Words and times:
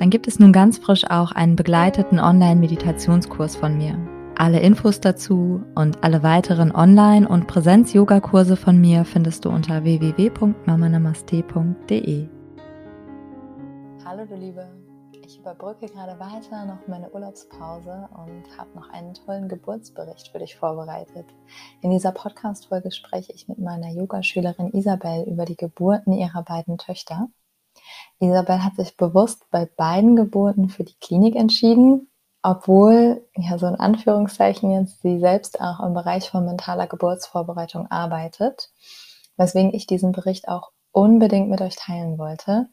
dann 0.00 0.10
gibt 0.10 0.26
es 0.26 0.40
nun 0.40 0.52
ganz 0.52 0.78
frisch 0.78 1.08
auch 1.10 1.30
einen 1.30 1.54
begleiteten 1.56 2.18
Online-Meditationskurs 2.18 3.54
von 3.54 3.76
mir. 3.76 3.98
Alle 4.34 4.60
Infos 4.60 5.00
dazu 5.00 5.60
und 5.74 6.02
alle 6.02 6.22
weiteren 6.22 6.74
Online- 6.74 7.28
und 7.28 7.46
Präsenz-Yoga-Kurse 7.46 8.56
von 8.56 8.80
mir 8.80 9.04
findest 9.04 9.44
du 9.44 9.50
unter 9.50 9.84
www.mamanamaste.de. 9.84 12.28
Hallo 14.06 14.24
du 14.24 14.36
Liebe, 14.36 14.70
ich 15.12 15.38
überbrücke 15.38 15.84
gerade 15.84 16.18
weiter 16.18 16.64
noch 16.64 16.88
meine 16.88 17.10
Urlaubspause 17.10 18.08
und 18.16 18.44
habe 18.56 18.70
noch 18.74 18.88
einen 18.88 19.12
tollen 19.12 19.48
Geburtsbericht 19.48 20.28
für 20.28 20.38
dich 20.38 20.56
vorbereitet. 20.56 21.26
In 21.82 21.90
dieser 21.90 22.12
Podcast-Folge 22.12 22.90
spreche 22.90 23.34
ich 23.34 23.48
mit 23.48 23.58
meiner 23.58 23.90
Yogaschülerin 23.90 24.72
Isabel 24.72 25.28
über 25.28 25.44
die 25.44 25.56
Geburten 25.56 26.14
ihrer 26.14 26.42
beiden 26.42 26.78
Töchter. 26.78 27.28
Isabel 28.20 28.62
hat 28.62 28.76
sich 28.76 28.96
bewusst 28.96 29.46
bei 29.50 29.64
beiden 29.64 30.14
Geburten 30.14 30.68
für 30.68 30.84
die 30.84 30.96
Klinik 31.00 31.36
entschieden, 31.36 32.10
obwohl, 32.42 33.26
ja, 33.34 33.58
so 33.58 33.66
in 33.66 33.74
Anführungszeichen 33.74 34.70
jetzt, 34.70 35.02
sie 35.02 35.18
selbst 35.18 35.60
auch 35.60 35.80
im 35.80 35.94
Bereich 35.94 36.30
von 36.30 36.44
mentaler 36.44 36.86
Geburtsvorbereitung 36.86 37.90
arbeitet, 37.90 38.70
weswegen 39.36 39.74
ich 39.74 39.86
diesen 39.86 40.12
Bericht 40.12 40.48
auch 40.48 40.70
unbedingt 40.92 41.48
mit 41.48 41.60
euch 41.60 41.76
teilen 41.76 42.18
wollte. 42.18 42.68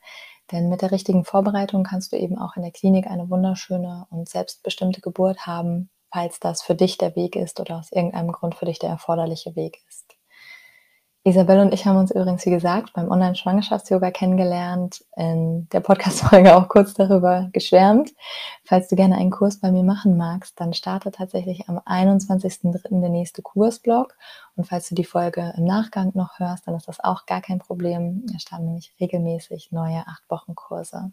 Denn 0.51 0.69
mit 0.69 0.81
der 0.81 0.91
richtigen 0.91 1.25
Vorbereitung 1.25 1.83
kannst 1.83 2.13
du 2.13 2.17
eben 2.17 2.37
auch 2.37 2.55
in 2.55 2.61
der 2.61 2.71
Klinik 2.71 3.07
eine 3.07 3.29
wunderschöne 3.29 4.07
und 4.09 4.29
selbstbestimmte 4.29 5.01
Geburt 5.01 5.45
haben, 5.45 5.89
falls 6.11 6.39
das 6.39 6.61
für 6.61 6.75
dich 6.75 6.97
der 6.97 7.15
Weg 7.15 7.35
ist 7.35 7.59
oder 7.59 7.77
aus 7.77 7.91
irgendeinem 7.91 8.31
Grund 8.31 8.55
für 8.55 8.65
dich 8.65 8.79
der 8.79 8.89
erforderliche 8.89 9.55
Weg 9.55 9.83
ist. 9.89 10.06
Isabelle 11.27 11.61
und 11.61 11.73
ich 11.73 11.85
haben 11.85 11.97
uns 11.97 12.11
übrigens, 12.11 12.45
wie 12.45 12.51
gesagt, 12.51 12.93
beim 12.93 13.11
Online-Schwangerschafts-Yoga 13.11 14.11
kennengelernt, 14.11 15.03
in 15.17 15.67
der 15.73 15.81
Podcast-Folge 15.81 16.55
auch 16.55 16.69
kurz 16.69 16.93
darüber 16.93 17.49
geschwärmt. 17.51 18.13
Falls 18.63 18.87
du 18.87 18.95
gerne 18.95 19.15
einen 19.17 19.29
Kurs 19.29 19.59
bei 19.59 19.69
mir 19.69 19.83
machen 19.83 20.15
magst, 20.15 20.57
dann 20.57 20.71
startet 20.71 21.15
tatsächlich 21.15 21.67
am 21.67 21.79
21.03. 21.79 23.01
der 23.01 23.09
nächste 23.09 23.41
Kursblock. 23.41 24.15
Und 24.55 24.69
falls 24.69 24.87
du 24.87 24.95
die 24.95 25.03
Folge 25.03 25.53
im 25.57 25.65
Nachgang 25.65 26.11
noch 26.15 26.39
hörst, 26.39 26.65
dann 26.65 26.75
ist 26.75 26.87
das 26.87 27.03
auch 27.03 27.25
gar 27.25 27.41
kein 27.41 27.59
Problem. 27.59 28.25
Da 28.31 28.39
starten 28.39 28.63
nämlich 28.63 28.93
regelmäßig 29.01 29.73
neue 29.73 30.05
8-Wochen-Kurse. 30.07 31.11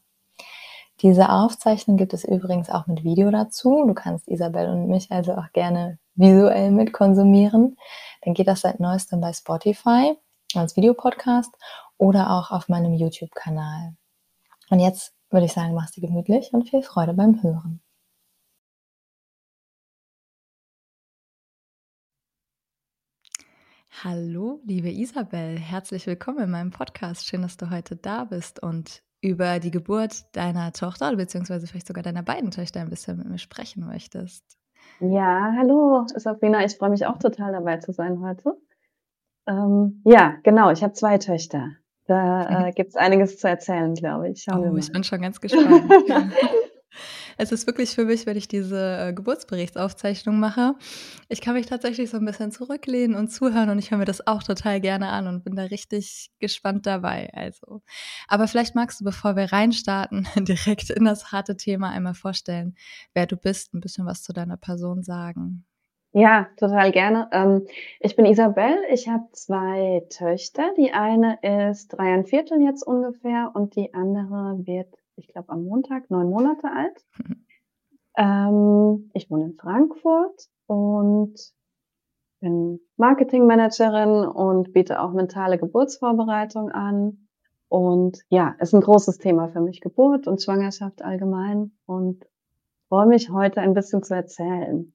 Diese 1.03 1.29
Aufzeichnung 1.29 1.97
gibt 1.97 2.15
es 2.15 2.23
übrigens 2.23 2.71
auch 2.71 2.87
mit 2.87 3.03
Video 3.03 3.33
dazu. 3.33 3.85
Du 3.85 3.95
kannst 3.95 4.29
Isabel 4.29 4.69
und 4.69 4.87
mich 4.87 5.11
also 5.11 5.33
auch 5.33 5.51
gerne 5.53 5.99
visuell 6.15 6.71
mit 6.71 6.93
konsumieren, 6.93 7.77
dann 8.23 8.35
geht 8.35 8.49
das 8.49 8.63
seit 8.63 8.81
neuestem 8.81 9.21
bei 9.21 9.33
Spotify 9.33 10.17
als 10.55 10.77
Videopodcast 10.77 11.53
oder 11.99 12.31
auch 12.31 12.51
auf 12.51 12.69
meinem 12.69 12.95
YouTube-Kanal. 12.95 13.97
Und 14.71 14.81
jetzt 14.81 15.15
würde 15.31 15.47
ich 15.47 15.53
sagen, 15.53 15.75
mach's 15.75 15.93
dir 15.93 16.01
gemütlich 16.03 16.53
und 16.53 16.69
viel 16.69 16.83
Freude 16.83 17.15
beim 17.15 17.43
Hören. 17.43 17.81
Hallo, 24.03 24.61
liebe 24.65 24.91
Isabel, 24.91 25.59
herzlich 25.59 26.07
willkommen 26.07 26.45
in 26.45 26.51
meinem 26.51 26.71
Podcast. 26.71 27.27
Schön, 27.27 27.43
dass 27.43 27.57
du 27.57 27.71
heute 27.71 27.97
da 27.97 28.25
bist 28.25 28.61
und 28.63 29.03
über 29.21 29.61
die 29.61 29.71
Geburt 29.71 30.25
deiner 30.37 30.73
Tochter 30.73 31.15
beziehungsweise 31.17 31.67
vielleicht 31.67 31.87
sogar 31.87 32.03
deiner 32.03 32.23
beiden 32.23 32.51
Töchter 32.51 32.81
ein 32.81 32.91
bisschen 32.91 33.17
mit 33.17 33.29
mir 33.29 33.39
sprechen 33.39 33.87
möchtest. 33.87 34.59
Ja, 35.01 35.53
hallo 35.59 36.07
Sabrina, 36.15 36.65
ich 36.65 36.77
freue 36.77 36.91
mich 36.91 37.07
auch 37.07 37.19
total 37.19 37.53
dabei 37.53 37.79
zu 37.79 37.93
sein 37.93 38.21
heute. 38.21 38.57
Ähm, 39.47 40.01
ja, 40.05 40.37
genau, 40.43 40.71
ich 40.71 40.83
habe 40.83 40.93
zwei 40.93 41.19
Töchter. 41.19 41.73
Da 42.07 42.67
äh, 42.69 42.73
gibt 42.73 42.91
es 42.91 42.97
einiges 42.97 43.39
zu 43.39 43.49
erzählen, 43.49 43.95
glaube 43.95 44.31
ich. 44.31 44.43
Schauen 44.43 44.71
oh, 44.71 44.77
ich 44.77 44.93
bin 44.93 45.05
schon 45.05 45.21
ganz 45.21 45.41
gespannt. 45.41 45.91
Es 47.37 47.53
ist 47.53 47.67
wirklich 47.67 47.91
für 47.91 48.05
mich, 48.05 48.27
wenn 48.27 48.37
ich 48.37 48.49
diese 48.49 49.09
äh, 49.09 49.13
Geburtsberichtsaufzeichnung 49.13 50.39
mache, 50.39 50.75
ich 51.29 51.41
kann 51.41 51.55
mich 51.55 51.67
tatsächlich 51.67 52.11
so 52.11 52.17
ein 52.17 52.25
bisschen 52.25 52.51
zurücklehnen 52.51 53.17
und 53.17 53.29
zuhören 53.29 53.71
und 53.71 53.79
ich 53.79 53.91
höre 53.91 53.99
mir 53.99 54.05
das 54.05 54.27
auch 54.27 54.43
total 54.43 54.81
gerne 54.81 55.09
an 55.09 55.27
und 55.27 55.45
bin 55.45 55.57
da 55.57 55.65
richtig 55.65 56.31
gespannt 56.39 56.87
dabei. 56.87 57.31
Also, 57.33 57.83
aber 58.29 58.49
vielleicht 58.49 58.75
magst 58.75 59.01
du, 59.01 59.05
bevor 59.05 59.37
wir 59.37 59.53
reinstarten, 59.53 60.27
direkt 60.37 60.91
in 60.91 61.05
das 61.05 61.33
harte 61.33 61.57
Thema 61.57 61.91
einmal 61.91 62.15
vorstellen, 62.15 62.75
wer 63.15 63.27
du 63.27 63.37
bist, 63.37 63.75
ein 63.75 63.81
bisschen 63.81 64.07
was 64.07 64.23
zu 64.23 64.33
deiner 64.33 64.57
Person 64.57 65.03
sagen. 65.03 65.65
Ja, 66.17 66.47
total 66.57 66.93
gerne. 66.93 67.29
Ähm, 67.33 67.67
ich 67.99 68.15
bin 68.15 68.25
Isabel. 68.25 68.77
Ich 68.93 69.09
habe 69.09 69.25
zwei 69.33 70.07
Töchter. 70.11 70.73
Die 70.79 70.93
eine 70.93 71.39
ist 71.43 71.89
drei 71.89 72.15
und 72.15 72.29
Viertel 72.29 72.63
jetzt 72.63 72.87
ungefähr 72.87 73.51
und 73.53 73.75
die 73.75 73.93
andere 73.95 74.61
wird 74.65 74.95
ich 75.17 75.29
glaube, 75.29 75.51
am 75.51 75.65
Montag 75.65 76.11
neun 76.11 76.31
Monate 76.31 76.69
alt. 76.71 77.05
ähm, 78.17 79.11
ich 79.15 79.31
wohne 79.31 79.47
in 79.47 79.55
Frankfurt 79.55 80.49
und 80.67 81.35
bin 82.41 82.81
Marketingmanagerin 82.97 84.27
und 84.27 84.73
biete 84.73 85.01
auch 85.01 85.13
mentale 85.13 85.59
Geburtsvorbereitung 85.59 86.71
an. 86.71 87.29
Und 87.69 88.23
ja, 88.29 88.55
ist 88.61 88.75
ein 88.75 88.81
großes 88.81 89.19
Thema 89.19 89.49
für 89.49 89.61
mich, 89.61 89.81
Geburt 89.81 90.27
und 90.27 90.43
Schwangerschaft 90.43 91.03
allgemein. 91.03 91.73
Und 91.87 92.25
freue 92.89 93.07
mich 93.07 93.31
heute 93.31 93.61
ein 93.61 93.75
bisschen 93.75 94.03
zu 94.03 94.15
erzählen. 94.15 94.94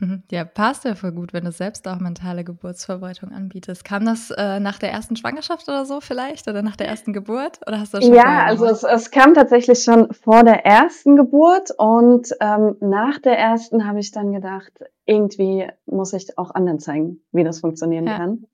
Ja, 0.30 0.44
passt 0.44 0.84
ja 0.84 0.94
voll 0.94 1.12
gut, 1.12 1.32
wenn 1.32 1.44
du 1.44 1.52
selbst 1.52 1.86
auch 1.88 1.98
mentale 1.98 2.44
Geburtsvorbereitung 2.44 3.32
anbietest. 3.32 3.84
Kam 3.84 4.04
das 4.04 4.30
äh, 4.30 4.60
nach 4.60 4.78
der 4.78 4.90
ersten 4.90 5.16
Schwangerschaft 5.16 5.68
oder 5.68 5.84
so 5.84 6.00
vielleicht 6.00 6.48
oder 6.48 6.62
nach 6.62 6.76
der 6.76 6.88
ersten 6.88 7.12
Geburt? 7.12 7.60
Oder 7.66 7.80
hast 7.80 7.94
du 7.94 8.02
schon 8.02 8.14
ja, 8.14 8.44
also 8.44 8.66
es, 8.66 8.82
es, 8.82 9.10
kam 9.10 9.34
tatsächlich 9.34 9.82
schon 9.82 10.12
vor 10.12 10.44
der 10.44 10.64
ersten 10.64 11.16
Geburt 11.16 11.70
und 11.76 12.28
ähm, 12.40 12.76
nach 12.80 13.18
der 13.18 13.38
ersten 13.38 13.86
habe 13.86 14.00
ich 14.00 14.12
dann 14.12 14.32
gedacht, 14.32 14.72
irgendwie 15.06 15.66
muss 15.86 16.12
ich 16.12 16.36
auch 16.36 16.50
anderen 16.50 16.80
zeigen, 16.80 17.20
wie 17.32 17.44
das 17.44 17.60
funktionieren 17.60 18.06
ja. 18.06 18.16
kann. 18.16 18.46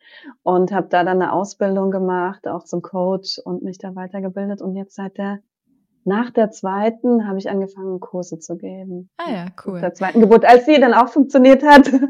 Und 0.42 0.70
habe 0.70 0.88
da 0.88 1.02
dann 1.02 1.22
eine 1.22 1.32
Ausbildung 1.32 1.90
gemacht, 1.90 2.46
auch 2.46 2.64
zum 2.64 2.82
Coach 2.82 3.38
und 3.38 3.62
mich 3.62 3.78
da 3.78 3.94
weitergebildet. 3.94 4.60
Und 4.60 4.76
jetzt 4.76 4.94
seit 4.94 5.16
der 5.16 5.40
nach 6.04 6.30
der 6.30 6.50
zweiten 6.50 7.26
habe 7.26 7.38
ich 7.38 7.48
angefangen, 7.48 8.00
Kurse 8.00 8.38
zu 8.38 8.56
geben. 8.56 9.10
Ah 9.16 9.30
ja, 9.30 9.46
cool. 9.64 9.74
Nach 9.74 9.80
der 9.80 9.94
zweiten 9.94 10.20
Geburt, 10.20 10.44
als 10.44 10.66
sie 10.66 10.78
dann 10.80 10.94
auch 10.94 11.08
funktioniert 11.08 11.62
hat. 11.62 11.88
ähm, 11.92 12.02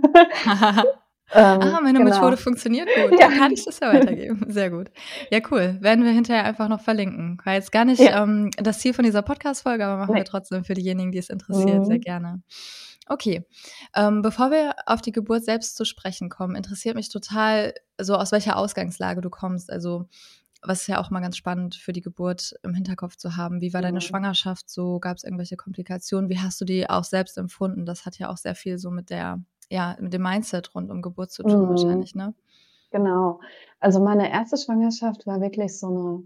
ah, 1.34 1.80
meine 1.82 1.98
genau. 1.98 2.10
Methode 2.10 2.36
funktioniert 2.36 2.88
gut. 2.94 3.18
Ja. 3.18 3.28
Dann 3.28 3.38
kann 3.38 3.52
ich 3.52 3.64
das 3.64 3.80
ja 3.80 3.92
weitergeben. 3.92 4.44
Sehr 4.48 4.70
gut. 4.70 4.90
Ja, 5.30 5.40
cool. 5.50 5.78
Werden 5.80 6.04
wir 6.04 6.12
hinterher 6.12 6.44
einfach 6.44 6.68
noch 6.68 6.80
verlinken. 6.80 7.38
War 7.44 7.54
jetzt 7.54 7.72
gar 7.72 7.84
nicht 7.84 8.00
ja. 8.00 8.22
ähm, 8.22 8.50
das 8.56 8.80
Ziel 8.80 8.94
von 8.94 9.04
dieser 9.04 9.22
Podcast-Folge, 9.22 9.84
aber 9.84 9.98
machen 9.98 10.14
nee. 10.14 10.20
wir 10.20 10.24
trotzdem 10.24 10.64
für 10.64 10.74
diejenigen, 10.74 11.12
die 11.12 11.18
es 11.18 11.30
interessiert, 11.30 11.80
mhm. 11.80 11.84
sehr 11.84 11.98
gerne. 11.98 12.42
Okay, 13.08 13.44
ähm, 13.96 14.22
bevor 14.22 14.50
wir 14.50 14.74
auf 14.86 15.02
die 15.02 15.12
Geburt 15.12 15.44
selbst 15.44 15.76
zu 15.76 15.84
sprechen 15.84 16.28
kommen, 16.28 16.54
interessiert 16.54 16.94
mich 16.94 17.10
total, 17.10 17.74
so 18.00 18.14
aus 18.14 18.30
welcher 18.30 18.56
Ausgangslage 18.56 19.20
du 19.20 19.28
kommst. 19.28 19.72
Also 19.72 20.08
was 20.62 20.82
ist 20.82 20.86
ja 20.86 21.00
auch 21.00 21.10
mal 21.10 21.20
ganz 21.20 21.36
spannend 21.36 21.74
für 21.74 21.92
die 21.92 22.00
Geburt 22.00 22.54
im 22.62 22.74
Hinterkopf 22.74 23.16
zu 23.16 23.36
haben. 23.36 23.60
Wie 23.60 23.74
war 23.74 23.80
mhm. 23.80 23.86
deine 23.86 24.00
Schwangerschaft 24.00 24.70
so? 24.70 25.00
Gab 25.00 25.16
es 25.16 25.24
irgendwelche 25.24 25.56
Komplikationen? 25.56 26.30
Wie 26.30 26.38
hast 26.38 26.60
du 26.60 26.64
die 26.64 26.88
auch 26.88 27.04
selbst 27.04 27.36
empfunden? 27.36 27.84
Das 27.84 28.06
hat 28.06 28.18
ja 28.18 28.30
auch 28.30 28.36
sehr 28.36 28.54
viel 28.54 28.78
so 28.78 28.90
mit 28.90 29.10
der, 29.10 29.40
ja, 29.70 29.96
mit 30.00 30.12
dem 30.12 30.22
Mindset 30.22 30.74
rund 30.74 30.90
um 30.90 31.02
Geburt 31.02 31.32
zu 31.32 31.42
tun, 31.42 31.64
mhm. 31.64 31.68
wahrscheinlich, 31.70 32.14
ne? 32.14 32.34
Genau. 32.92 33.40
Also 33.80 34.00
meine 34.00 34.30
erste 34.30 34.56
Schwangerschaft 34.56 35.26
war 35.26 35.40
wirklich 35.40 35.78
so 35.78 35.86
eine, 35.88 36.22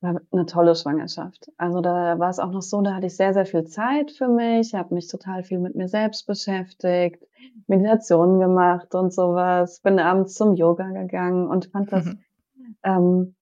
war 0.00 0.20
eine 0.32 0.46
tolle 0.46 0.74
Schwangerschaft. 0.74 1.50
Also 1.58 1.82
da 1.82 2.18
war 2.18 2.30
es 2.30 2.38
auch 2.38 2.52
noch 2.52 2.62
so, 2.62 2.80
da 2.80 2.94
hatte 2.94 3.08
ich 3.08 3.16
sehr, 3.16 3.34
sehr 3.34 3.44
viel 3.44 3.64
Zeit 3.64 4.12
für 4.12 4.28
mich, 4.28 4.74
habe 4.74 4.94
mich 4.94 5.08
total 5.08 5.42
viel 5.42 5.58
mit 5.58 5.74
mir 5.74 5.88
selbst 5.88 6.26
beschäftigt, 6.26 7.26
Meditationen 7.66 8.40
gemacht 8.40 8.94
und 8.94 9.12
sowas, 9.12 9.80
bin 9.80 9.98
abends 9.98 10.34
zum 10.34 10.54
Yoga 10.54 10.88
gegangen 10.90 11.48
und 11.48 11.66
fand 11.66 11.92
das 11.92 12.06
mhm. 12.06 12.20
ähm, 12.84 13.34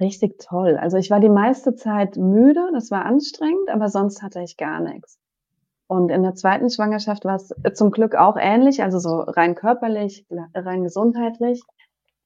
Richtig 0.00 0.38
toll. 0.38 0.76
Also 0.76 0.96
ich 0.96 1.10
war 1.10 1.20
die 1.20 1.28
meiste 1.28 1.74
Zeit 1.74 2.16
müde, 2.16 2.68
das 2.72 2.90
war 2.90 3.04
anstrengend, 3.04 3.70
aber 3.70 3.88
sonst 3.88 4.22
hatte 4.22 4.40
ich 4.42 4.56
gar 4.56 4.80
nichts. 4.80 5.18
Und 5.88 6.10
in 6.10 6.22
der 6.22 6.34
zweiten 6.34 6.68
Schwangerschaft 6.68 7.24
war 7.24 7.36
es 7.36 7.54
zum 7.74 7.90
Glück 7.90 8.16
auch 8.16 8.36
ähnlich, 8.38 8.82
also 8.82 8.98
so 8.98 9.20
rein 9.20 9.54
körperlich, 9.54 10.26
rein 10.54 10.82
gesundheitlich. 10.82 11.62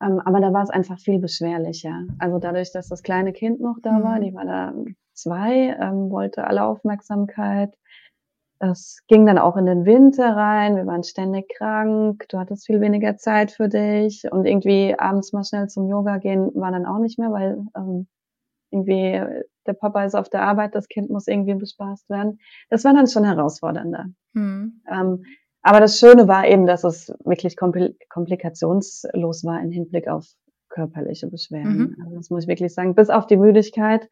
Ähm, 0.02 0.18
aber 0.24 0.40
da 0.40 0.52
war 0.52 0.62
es 0.62 0.70
einfach 0.70 0.98
viel 0.98 1.18
beschwerlicher. 1.18 2.04
Also 2.18 2.38
dadurch, 2.38 2.72
dass 2.72 2.88
das 2.88 3.02
kleine 3.02 3.32
Kind 3.32 3.60
noch 3.60 3.76
da 3.82 4.02
war, 4.02 4.16
mhm. 4.16 4.22
die 4.22 4.34
war 4.34 4.46
da 4.46 4.72
zwei, 5.12 5.76
ähm, 5.78 6.10
wollte 6.10 6.46
alle 6.46 6.64
Aufmerksamkeit. 6.64 7.74
Es 8.62 9.02
ging 9.08 9.24
dann 9.24 9.38
auch 9.38 9.56
in 9.56 9.64
den 9.64 9.86
Winter 9.86 10.36
rein. 10.36 10.76
Wir 10.76 10.86
waren 10.86 11.02
ständig 11.02 11.48
krank. 11.56 12.26
Du 12.28 12.38
hattest 12.38 12.66
viel 12.66 12.80
weniger 12.80 13.16
Zeit 13.16 13.52
für 13.52 13.68
dich 13.68 14.30
und 14.30 14.44
irgendwie 14.44 14.94
abends 14.98 15.32
mal 15.32 15.44
schnell 15.44 15.68
zum 15.68 15.88
Yoga 15.88 16.18
gehen 16.18 16.50
war 16.54 16.70
dann 16.70 16.84
auch 16.84 16.98
nicht 16.98 17.18
mehr, 17.18 17.32
weil 17.32 17.64
ähm, 17.74 18.06
irgendwie 18.70 19.42
der 19.66 19.72
Papa 19.72 20.04
ist 20.04 20.14
auf 20.14 20.28
der 20.28 20.42
Arbeit, 20.42 20.74
das 20.74 20.88
Kind 20.88 21.10
muss 21.10 21.26
irgendwie 21.26 21.54
bespaßt 21.54 22.10
werden. 22.10 22.38
Das 22.68 22.84
war 22.84 22.92
dann 22.92 23.06
schon 23.06 23.24
herausfordernder. 23.24 24.06
Mhm. 24.34 24.82
Ähm, 24.90 25.24
aber 25.62 25.80
das 25.80 25.98
Schöne 25.98 26.28
war 26.28 26.46
eben, 26.46 26.66
dass 26.66 26.84
es 26.84 27.12
wirklich 27.24 27.56
komplikationslos 27.56 29.44
war 29.44 29.60
im 29.60 29.70
Hinblick 29.70 30.08
auf 30.08 30.26
körperliche 30.68 31.26
Beschwerden. 31.28 31.78
Mhm. 31.78 31.96
Also 32.04 32.16
das 32.16 32.30
muss 32.30 32.44
ich 32.44 32.48
wirklich 32.48 32.72
sagen. 32.72 32.94
Bis 32.94 33.10
auf 33.10 33.26
die 33.26 33.36
Müdigkeit, 33.36 34.08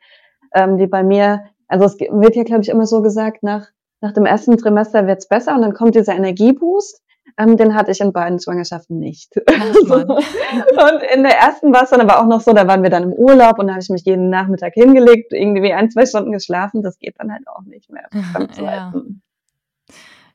ähm, 0.54 0.76
die 0.78 0.86
bei 0.86 1.02
mir, 1.02 1.44
also 1.66 1.84
es 1.84 1.98
wird 1.98 2.36
ja, 2.36 2.44
glaube 2.44 2.62
ich, 2.62 2.68
immer 2.68 2.86
so 2.86 3.00
gesagt, 3.02 3.42
nach, 3.42 3.68
nach 4.00 4.12
dem 4.12 4.26
ersten 4.26 4.56
Trimester 4.56 5.06
wird's 5.06 5.28
besser 5.28 5.54
und 5.54 5.62
dann 5.62 5.74
kommt 5.74 5.94
dieser 5.94 6.14
Energieboost. 6.14 7.02
Ähm, 7.36 7.56
den 7.56 7.74
hatte 7.74 7.90
ich 7.90 8.00
in 8.00 8.12
beiden 8.12 8.40
Schwangerschaften 8.40 8.98
nicht. 8.98 9.36
und 9.36 11.02
in 11.14 11.22
der 11.22 11.38
ersten 11.38 11.72
war 11.72 11.82
es 11.84 11.90
dann 11.90 12.00
aber 12.00 12.20
auch 12.20 12.26
noch 12.26 12.40
so, 12.40 12.52
da 12.52 12.66
waren 12.66 12.82
wir 12.82 12.90
dann 12.90 13.04
im 13.04 13.12
Urlaub 13.12 13.58
und 13.58 13.66
da 13.66 13.74
habe 13.74 13.82
ich 13.82 13.90
mich 13.90 14.04
jeden 14.04 14.30
Nachmittag 14.30 14.74
hingelegt, 14.74 15.32
irgendwie 15.32 15.72
ein, 15.72 15.90
zwei 15.90 16.06
Stunden 16.06 16.32
geschlafen. 16.32 16.82
Das 16.82 16.98
geht 16.98 17.16
dann 17.18 17.30
halt 17.30 17.46
auch 17.46 17.62
nicht 17.62 17.90
mehr. 17.90 18.08
ja. 18.56 18.92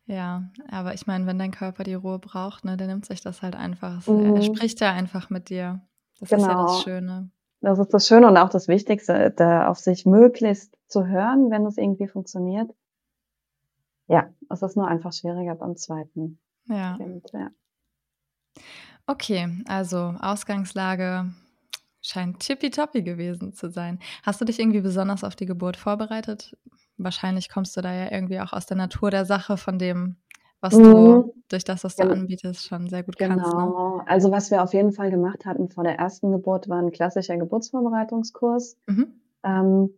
Ja, 0.05 0.49
aber 0.69 0.93
ich 0.93 1.07
meine, 1.07 1.25
wenn 1.27 1.39
dein 1.39 1.51
Körper 1.51 1.83
die 1.83 1.93
Ruhe 1.93 2.19
braucht, 2.19 2.65
ne, 2.65 2.75
dann 2.75 2.87
nimmt 2.87 3.05
sich 3.05 3.21
das 3.21 3.41
halt 3.41 3.55
einfach. 3.55 4.05
Mhm. 4.05 4.35
Er 4.35 4.41
spricht 4.41 4.81
ja 4.81 4.91
einfach 4.91 5.29
mit 5.29 5.49
dir. 5.49 5.81
Das 6.19 6.29
genau. 6.29 6.41
ist 6.41 6.47
ja 6.47 6.53
das 6.53 6.71
genau. 6.71 6.81
Schöne. 6.83 7.29
Das 7.61 7.79
ist 7.79 7.93
das 7.93 8.07
Schöne 8.07 8.27
und 8.27 8.37
auch 8.37 8.49
das 8.49 8.67
Wichtigste, 8.67 9.31
da 9.31 9.67
auf 9.67 9.79
sich 9.79 10.05
möglichst 10.05 10.77
zu 10.87 11.07
hören, 11.07 11.49
wenn 11.49 11.65
es 11.65 11.77
irgendwie 11.77 12.07
funktioniert. 12.07 12.69
Ja, 14.13 14.29
es 14.51 14.61
ist 14.61 14.77
nur 14.77 14.87
einfach 14.87 15.11
schwieriger 15.11 15.55
beim 15.55 15.75
zweiten. 15.75 16.37
Ja. 16.67 16.97
Kind, 16.97 17.25
ja. 17.33 17.49
Okay, 19.07 19.49
also 19.67 20.13
Ausgangslage 20.21 21.33
scheint 21.99 22.39
tippitoppi 22.39 23.01
gewesen 23.01 23.53
zu 23.53 23.71
sein. 23.71 23.97
Hast 24.21 24.39
du 24.39 24.45
dich 24.45 24.59
irgendwie 24.59 24.81
besonders 24.81 25.23
auf 25.23 25.35
die 25.35 25.47
Geburt 25.47 25.77
vorbereitet? 25.77 26.55
Wahrscheinlich 26.97 27.49
kommst 27.49 27.75
du 27.75 27.81
da 27.81 27.91
ja 27.91 28.11
irgendwie 28.11 28.39
auch 28.39 28.53
aus 28.53 28.67
der 28.67 28.77
Natur 28.77 29.09
der 29.09 29.25
Sache, 29.25 29.57
von 29.57 29.79
dem, 29.79 30.17
was 30.61 30.75
mhm. 30.75 30.83
du 30.83 31.33
durch 31.49 31.63
das, 31.63 31.83
was 31.83 31.95
du 31.95 32.03
genau. 32.03 32.13
anbietest, 32.13 32.67
schon 32.67 32.89
sehr 32.89 33.01
gut 33.01 33.17
genau. 33.17 33.37
kannst. 33.37 33.51
Ne? 33.51 33.63
Genau. 33.63 34.03
Also 34.05 34.29
was 34.29 34.51
wir 34.51 34.61
auf 34.61 34.75
jeden 34.75 34.91
Fall 34.91 35.09
gemacht 35.09 35.47
hatten 35.47 35.69
vor 35.69 35.83
der 35.83 35.97
ersten 35.97 36.31
Geburt, 36.31 36.69
war 36.69 36.77
ein 36.77 36.91
klassischer 36.91 37.37
Geburtsvorbereitungskurs. 37.37 38.77
Mhm. 38.85 39.07
Ähm, 39.43 39.97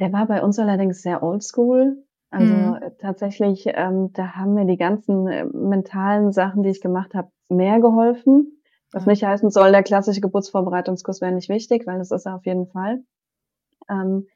der 0.00 0.12
war 0.12 0.26
bei 0.26 0.42
uns 0.42 0.58
allerdings 0.58 1.02
sehr 1.02 1.22
oldschool. 1.22 2.04
Also 2.34 2.52
mhm. 2.52 2.80
tatsächlich, 2.98 3.64
ähm, 3.66 4.12
da 4.12 4.32
haben 4.32 4.54
mir 4.54 4.66
die 4.66 4.76
ganzen 4.76 5.28
äh, 5.28 5.44
mentalen 5.44 6.32
Sachen, 6.32 6.64
die 6.64 6.70
ich 6.70 6.80
gemacht 6.80 7.14
habe, 7.14 7.30
mehr 7.48 7.78
geholfen. 7.78 8.60
Was 8.92 9.06
nicht 9.06 9.24
heißen 9.24 9.50
soll, 9.50 9.70
der 9.70 9.82
klassische 9.82 10.20
Geburtsvorbereitungskurs 10.20 11.20
wäre 11.20 11.32
nicht 11.32 11.48
wichtig, 11.48 11.86
weil 11.86 11.98
das 11.98 12.10
ist 12.10 12.26
er 12.26 12.36
auf 12.36 12.46
jeden 12.46 12.66
Fall. 12.66 13.04
Ähm, 13.88 14.26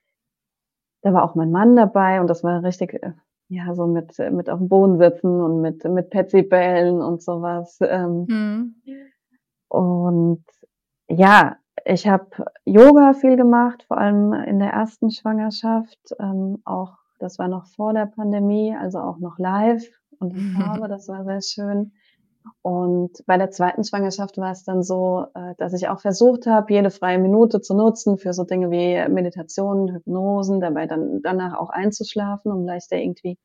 da 1.02 1.12
war 1.12 1.24
auch 1.24 1.34
mein 1.34 1.50
Mann 1.50 1.74
dabei 1.74 2.20
und 2.20 2.28
das 2.28 2.44
war 2.44 2.62
richtig, 2.62 2.94
äh, 3.02 3.12
ja, 3.48 3.74
so 3.74 3.86
mit, 3.86 4.16
mit 4.30 4.48
auf 4.48 4.58
dem 4.58 4.68
Boden 4.68 4.98
sitzen 4.98 5.40
und 5.40 5.60
mit, 5.60 5.82
mit 5.84 6.10
Petsy-Bällen 6.10 7.00
und 7.00 7.22
sowas. 7.22 7.78
Ähm, 7.80 8.26
mhm. 8.28 8.74
Und 9.68 10.44
ja, 11.08 11.56
ich 11.84 12.06
habe 12.06 12.44
Yoga 12.64 13.14
viel 13.14 13.36
gemacht, 13.36 13.84
vor 13.88 13.98
allem 13.98 14.32
in 14.32 14.60
der 14.60 14.70
ersten 14.70 15.10
Schwangerschaft, 15.10 16.14
ähm, 16.20 16.60
auch 16.64 16.97
das 17.18 17.38
war 17.38 17.48
noch 17.48 17.66
vor 17.66 17.92
der 17.92 18.06
Pandemie, 18.06 18.76
also 18.78 18.98
auch 18.98 19.18
noch 19.18 19.38
live 19.38 19.84
und 20.18 20.34
in 20.34 20.56
Farbe, 20.56 20.88
das 20.88 21.08
war 21.08 21.24
sehr 21.24 21.42
schön. 21.42 21.92
Und 22.62 23.10
bei 23.26 23.36
der 23.36 23.50
zweiten 23.50 23.84
Schwangerschaft 23.84 24.38
war 24.38 24.52
es 24.52 24.64
dann 24.64 24.82
so, 24.82 25.26
äh, 25.34 25.54
dass 25.58 25.74
ich 25.74 25.88
auch 25.88 26.00
versucht 26.00 26.46
habe, 26.46 26.72
jede 26.72 26.90
freie 26.90 27.18
Minute 27.18 27.60
zu 27.60 27.74
nutzen 27.74 28.18
für 28.18 28.32
so 28.32 28.44
Dinge 28.44 28.70
wie 28.70 29.06
Meditationen, 29.12 29.94
Hypnosen, 29.94 30.60
dabei 30.60 30.86
dann 30.86 31.20
danach 31.22 31.58
auch 31.58 31.70
einzuschlafen, 31.70 32.50
um 32.50 32.64
leichter 32.64 32.96
irgendwie 32.96 33.38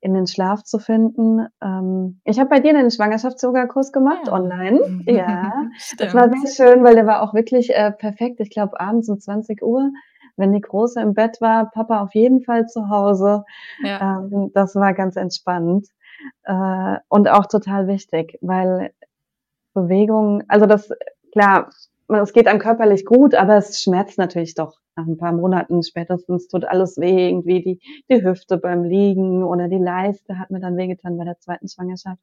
in 0.00 0.14
den 0.14 0.26
Schlaf 0.26 0.64
zu 0.64 0.78
finden. 0.78 1.46
Ähm, 1.62 2.20
ich 2.24 2.38
habe 2.38 2.50
bei 2.50 2.58
dir 2.58 2.70
einen 2.70 2.90
Schwangerschafts-Yoga-Kurs 2.90 3.92
gemacht, 3.92 4.26
ja. 4.26 4.32
online. 4.32 5.02
Ja, 5.06 5.52
das 5.98 6.12
war 6.12 6.28
sehr 6.30 6.68
schön, 6.68 6.84
weil 6.84 6.96
der 6.96 7.06
war 7.06 7.22
auch 7.22 7.34
wirklich 7.34 7.70
äh, 7.70 7.92
perfekt. 7.92 8.40
Ich 8.40 8.50
glaube, 8.50 8.80
abends 8.80 9.08
um 9.08 9.20
20 9.20 9.62
Uhr 9.62 9.92
wenn 10.36 10.52
die 10.52 10.60
Große 10.60 11.00
im 11.00 11.14
Bett 11.14 11.40
war, 11.40 11.70
Papa 11.70 12.02
auf 12.02 12.14
jeden 12.14 12.42
Fall 12.42 12.66
zu 12.66 12.88
Hause. 12.88 13.44
Ja. 13.82 14.18
Ähm, 14.18 14.50
das 14.54 14.74
war 14.74 14.94
ganz 14.94 15.16
entspannend 15.16 15.88
äh, 16.44 16.96
und 17.08 17.28
auch 17.28 17.46
total 17.46 17.86
wichtig, 17.88 18.38
weil 18.40 18.92
Bewegung, 19.74 20.42
also 20.48 20.66
das, 20.66 20.90
klar, 21.32 21.70
es 22.08 22.32
geht 22.32 22.46
einem 22.46 22.58
körperlich 22.58 23.04
gut, 23.04 23.34
aber 23.34 23.56
es 23.56 23.82
schmerzt 23.82 24.18
natürlich 24.18 24.54
doch 24.54 24.82
nach 24.96 25.06
ein 25.06 25.16
paar 25.16 25.32
Monaten 25.32 25.82
spätestens 25.82 26.48
tut 26.48 26.64
alles 26.64 26.98
weh, 26.98 27.28
irgendwie 27.28 27.62
die, 27.62 27.80
die 28.10 28.22
Hüfte 28.22 28.58
beim 28.58 28.84
Liegen 28.84 29.42
oder 29.42 29.68
die 29.68 29.78
Leiste 29.78 30.38
hat 30.38 30.50
mir 30.50 30.60
dann 30.60 30.76
wehgetan 30.76 31.16
bei 31.16 31.24
der 31.24 31.38
zweiten 31.38 31.68
Schwangerschaft. 31.68 32.20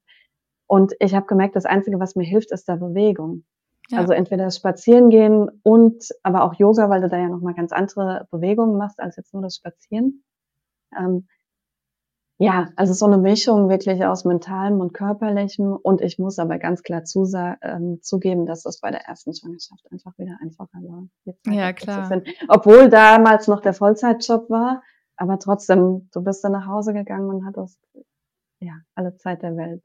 Und 0.67 0.93
ich 0.99 1.15
habe 1.15 1.25
gemerkt, 1.25 1.55
das 1.55 1.65
Einzige, 1.65 1.99
was 1.99 2.15
mir 2.15 2.25
hilft, 2.25 2.51
ist 2.51 2.69
da 2.69 2.75
Bewegung. 2.75 3.43
Ja. 3.91 3.99
Also 3.99 4.13
entweder 4.13 4.51
spazieren 4.51 5.09
gehen 5.09 5.49
und 5.63 6.09
aber 6.23 6.43
auch 6.43 6.53
Yoga, 6.53 6.89
weil 6.89 7.01
du 7.01 7.09
da 7.09 7.17
ja 7.17 7.27
nochmal 7.27 7.55
ganz 7.55 7.71
andere 7.71 8.27
Bewegungen 8.31 8.77
machst 8.77 8.99
als 8.99 9.15
jetzt 9.15 9.33
nur 9.33 9.41
das 9.41 9.55
Spazieren. 9.55 10.23
Ähm, 10.97 11.27
ja, 12.41 12.69
also 12.77 12.93
so 12.93 13.05
eine 13.05 13.17
Mischung 13.17 13.67
wirklich 13.67 14.05
aus 14.05 14.23
mentalem 14.23 14.79
und 14.79 14.93
körperlichem. 14.93 15.75
Und 15.75 16.01
ich 16.01 16.19
muss 16.19 16.39
aber 16.39 16.57
ganz 16.57 16.83
klar 16.83 17.03
ähm, 17.61 17.99
zugeben, 18.01 18.45
dass 18.45 18.63
das 18.63 18.79
bei 18.79 18.91
der 18.91 19.01
ersten 19.01 19.33
Schwangerschaft 19.33 19.85
einfach 19.91 20.17
wieder 20.17 20.37
einfacher 20.41 20.79
war. 20.83 21.07
Ja, 21.47 21.73
klar. 21.73 22.21
Obwohl 22.47 22.89
damals 22.89 23.49
noch 23.49 23.59
der 23.59 23.73
Vollzeitjob 23.73 24.49
war, 24.49 24.81
aber 25.17 25.37
trotzdem, 25.37 26.07
du 26.13 26.23
bist 26.23 26.41
dann 26.45 26.53
nach 26.53 26.65
Hause 26.65 26.93
gegangen 26.93 27.29
und 27.29 27.45
hattest 27.45 27.77
ja, 28.59 28.73
alle 28.95 29.15
Zeit 29.15 29.41
der 29.41 29.55
Welt. 29.55 29.83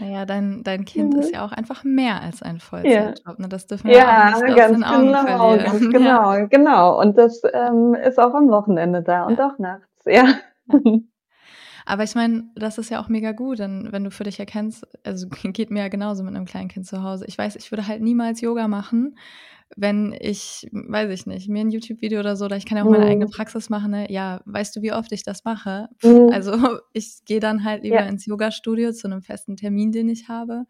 Naja, 0.00 0.24
dein, 0.24 0.62
dein 0.62 0.84
Kind 0.84 1.14
mhm. 1.14 1.20
ist 1.20 1.34
ja 1.34 1.44
auch 1.44 1.52
einfach 1.52 1.84
mehr 1.84 2.20
als 2.20 2.42
ein 2.42 2.60
Vollzeitjob. 2.60 3.38
Ne? 3.38 3.48
Das 3.48 3.66
dürfen 3.66 3.88
wir 3.88 3.96
ja, 3.96 4.34
auch 4.34 4.42
nicht 4.42 4.56
ganz 4.56 4.60
aus 4.60 4.80
den 4.80 4.84
Augen 4.84 5.06
genau, 5.08 5.24
verlieren. 5.24 5.64
Ganz 5.64 5.80
genau, 5.92 6.32
ja. 6.34 6.46
genau. 6.46 7.00
Und 7.00 7.18
das 7.18 7.42
ähm, 7.52 7.94
ist 7.94 8.18
auch 8.18 8.34
am 8.34 8.48
Wochenende 8.48 9.02
da 9.02 9.24
und 9.24 9.40
auch 9.40 9.58
nachts, 9.58 10.04
ja. 10.06 10.34
Aber 11.84 12.04
ich 12.04 12.14
meine, 12.14 12.44
das 12.54 12.78
ist 12.78 12.90
ja 12.90 13.00
auch 13.02 13.08
mega 13.08 13.32
gut, 13.32 13.58
denn 13.58 13.88
wenn 13.90 14.04
du 14.04 14.10
für 14.10 14.24
dich 14.24 14.38
erkennst, 14.38 14.86
also 15.04 15.26
geht 15.44 15.70
mir 15.70 15.80
ja 15.80 15.88
genauso 15.88 16.22
mit 16.22 16.34
einem 16.34 16.46
kleinen 16.46 16.68
Kind 16.68 16.86
zu 16.86 17.02
Hause. 17.02 17.24
Ich 17.26 17.36
weiß, 17.36 17.56
ich 17.56 17.70
würde 17.72 17.86
halt 17.86 18.02
niemals 18.02 18.40
Yoga 18.40 18.68
machen, 18.68 19.16
wenn 19.76 20.14
ich, 20.18 20.68
weiß 20.72 21.10
ich 21.10 21.26
nicht, 21.26 21.48
mir 21.48 21.60
ein 21.60 21.70
YouTube-Video 21.70 22.20
oder 22.20 22.36
so, 22.36 22.44
oder 22.44 22.56
ich 22.56 22.66
kann 22.66 22.78
ja 22.78 22.84
auch 22.84 22.90
meine 22.90 23.06
eigene 23.06 23.26
mhm. 23.26 23.30
Praxis 23.30 23.70
machen, 23.70 23.92
ne? 23.92 24.12
ja, 24.12 24.40
weißt 24.44 24.76
du, 24.76 24.82
wie 24.82 24.92
oft 24.92 25.12
ich 25.12 25.22
das 25.22 25.44
mache? 25.44 25.88
Mhm. 26.02 26.30
Also 26.32 26.52
ich 26.92 27.24
gehe 27.24 27.40
dann 27.40 27.64
halt 27.64 27.82
lieber 27.82 27.96
ja. 27.96 28.06
ins 28.06 28.26
Yoga-Studio 28.26 28.92
zu 28.92 29.06
einem 29.06 29.22
festen 29.22 29.56
Termin, 29.56 29.92
den 29.92 30.08
ich 30.08 30.28
habe. 30.28 30.64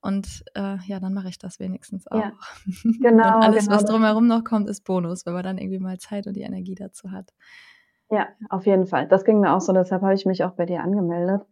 Und 0.00 0.44
äh, 0.54 0.76
ja, 0.86 1.00
dann 1.00 1.14
mache 1.14 1.28
ich 1.28 1.38
das 1.38 1.58
wenigstens 1.58 2.06
auch. 2.06 2.20
Ja, 2.20 2.32
genau. 3.00 3.36
und 3.36 3.42
alles, 3.42 3.64
genau. 3.64 3.76
was 3.76 3.84
drumherum 3.84 4.26
noch 4.26 4.44
kommt, 4.44 4.68
ist 4.68 4.84
Bonus, 4.84 5.26
wenn 5.26 5.32
man 5.34 5.42
dann 5.42 5.58
irgendwie 5.58 5.80
mal 5.80 5.98
Zeit 5.98 6.26
und 6.26 6.34
die 6.34 6.42
Energie 6.42 6.74
dazu 6.74 7.10
hat. 7.10 7.32
Ja, 8.10 8.28
auf 8.50 8.66
jeden 8.66 8.86
Fall. 8.86 9.08
Das 9.08 9.24
ging 9.24 9.40
mir 9.40 9.52
auch 9.52 9.60
so, 9.60 9.72
deshalb 9.72 10.02
habe 10.02 10.14
ich 10.14 10.26
mich 10.26 10.44
auch 10.44 10.52
bei 10.52 10.64
dir 10.64 10.80
angemeldet. 10.80 11.42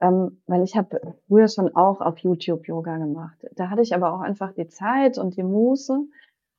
Ähm, 0.00 0.42
weil 0.46 0.62
ich 0.62 0.76
habe 0.76 1.16
früher 1.28 1.48
schon 1.48 1.74
auch 1.76 2.00
auf 2.00 2.18
YouTube 2.18 2.66
Yoga 2.66 2.96
gemacht. 2.96 3.38
Da 3.52 3.68
hatte 3.68 3.82
ich 3.82 3.94
aber 3.94 4.14
auch 4.14 4.20
einfach 4.20 4.52
die 4.52 4.68
Zeit 4.68 5.18
und 5.18 5.36
die 5.36 5.42
Muße. 5.42 5.98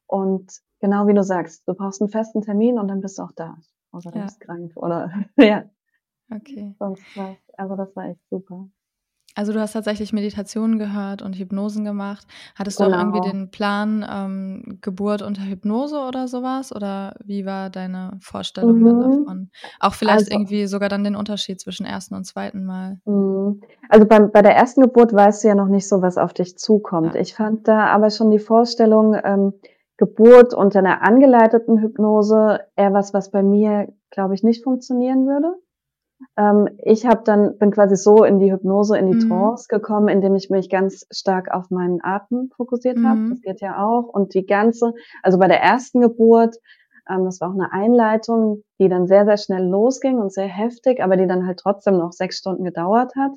Und 0.06 0.62
genau 0.80 1.08
wie 1.08 1.14
du 1.14 1.24
sagst, 1.24 1.68
du 1.68 1.74
brauchst 1.74 2.02
einen 2.02 2.10
festen 2.10 2.42
Termin 2.42 2.78
und 2.78 2.88
dann 2.88 3.02
bist 3.02 3.18
du 3.18 3.24
auch 3.24 3.32
da. 3.32 3.58
Außer 3.92 4.12
du 4.12 4.20
ja. 4.20 4.26
bist 4.26 4.40
krank 4.42 4.74
oder 4.76 5.12
ja. 5.38 5.70
Okay. 6.34 6.76
Sonst 6.80 7.04
was. 7.16 7.38
Also 7.58 7.76
das 7.76 7.96
war 7.96 8.06
echt 8.06 8.22
super. 8.30 8.70
Also 9.36 9.54
du 9.54 9.60
hast 9.60 9.74
tatsächlich 9.74 10.12
Meditationen 10.14 10.78
gehört 10.78 11.22
und 11.22 11.38
Hypnosen 11.38 11.86
gemacht. 11.86 12.28
Hattest 12.56 12.78
genau. 12.78 12.90
du 12.90 12.96
auch 12.96 13.00
irgendwie 13.00 13.20
genau. 13.22 13.32
den 13.32 13.52
Plan, 13.52 14.06
ähm, 14.10 14.80
Geburt 14.82 15.22
unter 15.22 15.44
Hypnose 15.44 16.00
oder 16.00 16.28
sowas? 16.28 16.76
Oder 16.76 17.16
wie 17.24 17.46
war 17.46 17.70
deine 17.70 18.18
Vorstellung 18.22 18.80
mhm. 18.80 19.00
davon? 19.02 19.50
Auch 19.80 19.94
vielleicht 19.94 20.20
also, 20.20 20.32
irgendwie 20.32 20.66
sogar 20.66 20.90
dann 20.90 21.04
den 21.04 21.16
Unterschied 21.16 21.62
zwischen 21.62 21.86
ersten 21.86 22.16
und 22.16 22.26
zweiten 22.26 22.66
Mal. 22.66 23.00
Mhm. 23.06 23.62
Also 23.90 24.06
beim, 24.06 24.32
bei 24.32 24.42
der 24.42 24.56
ersten 24.56 24.82
Geburt 24.82 25.14
weißt 25.14 25.44
du 25.44 25.48
ja 25.50 25.56
noch 25.56 25.68
nicht 25.68 25.88
so, 25.88 26.02
was 26.02 26.18
auf 26.18 26.34
dich 26.34 26.58
zukommt. 26.58 27.16
Ja. 27.16 27.22
Ich 27.22 27.36
fand 27.36 27.68
da 27.68 27.88
aber 27.88 28.10
schon 28.10 28.32
die 28.32 28.40
Vorstellung, 28.40 29.16
ähm, 29.24 29.54
Geburt 30.02 30.56
unter 30.56 30.80
einer 30.80 31.04
angeleiteten 31.04 31.80
Hypnose 31.80 32.62
eher 32.76 32.92
was, 32.92 33.14
was 33.14 33.30
bei 33.30 33.44
mir, 33.44 33.94
glaube 34.10 34.34
ich, 34.34 34.42
nicht 34.42 34.64
funktionieren 34.64 35.28
würde. 35.28 35.54
Ähm, 36.38 36.70
ich 36.84 37.06
habe 37.06 37.22
dann 37.26 37.58
bin 37.58 37.72
quasi 37.72 37.96
so 37.96 38.24
in 38.24 38.40
die 38.40 38.52
Hypnose, 38.52 38.98
in 38.98 39.08
die 39.12 39.26
mhm. 39.26 39.30
Trance 39.30 39.68
gekommen, 39.68 40.08
indem 40.08 40.36
ich 40.36 40.50
mich 40.50 40.70
ganz 40.70 41.06
stark 41.12 41.52
auf 41.52 41.70
meinen 41.70 42.00
Atem 42.04 42.50
fokussiert 42.56 42.98
mhm. 42.98 43.08
habe. 43.08 43.22
Das 43.30 43.42
geht 43.42 43.62
ja 43.62 43.84
auch. 43.84 44.08
Und 44.08 44.34
die 44.34 44.46
ganze, 44.46 44.94
also 45.24 45.38
bei 45.40 45.48
der 45.48 45.62
ersten 45.62 46.02
Geburt 46.02 46.58
Ähm, 47.10 47.26
das 47.26 47.42
war 47.42 47.50
auch 47.50 47.56
eine 47.56 47.72
Einleitung, 47.74 48.64
die 48.80 48.90
dann 48.90 49.08
sehr, 49.08 49.26
sehr 49.26 49.38
schnell 49.38 49.66
losging 49.66 50.20
und 50.20 50.32
sehr 50.32 50.48
heftig, 50.48 51.02
aber 51.02 51.18
die 51.18 51.28
dann 51.28 51.46
halt 51.48 51.60
trotzdem 51.60 51.98
noch 51.98 52.12
sechs 52.12 52.38
Stunden 52.38 52.64
gedauert 52.64 53.14
hat. 53.16 53.32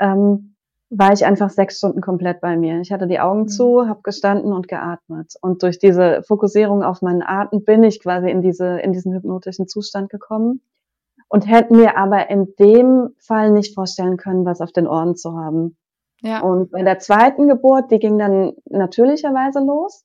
Ähm, 0.00 0.56
war 0.90 1.12
ich 1.12 1.24
einfach 1.24 1.50
sechs 1.50 1.78
Stunden 1.78 2.00
komplett 2.00 2.40
bei 2.40 2.56
mir. 2.56 2.80
Ich 2.80 2.90
hatte 2.92 3.06
die 3.06 3.20
Augen 3.20 3.42
mhm. 3.42 3.48
zu, 3.48 3.86
habe 3.86 4.00
gestanden 4.02 4.52
und 4.52 4.68
geatmet. 4.68 5.34
Und 5.40 5.62
durch 5.62 5.78
diese 5.78 6.22
Fokussierung 6.26 6.82
auf 6.82 7.02
meinen 7.02 7.22
Atem 7.22 7.62
bin 7.64 7.82
ich 7.82 8.02
quasi 8.02 8.30
in 8.30 8.42
diese 8.42 8.80
in 8.80 8.92
diesen 8.92 9.12
hypnotischen 9.14 9.68
Zustand 9.68 10.10
gekommen 10.10 10.60
und 11.28 11.46
hätte 11.46 11.74
mir 11.74 11.96
aber 11.96 12.30
in 12.30 12.54
dem 12.58 13.10
Fall 13.18 13.50
nicht 13.50 13.74
vorstellen 13.74 14.16
können, 14.16 14.44
was 14.44 14.60
auf 14.60 14.72
den 14.72 14.86
Ohren 14.86 15.16
zu 15.16 15.36
haben. 15.36 15.76
Ja. 16.20 16.40
Und 16.40 16.70
bei 16.70 16.82
der 16.82 16.98
zweiten 16.98 17.48
Geburt, 17.48 17.90
die 17.90 17.98
ging 17.98 18.18
dann 18.18 18.52
natürlicherweise 18.66 19.60
los. 19.60 20.04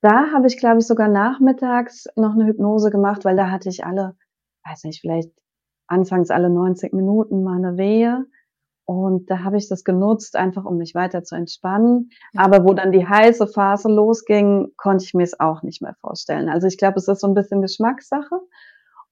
Da 0.00 0.32
habe 0.32 0.48
ich, 0.48 0.58
glaube 0.58 0.78
ich, 0.78 0.86
sogar 0.86 1.08
nachmittags 1.08 2.06
noch 2.16 2.34
eine 2.34 2.46
Hypnose 2.46 2.90
gemacht, 2.90 3.24
weil 3.24 3.36
da 3.36 3.50
hatte 3.50 3.68
ich 3.68 3.84
alle, 3.84 4.16
weiß 4.64 4.84
nicht, 4.84 5.00
vielleicht 5.00 5.30
anfangs 5.86 6.30
alle 6.30 6.50
90 6.50 6.92
Minuten 6.92 7.44
mal 7.44 7.56
eine 7.56 7.76
Wehe. 7.76 8.26
Und 8.84 9.30
da 9.30 9.44
habe 9.44 9.56
ich 9.56 9.68
das 9.68 9.84
genutzt, 9.84 10.34
einfach 10.34 10.64
um 10.64 10.76
mich 10.76 10.94
weiter 10.96 11.22
zu 11.22 11.36
entspannen. 11.36 12.10
Ja. 12.32 12.42
Aber 12.42 12.64
wo 12.64 12.74
dann 12.74 12.90
die 12.90 13.06
heiße 13.06 13.46
Phase 13.46 13.88
losging, 13.88 14.72
konnte 14.76 15.04
ich 15.04 15.14
mir 15.14 15.22
es 15.22 15.38
auch 15.38 15.62
nicht 15.62 15.82
mehr 15.82 15.94
vorstellen. 16.00 16.48
Also 16.48 16.66
ich 16.66 16.78
glaube, 16.78 16.98
es 16.98 17.06
ist 17.06 17.20
so 17.20 17.28
ein 17.28 17.34
bisschen 17.34 17.62
Geschmackssache. 17.62 18.40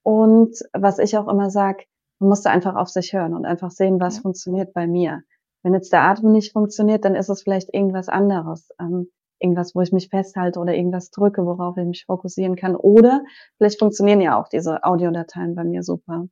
Und 0.02 0.56
was 0.72 0.98
ich 0.98 1.16
auch 1.16 1.28
immer 1.28 1.50
sage, 1.50 1.84
man 2.18 2.30
musste 2.30 2.50
einfach 2.50 2.76
auf 2.76 2.88
sich 2.88 3.12
hören 3.12 3.34
und 3.34 3.46
einfach 3.46 3.70
sehen, 3.70 4.00
was 4.00 4.16
ja. 4.16 4.22
funktioniert 4.22 4.72
bei 4.72 4.86
mir. 4.86 5.22
Wenn 5.62 5.74
jetzt 5.74 5.92
der 5.92 6.02
Atem 6.02 6.32
nicht 6.32 6.52
funktioniert, 6.52 7.04
dann 7.04 7.14
ist 7.14 7.28
es 7.28 7.42
vielleicht 7.42 7.72
irgendwas 7.74 8.08
anderes. 8.08 8.70
Ähm, 8.78 9.10
irgendwas, 9.40 9.74
wo 9.74 9.80
ich 9.80 9.92
mich 9.92 10.08
festhalte 10.08 10.60
oder 10.60 10.74
irgendwas 10.74 11.10
drücke, 11.10 11.44
worauf 11.44 11.76
ich 11.76 11.86
mich 11.86 12.04
fokussieren 12.04 12.56
kann. 12.56 12.76
Oder 12.76 13.22
vielleicht 13.56 13.78
funktionieren 13.78 14.20
ja 14.20 14.38
auch 14.38 14.48
diese 14.48 14.84
Audiodateien 14.84 15.54
bei 15.54 15.64
mir 15.64 15.82
super. 15.82 16.26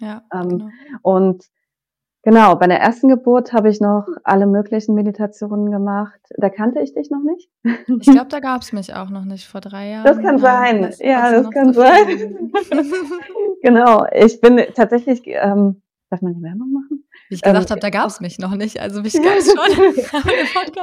Ja. 0.00 0.22
Ähm, 0.32 0.48
genau. 0.48 0.68
Und 1.02 1.44
Genau, 2.24 2.54
bei 2.54 2.68
der 2.68 2.78
ersten 2.78 3.08
Geburt 3.08 3.52
habe 3.52 3.68
ich 3.68 3.80
noch 3.80 4.06
alle 4.22 4.46
möglichen 4.46 4.94
Generationen 4.94 5.72
gemacht. 5.72 6.20
Da 6.36 6.50
kannte 6.50 6.80
ich 6.80 6.94
dich 6.94 7.10
noch 7.10 7.22
nicht. 7.24 7.50
Ich 8.00 8.10
glaube, 8.10 8.28
da 8.28 8.38
gab 8.38 8.62
es 8.62 8.72
mich 8.72 8.94
auch 8.94 9.10
noch 9.10 9.24
nicht 9.24 9.46
vor 9.48 9.60
drei 9.60 9.90
Jahren. 9.90 10.04
Das 10.04 10.18
kann 10.18 10.38
sein. 10.38 10.82
Das 10.82 11.00
ja, 11.00 11.32
das 11.32 11.50
kann 11.50 11.72
sein. 11.72 12.50
genau, 13.62 14.06
ich 14.12 14.40
bin 14.40 14.60
tatsächlich, 14.74 15.22
ähm, 15.26 15.82
darf 16.10 16.22
man 16.22 16.34
die 16.34 16.42
Werbung 16.42 16.72
machen? 16.72 17.04
Wie 17.32 17.36
ich 17.36 17.40
gesagt 17.40 17.70
ähm, 17.70 17.70
habe, 17.70 17.80
da 17.80 17.88
gab 17.88 18.08
es 18.08 18.20
mich 18.20 18.38
noch 18.38 18.54
nicht. 18.54 18.78
Also 18.78 19.00
mich 19.00 19.14
gab 19.22 19.38
es 19.38 19.50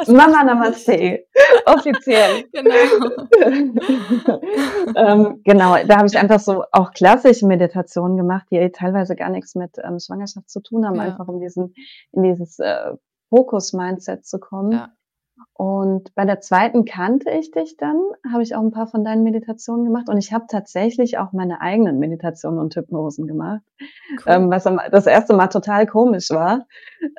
schon. 0.05 0.15
Mama 0.15 0.43
Namaste. 0.43 1.25
Offiziell. 1.67 2.45
genau. 2.51 2.73
ähm, 4.95 5.41
genau, 5.43 5.75
da 5.85 5.97
habe 5.97 6.07
ich 6.07 6.17
einfach 6.17 6.39
so 6.39 6.63
auch 6.71 6.89
klassische 6.89 7.45
Meditationen 7.45 8.17
gemacht, 8.17 8.47
die 8.49 8.67
teilweise 8.71 9.15
gar 9.15 9.29
nichts 9.29 9.53
mit 9.53 9.77
ähm, 9.83 9.99
Schwangerschaft 9.99 10.49
zu 10.49 10.59
tun 10.59 10.87
haben, 10.87 10.95
ja. 10.95 11.03
einfach 11.03 11.27
um 11.27 11.39
diesen, 11.39 11.75
in 12.13 12.23
dieses 12.23 12.57
äh, 12.57 12.93
Fokus-Mindset 13.29 14.25
zu 14.25 14.39
kommen. 14.39 14.71
Ja. 14.71 14.89
Und 15.53 16.15
bei 16.15 16.23
der 16.23 16.39
zweiten 16.39 16.85
kannte 16.85 17.29
ich 17.31 17.51
dich 17.51 17.75
dann, 17.75 17.99
habe 18.31 18.43
ich 18.43 18.55
auch 18.55 18.61
ein 18.61 18.71
paar 18.71 18.87
von 18.87 19.03
deinen 19.03 19.23
Meditationen 19.23 19.83
gemacht 19.83 20.07
und 20.07 20.17
ich 20.17 20.31
habe 20.31 20.45
tatsächlich 20.47 21.17
auch 21.17 21.33
meine 21.33 21.59
eigenen 21.59 21.99
Meditationen 21.99 22.59
und 22.59 22.73
Hypnosen 22.75 23.27
gemacht, 23.27 23.61
cool. 24.11 24.23
ähm, 24.27 24.49
was 24.49 24.63
das 24.63 25.05
erste 25.05 25.35
Mal 25.35 25.47
total 25.47 25.85
komisch 25.85 26.29
war. 26.29 26.65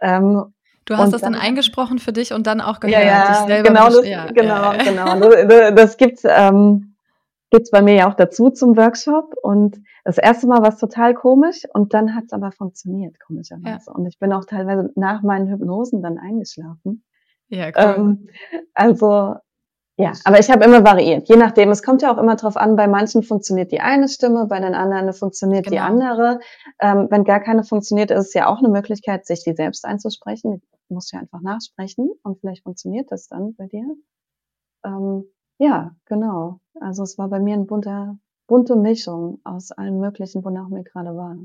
Ähm, 0.01 0.55
du 0.87 0.97
hast 0.97 1.13
das 1.13 1.21
dann, 1.21 1.35
dann, 1.35 1.43
eingesprochen 1.43 1.99
für 1.99 2.15
dich 2.15 2.33
und 2.33 2.47
dann 2.47 2.63
auch 2.63 2.81
gehört. 2.81 3.05
Ja, 3.05 3.47
ja 3.47 3.63
genau, 3.63 3.91
das, 3.91 4.07
ja, 4.07 4.27
genau, 4.27 4.73
ja. 4.73 4.83
genau. 4.85 5.29
Das, 5.47 5.75
das 5.75 5.97
gibt's 5.99 6.23
ähm, 6.25 6.95
gibt's 7.51 7.71
bei 7.71 7.83
mir 7.83 7.95
ja 7.95 8.09
auch 8.09 8.15
dazu 8.15 8.49
zum 8.49 8.77
Workshop 8.77 9.35
und 9.43 9.83
das 10.05 10.17
erste 10.17 10.47
Mal 10.47 10.63
war 10.63 10.71
es 10.71 10.79
total 10.79 11.15
komisch 11.15 11.65
und 11.75 11.93
dann 11.93 12.15
hat's 12.15 12.33
aber 12.33 12.53
funktioniert 12.53 13.21
komischerweise 13.21 13.91
ja. 13.91 13.93
und 13.93 14.07
ich 14.07 14.19
bin 14.19 14.33
auch 14.33 14.47
teilweise 14.47 14.91
nach 14.95 15.23
meinen 15.23 15.49
Hypnosen 15.49 16.01
dann 16.01 16.17
eingeschlafen. 16.17 17.03
Ja, 17.51 17.69
cool. 17.69 17.95
Ähm, 17.97 18.29
also 18.75 19.35
ja, 20.01 20.13
aber 20.25 20.39
ich 20.39 20.51
habe 20.51 20.65
immer 20.65 20.83
variiert, 20.83 21.29
je 21.29 21.37
nachdem. 21.37 21.71
Es 21.71 21.83
kommt 21.83 22.01
ja 22.01 22.11
auch 22.11 22.17
immer 22.17 22.37
drauf 22.37 22.57
an, 22.57 22.75
bei 22.75 22.89
manchen 22.89 23.23
funktioniert 23.23 23.71
die 23.71 23.81
eine 23.81 24.09
Stimme, 24.09 24.47
bei 24.47 24.59
den 24.59 24.75
anderen 24.75 25.13
funktioniert 25.13 25.67
genau. 25.67 25.77
die 25.77 25.81
andere. 25.81 26.41
Ähm, 26.81 27.09
wenn 27.11 27.25
gar 27.25 27.41
keine 27.41 27.65
funktioniert, 27.65 28.11
ist 28.11 28.29
es 28.29 28.35
ja 28.35 28.47
auch 28.47 28.61
eine 28.61 28.71
Möglichkeit, 28.71 29.27
sich 29.27 29.45
die 29.45 29.53
selbst 29.53 29.85
einzusprechen. 29.85 30.63
Du 30.89 30.95
musst 30.95 31.13
ja 31.13 31.19
einfach 31.19 31.43
nachsprechen 31.43 32.11
und 32.23 32.41
vielleicht 32.41 32.63
funktioniert 32.63 33.13
das 33.13 33.29
dann 33.29 33.55
bei 33.57 33.67
dir. 33.67 33.85
Ähm, 34.87 35.25
ja, 35.59 35.95
genau. 36.07 36.61
Also 36.81 37.03
es 37.03 37.19
war 37.19 37.29
bei 37.29 37.39
mir 37.39 37.53
eine 37.53 37.67
bunte, 37.67 38.17
bunte 38.47 38.77
Mischung 38.77 39.41
aus 39.45 39.71
allen 39.71 40.01
möglichen, 40.01 40.43
wonach 40.43 40.69
mir 40.69 40.83
gerade 40.83 41.15
war. 41.15 41.37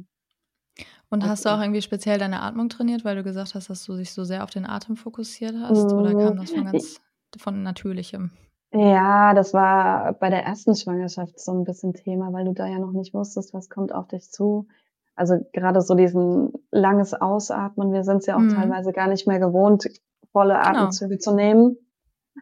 Und 1.24 1.30
hast 1.30 1.46
du 1.46 1.50
auch 1.50 1.62
irgendwie 1.62 1.82
speziell 1.82 2.18
deine 2.18 2.42
Atmung 2.42 2.70
trainiert, 2.70 3.06
weil 3.06 3.16
du 3.16 3.24
gesagt 3.24 3.56
hast, 3.56 3.70
dass 3.70 3.86
du 3.86 3.96
dich 3.96 4.14
so 4.14 4.24
sehr 4.24 4.44
auf 4.44 4.50
den 4.50 4.66
Atem 4.66 4.96
fokussiert 4.96 5.56
hast? 5.60 5.92
Mhm. 5.92 5.98
Oder 5.98 6.14
kam 6.14 6.38
das 6.38 6.52
von 6.52 6.66
ganz 6.66 7.02
von 7.38 7.64
Natürlichem? 7.64 8.32
Ja, 8.72 9.34
das 9.34 9.54
war 9.54 10.14
bei 10.14 10.30
der 10.30 10.44
ersten 10.44 10.76
Schwangerschaft 10.76 11.40
so 11.40 11.54
ein 11.54 11.64
bisschen 11.64 11.94
Thema, 11.94 12.34
weil 12.34 12.46
du 12.46 12.54
da 12.54 12.68
ja 12.68 12.80
noch 12.80 12.92
nicht 12.92 13.14
wusstest, 13.14 13.54
was 13.54 13.70
kommt 13.70 13.94
auf 13.94 14.08
dich 14.08 14.30
zu. 14.32 14.68
Also 15.16 15.36
gerade 15.54 15.82
so 15.82 15.96
diesen 15.96 16.52
langes 16.72 17.14
Ausatmen, 17.14 17.94
wir 17.94 18.04
sind 18.04 18.18
es 18.18 18.26
ja 18.26 18.36
auch 18.36 18.42
mhm. 18.42 18.50
teilweise 18.50 18.92
gar 18.92 19.08
nicht 19.08 19.28
mehr 19.28 19.40
gewohnt, 19.40 19.86
volle 20.34 20.56
genau. 20.56 20.66
Atemzüge 20.66 21.12
genau. 21.12 21.22
zu 21.22 21.36
nehmen. 21.36 21.78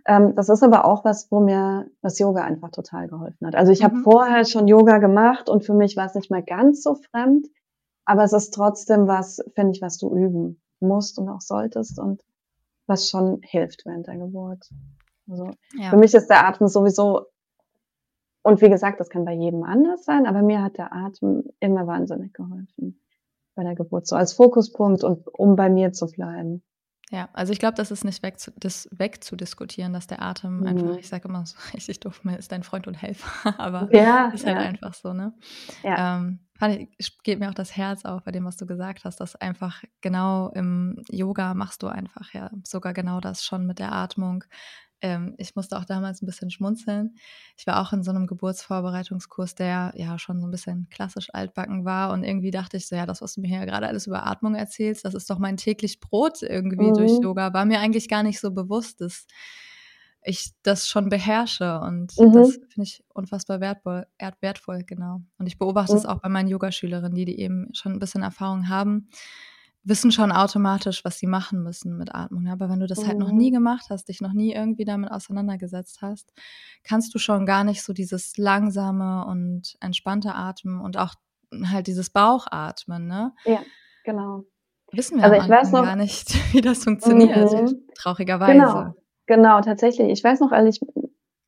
Ähm, 0.07 0.33
das 0.35 0.49
ist 0.49 0.63
aber 0.63 0.85
auch 0.85 1.05
was, 1.05 1.31
wo 1.31 1.39
mir 1.39 1.85
das 2.01 2.17
Yoga 2.17 2.43
einfach 2.43 2.71
total 2.71 3.07
geholfen 3.07 3.45
hat. 3.45 3.55
Also 3.55 3.71
ich 3.71 3.81
mhm. 3.81 3.85
habe 3.85 3.97
vorher 3.97 4.45
schon 4.45 4.67
Yoga 4.67 4.97
gemacht 4.97 5.49
und 5.49 5.63
für 5.63 5.75
mich 5.75 5.95
war 5.95 6.07
es 6.07 6.15
nicht 6.15 6.31
mehr 6.31 6.41
ganz 6.41 6.81
so 6.81 6.95
fremd. 6.95 7.47
Aber 8.05 8.23
es 8.23 8.33
ist 8.33 8.53
trotzdem 8.53 9.07
was, 9.07 9.43
finde 9.55 9.71
ich, 9.71 9.81
was 9.81 9.97
du 9.97 10.13
üben 10.13 10.61
musst 10.79 11.17
und 11.17 11.29
auch 11.29 11.41
solltest 11.41 11.99
und 11.99 12.23
was 12.85 13.09
schon 13.09 13.39
hilft 13.43 13.85
während 13.85 14.07
der 14.07 14.17
Geburt. 14.17 14.69
Also 15.29 15.49
ja. 15.77 15.89
für 15.89 15.97
mich 15.97 16.13
ist 16.13 16.27
der 16.27 16.45
Atem 16.45 16.67
sowieso, 16.67 17.27
und 18.41 18.61
wie 18.61 18.69
gesagt, 18.69 18.99
das 18.99 19.09
kann 19.09 19.23
bei 19.23 19.33
jedem 19.33 19.63
anders 19.63 20.03
sein, 20.03 20.25
aber 20.25 20.41
mir 20.41 20.61
hat 20.61 20.77
der 20.77 20.93
Atem 20.93 21.45
immer 21.59 21.87
wahnsinnig 21.87 22.33
geholfen 22.33 22.99
bei 23.55 23.63
der 23.63 23.75
Geburt, 23.75 24.07
so 24.07 24.15
als 24.15 24.33
Fokuspunkt 24.33 25.03
und 25.03 25.27
um 25.27 25.55
bei 25.55 25.69
mir 25.69 25.93
zu 25.93 26.07
bleiben. 26.07 26.63
Ja, 27.11 27.29
also 27.33 27.53
ich 27.53 27.59
glaube, 27.59 27.75
das 27.75 27.91
ist 27.91 28.05
nicht 28.05 28.23
weg 28.23 28.39
zu, 28.39 28.51
das 28.57 28.89
wegzudiskutieren, 28.91 29.93
dass 29.93 30.07
der 30.07 30.21
Atem 30.21 30.61
mhm. 30.61 30.67
einfach, 30.67 30.97
ich 30.97 31.07
sage 31.07 31.27
immer 31.27 31.45
so 31.45 31.57
richtig 31.73 31.99
doof, 31.99 32.21
ist 32.37 32.51
dein 32.51 32.63
Freund 32.63 32.87
und 32.87 32.95
Helfer, 32.95 33.59
aber 33.59 33.93
ja, 33.93 34.29
ist 34.29 34.45
halt 34.45 34.57
ja. 34.57 34.63
einfach 34.63 34.93
so, 34.93 35.13
ne? 35.13 35.33
Ja. 35.83 36.17
Ähm, 36.17 36.39
fand 36.57 36.87
ich, 36.97 37.21
geht 37.23 37.39
mir 37.39 37.49
auch 37.49 37.53
das 37.53 37.75
Herz 37.75 38.05
auf 38.05 38.23
bei 38.23 38.31
dem, 38.31 38.45
was 38.45 38.57
du 38.57 38.65
gesagt 38.65 39.03
hast, 39.05 39.19
dass 39.19 39.35
einfach 39.35 39.83
genau 40.01 40.49
im 40.49 41.03
Yoga 41.09 41.53
machst 41.53 41.83
du 41.83 41.87
einfach 41.87 42.33
ja 42.33 42.49
sogar 42.63 42.93
genau 42.93 43.19
das 43.19 43.43
schon 43.43 43.67
mit 43.67 43.79
der 43.79 43.91
Atmung. 43.91 44.43
Ähm, 45.03 45.35
ich 45.37 45.53
musste 45.55 45.77
auch 45.77 45.83
damals 45.83 46.21
ein 46.21 46.25
bisschen 46.25 46.49
schmunzeln. 46.49 47.15
Ich 47.57 47.67
war 47.67 47.81
auch 47.81 47.91
in 47.91 48.03
so 48.03 48.11
einem 48.11 48.25
Geburtsvorbereitungskurs, 48.25 49.53
der 49.53 49.91
ja 49.97 50.17
schon 50.17 50.39
so 50.39 50.47
ein 50.47 50.51
bisschen 50.51 50.87
klassisch 50.89 51.27
altbacken 51.33 51.83
war 51.83 52.13
und 52.13 52.23
irgendwie 52.23 52.51
dachte 52.51 52.77
ich 52.77 52.87
so, 52.87 52.95
ja, 52.95 53.05
das, 53.05 53.21
was 53.21 53.33
du 53.33 53.41
mir 53.41 53.49
hier 53.49 53.65
gerade 53.65 53.85
alles 53.85 54.07
über 54.07 54.25
Atmung 54.25 54.55
erzählst, 54.55 55.03
das 55.03 55.13
ist 55.13 55.29
doch 55.29 55.39
mein 55.39 55.57
täglich 55.57 55.99
Brot 55.99 56.41
irgendwie 56.41 56.89
mhm. 56.89 56.93
durch 56.93 57.11
Yoga. 57.21 57.53
War 57.53 57.65
mir 57.65 57.81
eigentlich 57.81 58.07
gar 58.07 58.23
nicht 58.23 58.39
so 58.39 58.51
bewusst, 58.51 59.01
dass 59.01 59.27
ich 60.23 60.51
das 60.63 60.87
schon 60.87 61.09
beherrsche 61.09 61.81
und 61.81 62.17
mhm. 62.17 62.31
das 62.31 62.53
finde 62.69 62.83
ich 62.83 63.03
unfassbar 63.09 63.59
wertvoll, 63.59 64.07
wertvoll, 64.39 64.83
genau. 64.85 65.19
Und 65.37 65.47
ich 65.47 65.57
beobachte 65.57 65.97
es 65.97 66.03
mhm. 66.03 66.09
auch 66.09 66.21
bei 66.21 66.29
meinen 66.29 66.47
Yogaschülerinnen, 66.47 67.13
die, 67.13 67.25
die 67.25 67.41
eben 67.41 67.67
schon 67.73 67.91
ein 67.91 67.99
bisschen 67.99 68.23
Erfahrung 68.23 68.69
haben, 68.69 69.09
wissen 69.83 70.11
schon 70.11 70.31
automatisch, 70.31 71.03
was 71.03 71.17
sie 71.17 71.27
machen 71.27 71.63
müssen 71.63 71.97
mit 71.97 72.13
Atmung. 72.15 72.47
Aber 72.47 72.69
wenn 72.69 72.79
du 72.79 72.87
das 72.87 73.01
mhm. 73.01 73.07
halt 73.07 73.17
noch 73.19 73.31
nie 73.31 73.51
mhm. 73.51 73.55
gemacht 73.55 73.85
hast, 73.89 74.07
dich 74.09 74.21
noch 74.21 74.33
nie 74.33 74.53
irgendwie 74.53 74.85
damit 74.85 75.11
auseinandergesetzt 75.11 76.01
hast, 76.01 76.31
kannst 76.83 77.13
du 77.13 77.19
schon 77.19 77.45
gar 77.45 77.63
nicht 77.63 77.83
so 77.83 77.93
dieses 77.93 78.37
langsame 78.37 79.25
und 79.25 79.75
entspannte 79.81 80.33
Atmen 80.35 80.79
und 80.79 80.97
auch 80.97 81.15
halt 81.71 81.87
dieses 81.87 82.09
Bauchatmen, 82.09 83.07
ne? 83.07 83.33
Ja, 83.45 83.59
genau. 84.03 84.43
Wissen 84.91 85.17
wir 85.17 85.25
also 85.25 85.41
ich 85.41 85.49
weiß 85.49 85.71
noch, 85.71 85.83
gar 85.83 85.95
nicht, 85.95 86.33
wie 86.53 86.61
das 86.61 86.83
funktioniert, 86.83 87.35
mhm. 87.51 87.87
traurigerweise. 87.95 88.53
Genau. 88.53 88.93
Genau, 89.25 89.61
tatsächlich. 89.61 90.09
Ich 90.09 90.23
weiß 90.23 90.41
noch, 90.41 90.51
als 90.51 90.75
ich, 90.75 90.81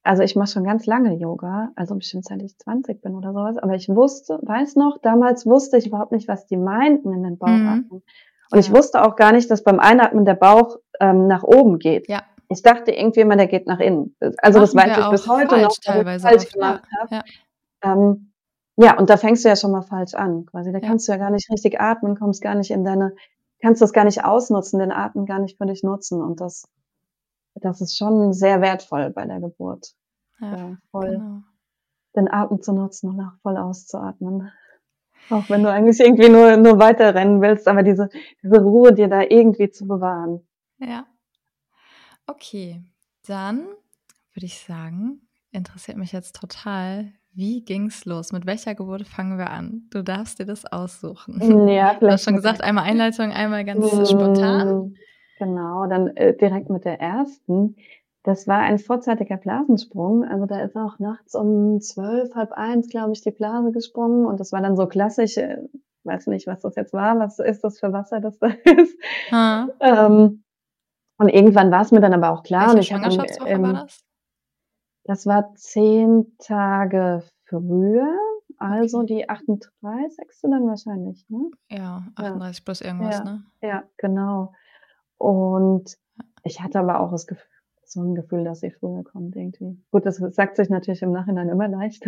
also 0.06 0.22
ich 0.22 0.36
mache 0.36 0.52
schon 0.52 0.64
ganz 0.64 0.86
lange 0.86 1.16
Yoga, 1.16 1.72
also 1.76 1.96
bestimmt 1.96 2.26
seit 2.26 2.42
ich 2.42 2.58
20 2.58 3.02
bin 3.02 3.16
oder 3.16 3.34
sowas, 3.34 3.58
aber 3.58 3.74
ich 3.74 3.90
wusste, 3.90 4.40
weiß 4.42 4.76
noch, 4.76 5.00
damals 5.02 5.46
wusste 5.46 5.78
ich 5.78 5.88
überhaupt 5.88 6.12
nicht, 6.12 6.28
was 6.28 6.46
die 6.46 6.58
meinten 6.58 7.12
in 7.12 7.24
den 7.24 7.38
Bauchatmen. 7.38 7.88
Mhm. 7.90 8.04
Und 8.52 8.54
ja. 8.54 8.60
ich 8.60 8.72
wusste 8.72 9.04
auch 9.04 9.16
gar 9.16 9.32
nicht, 9.32 9.50
dass 9.50 9.64
beim 9.64 9.80
Einatmen 9.80 10.24
der 10.24 10.36
Bauch 10.36 10.78
ähm, 11.00 11.26
nach 11.28 11.44
oben 11.44 11.80
geht. 11.80 12.08
Ja. 12.08 12.24
Ich 12.50 12.62
dachte 12.62 12.92
irgendwie 12.92 13.22
immer, 13.22 13.36
der 13.36 13.48
geht 13.48 13.66
nach 13.66 13.80
innen. 13.80 14.16
Also 14.38 14.60
das 14.60 14.76
weiß 14.76 14.96
ich 14.98 15.10
bis 15.10 15.28
heute 15.28 15.58
noch, 15.58 15.76
teilweise 15.84 16.28
falsch 16.28 16.52
gemacht 16.52 16.84
ja. 16.92 17.00
habe. 17.00 17.16
Ja. 17.16 17.94
Ähm, 17.94 18.32
ja, 18.78 19.00
und 19.00 19.10
da 19.10 19.18
fängst 19.18 19.44
du 19.44 19.50
ja 19.50 19.56
schon 19.56 19.72
mal 19.72 19.82
falsch 19.82 20.14
an, 20.14 20.46
quasi. 20.46 20.72
Da 20.72 20.80
kannst 20.82 21.08
du 21.08 21.14
ja 21.14 21.18
gar 21.18 21.32
nicht 21.32 21.50
richtig 21.50 21.82
atmen, 21.82 22.16
kommst 22.16 22.44
gar 22.44 22.54
nicht 22.54 22.70
in 22.70 22.84
deine, 22.84 23.16
kannst 23.60 23.82
das 23.82 23.94
gar 23.94 24.04
nicht 24.04 24.24
ausnutzen, 24.24 24.80
den 24.80 24.92
Atem 24.92 25.26
gar 25.26 25.40
nicht 25.40 25.58
für 25.58 25.66
dich 25.66 25.82
nutzen. 25.82 26.22
Und 26.22 26.42
das 26.42 26.68
das 27.56 27.82
ist 27.82 27.98
schon 27.98 28.34
sehr 28.34 28.62
wertvoll 28.62 29.12
bei 29.12 29.26
der 29.26 29.40
Geburt. 29.40 29.94
Ja, 30.40 30.78
voll. 30.92 31.12
Genau. 31.12 31.42
den 32.16 32.32
Atem 32.32 32.62
zu 32.62 32.74
nutzen 32.74 33.10
und 33.10 33.20
auch 33.22 33.34
voll 33.42 33.58
auszuatmen. 33.58 34.52
Auch 35.30 35.50
wenn 35.50 35.64
du 35.64 35.72
eigentlich 35.72 36.00
irgendwie 36.00 36.30
nur, 36.30 36.56
nur 36.58 36.80
weiterrennen 36.80 37.42
willst, 37.42 37.68
aber 37.68 37.84
diese, 37.84 38.10
diese 38.44 38.62
Ruhe 38.62 38.94
dir 38.94 39.08
da 39.08 39.22
irgendwie 39.22 39.70
zu 39.70 39.88
bewahren. 39.88 40.48
Ja. 40.78 41.06
Okay, 42.28 42.82
dann 43.28 43.66
würde 44.34 44.46
ich 44.46 44.60
sagen, 44.60 45.22
interessiert 45.52 45.98
mich 45.98 46.12
jetzt 46.12 46.36
total, 46.36 47.12
wie 47.34 47.64
ging's 47.64 48.06
los? 48.06 48.32
Mit 48.32 48.46
welcher 48.46 48.76
Geburt 48.76 49.08
fangen 49.08 49.38
wir 49.38 49.50
an? 49.50 49.88
Du 49.90 50.04
darfst 50.04 50.40
dir 50.40 50.46
das 50.46 50.66
aussuchen. 50.66 51.68
Ja, 51.68 51.96
du 51.96 52.08
hast 52.08 52.24
schon 52.24 52.36
gesagt, 52.36 52.62
einmal 52.62 52.86
Einleitung, 52.86 53.32
einmal 53.32 53.66
ganz 53.66 53.92
mm, 53.92 54.06
spontan. 54.06 54.96
Genau, 55.38 55.86
dann 55.88 56.16
äh, 56.16 56.36
direkt 56.36 56.70
mit 56.70 56.86
der 56.86 57.00
ersten. 57.00 57.76
Das 58.24 58.48
war 58.48 58.60
ein 58.60 58.80
vorzeitiger 58.80 59.38
Blasensprung. 59.38 60.24
Also 60.24 60.46
da 60.46 60.62
ist 60.62 60.76
auch 60.76 60.98
nachts 60.98 61.36
um 61.36 61.80
zwölf, 61.82 62.34
halb 62.34 62.54
eins, 62.54 62.90
glaube 62.90 63.12
ich, 63.12 63.22
die 63.22 63.32
Blase 63.32 63.72
gesprungen. 63.72 64.26
Und 64.26 64.40
das 64.40 64.52
war 64.52 64.62
dann 64.62 64.76
so 64.76 64.88
klassisch, 64.88 65.38
äh, 65.38 65.58
weiß 66.06 66.28
nicht, 66.28 66.48
was 66.48 66.62
das 66.62 66.76
jetzt 66.76 66.94
war, 66.94 67.20
was 67.20 67.40
ist 67.40 67.64
das 67.64 67.80
für 67.80 67.94
Wasser, 67.94 68.22
das 68.22 68.40
da 68.40 68.48
ist. 68.64 68.98
Ähm, 69.80 70.44
und 71.18 71.30
irgendwann 71.30 71.72
war 71.72 71.82
es 71.82 71.92
mir 71.92 72.02
dann 72.02 72.14
aber 72.14 72.32
auch 72.32 72.44
klar. 72.44 72.74
Welche 72.74 72.94
Schwangerschaftswoche 72.94 73.50
ähm, 73.50 73.64
war 73.64 73.74
das? 73.74 74.04
Das 75.04 75.26
war 75.28 75.54
zehn 75.54 76.36
Tage 76.40 77.24
früher, 77.48 78.18
also 78.58 79.04
die 79.04 79.30
38. 79.30 80.26
dann 80.42 80.66
wahrscheinlich, 80.66 81.30
ne? 81.30 81.52
Ja, 81.70 82.08
38 82.16 82.58
ja. 82.58 82.64
plus 82.66 82.82
irgendwas, 82.82 83.18
ja. 83.20 83.24
ne? 83.24 83.44
Ja, 83.62 83.84
genau. 83.98 84.54
Und 85.18 85.98
ich 86.44 86.62
hatte 86.62 86.80
aber 86.80 87.00
auch 87.00 87.12
das 87.12 87.28
Gefühl, 87.28 87.50
so 87.96 88.02
ein 88.02 88.16
Gefühl, 88.16 88.44
dass 88.44 88.60
sie 88.60 88.72
früher 88.72 89.04
kommt 89.04 89.36
irgendwie. 89.36 89.80
Gut, 89.92 90.06
das 90.06 90.18
sagt 90.18 90.58
sich 90.58 90.70
natürlich 90.70 91.02
im 91.02 91.12
Nachhinein 91.12 91.50
immer 91.50 91.68
leicht. 91.68 92.04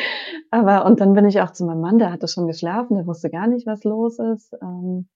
aber 0.50 0.84
und 0.84 1.00
dann 1.00 1.14
bin 1.14 1.26
ich 1.26 1.40
auch 1.40 1.52
zu 1.52 1.64
meinem 1.64 1.80
Mann, 1.80 1.98
der 1.98 2.12
hatte 2.12 2.28
schon 2.28 2.46
geschlafen, 2.46 2.96
der 2.96 3.06
wusste 3.06 3.30
gar 3.30 3.46
nicht, 3.46 3.66
was 3.66 3.84
los 3.84 4.18
ist. 4.18 4.54
Ähm, 4.60 5.08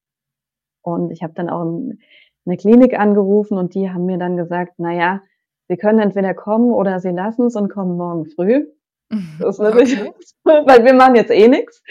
und 0.82 1.10
ich 1.10 1.22
habe 1.22 1.32
dann 1.34 1.48
auch 1.48 1.62
in 1.62 1.98
eine 2.44 2.56
Klinik 2.56 2.98
angerufen 2.98 3.56
und 3.56 3.74
die 3.74 3.90
haben 3.90 4.04
mir 4.04 4.18
dann 4.18 4.36
gesagt, 4.36 4.74
na 4.78 4.92
ja, 4.92 5.22
sie 5.68 5.76
können 5.76 5.98
entweder 5.98 6.34
kommen 6.34 6.72
oder 6.72 7.00
sie 7.00 7.10
lassen 7.10 7.46
es 7.46 7.56
und 7.56 7.68
kommen 7.68 7.96
morgen 7.96 8.26
früh. 8.26 8.66
Das 9.40 9.56
ist 9.56 9.60
natürlich, 9.60 10.00
okay. 10.00 10.62
weil 10.64 10.84
wir 10.86 10.94
machen 10.94 11.16
jetzt 11.16 11.30
eh 11.30 11.46
nichts. 11.46 11.82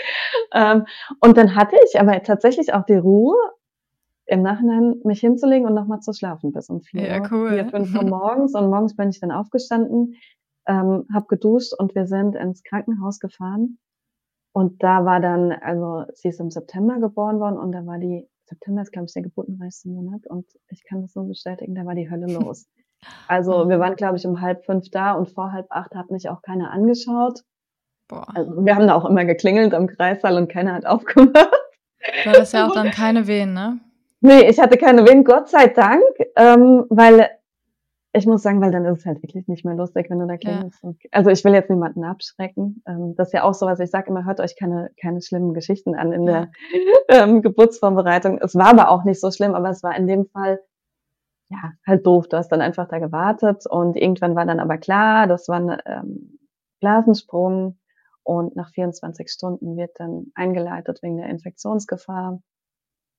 Ähm, 0.56 0.88
und 1.20 1.38
dann 1.38 1.56
hatte 1.56 1.76
ich 1.86 2.00
aber 2.00 2.24
tatsächlich 2.24 2.74
auch 2.74 2.84
die 2.84 2.96
Ruhe, 2.96 3.36
im 4.26 4.42
Nachhinein 4.42 4.96
mich 5.04 5.20
hinzulegen 5.20 5.68
und 5.68 5.74
nochmal 5.74 6.00
zu 6.00 6.14
schlafen 6.14 6.52
bis 6.52 6.70
um 6.70 6.82
vier, 6.82 7.08
ja, 7.08 7.30
cool. 7.32 7.50
vier, 7.50 7.70
fünf 7.70 7.96
Uhr 7.96 8.04
morgens. 8.04 8.56
Und 8.56 8.70
morgens 8.70 8.96
bin 8.96 9.10
ich 9.10 9.20
dann 9.20 9.32
aufgestanden, 9.32 10.16
ähm, 10.68 11.06
habe 11.14 11.26
geduscht 11.28 11.74
und 11.78 11.96
wir 11.96 12.06
sind 12.06 12.36
ins 12.36 12.64
Krankenhaus 12.64 13.20
gefahren. 13.20 13.78
Und 14.54 14.84
da 14.84 15.06
war 15.06 15.20
dann, 15.20 15.52
also 15.52 16.06
sie 16.14 16.30
ist 16.30 16.40
im 16.40 16.52
September 16.52 17.00
geboren 17.00 17.40
worden 17.40 17.58
und 17.58 17.72
da 17.72 17.86
war 17.86 17.98
die, 17.98 18.28
September 18.46 18.82
ist, 18.82 18.92
glaube 18.92 19.06
ich, 19.06 19.14
der 19.14 19.24
geburtenreichste 19.24 19.90
Monat 19.90 20.28
und 20.28 20.46
ich 20.70 20.84
kann 20.84 21.02
das 21.02 21.14
so 21.14 21.24
bestätigen, 21.24 21.74
da 21.74 21.86
war 21.86 21.96
die 21.96 22.10
Hölle 22.10 22.28
los. 22.28 22.68
Also 23.28 23.68
wir 23.68 23.80
waren, 23.80 23.96
glaube 23.96 24.18
ich, 24.18 24.28
um 24.28 24.42
halb 24.42 24.64
fünf 24.64 24.92
da 24.92 25.14
und 25.14 25.32
vor 25.32 25.52
halb 25.52 25.66
acht 25.72 25.96
hat 25.96 26.12
mich 26.12 26.30
auch 26.30 26.44
keiner 26.44 26.70
angeschaut. 26.70 27.42
Boah. 28.08 28.28
Also 28.36 28.64
wir 28.64 28.76
haben 28.76 28.86
da 28.86 28.94
auch 28.94 29.06
immer 29.06 29.26
geklingelt 29.26 29.74
am 29.74 29.88
Kreissaal 29.88 30.38
und 30.38 30.52
keiner 30.52 30.76
hat 30.76 30.86
aufgemacht. 30.86 31.50
Du 32.24 32.30
hattest 32.30 32.54
ja 32.54 32.68
auch 32.68 32.74
dann 32.76 32.92
keine 32.92 33.26
Wehen, 33.26 33.54
ne? 33.56 33.80
Nee, 34.22 34.50
ich 34.50 34.60
hatte 34.60 34.78
keine 34.78 35.08
Wehen, 35.08 35.24
Gott 35.24 35.50
sei 35.50 35.68
Dank, 35.68 36.04
ähm, 36.36 36.86
weil 36.90 37.30
ich 38.14 38.26
muss 38.26 38.44
sagen, 38.44 38.62
weil 38.62 38.72
dann 38.72 38.86
ist 38.86 39.00
es 39.00 39.06
halt 39.06 39.24
wirklich 39.24 39.48
nicht 39.48 39.64
mehr 39.64 39.76
lustig, 39.76 40.10
wenn 40.10 40.20
du 40.20 40.28
da 40.28 40.38
klingelst. 40.38 40.84
Ja. 40.84 40.92
Also 41.12 41.30
ich 41.30 41.44
will 41.44 41.54
jetzt 41.54 41.70
niemanden 41.70 42.04
abschrecken. 42.04 42.84
Ähm, 42.86 43.16
das 43.16 43.30
ist 43.30 43.34
ja 43.34 43.44
auch 43.44 43.54
so, 43.54 43.66
was 43.66 43.80
ich 43.80 43.90
sage 43.90 44.10
immer, 44.10 44.26
hört 44.26 44.40
euch 44.42 44.56
keine, 44.58 44.92
keine 45.00 45.22
schlimmen 45.22 45.54
Geschichten 45.54 45.96
an 45.96 46.12
in 46.12 46.28
ja. 46.28 46.48
der 47.08 47.24
ähm, 47.24 47.42
Geburtsvorbereitung. 47.42 48.40
Es 48.40 48.56
war 48.56 48.68
aber 48.68 48.90
auch 48.90 49.06
nicht 49.06 49.22
so 49.22 49.32
schlimm, 49.32 49.56
aber 49.56 49.70
es 49.70 49.82
war 49.82 49.96
in 49.96 50.08
dem 50.08 50.26
Fall 50.26 50.60
ja, 51.50 51.72
halt 51.88 52.06
doof. 52.06 52.28
Du 52.28 52.38
hast 52.38 52.50
dann 52.50 52.62
einfach 52.62 52.88
da 52.88 53.00
gewartet 53.00 53.66
und 53.66 53.96
irgendwann 53.96 54.36
war 54.36 54.46
dann 54.46 54.60
aber 54.60 54.78
klar, 54.78 55.28
das 55.28 55.48
war 55.48 55.58
ein 55.58 55.82
ähm, 55.86 56.40
Blasensprung 56.80 57.78
und 58.24 58.56
nach 58.56 58.72
24 58.72 59.30
Stunden 59.30 59.78
wird 59.78 60.00
dann 60.00 60.28
eingeleitet 60.36 61.00
wegen 61.02 61.18
der 61.18 61.30
Infektionsgefahr. 61.30 62.42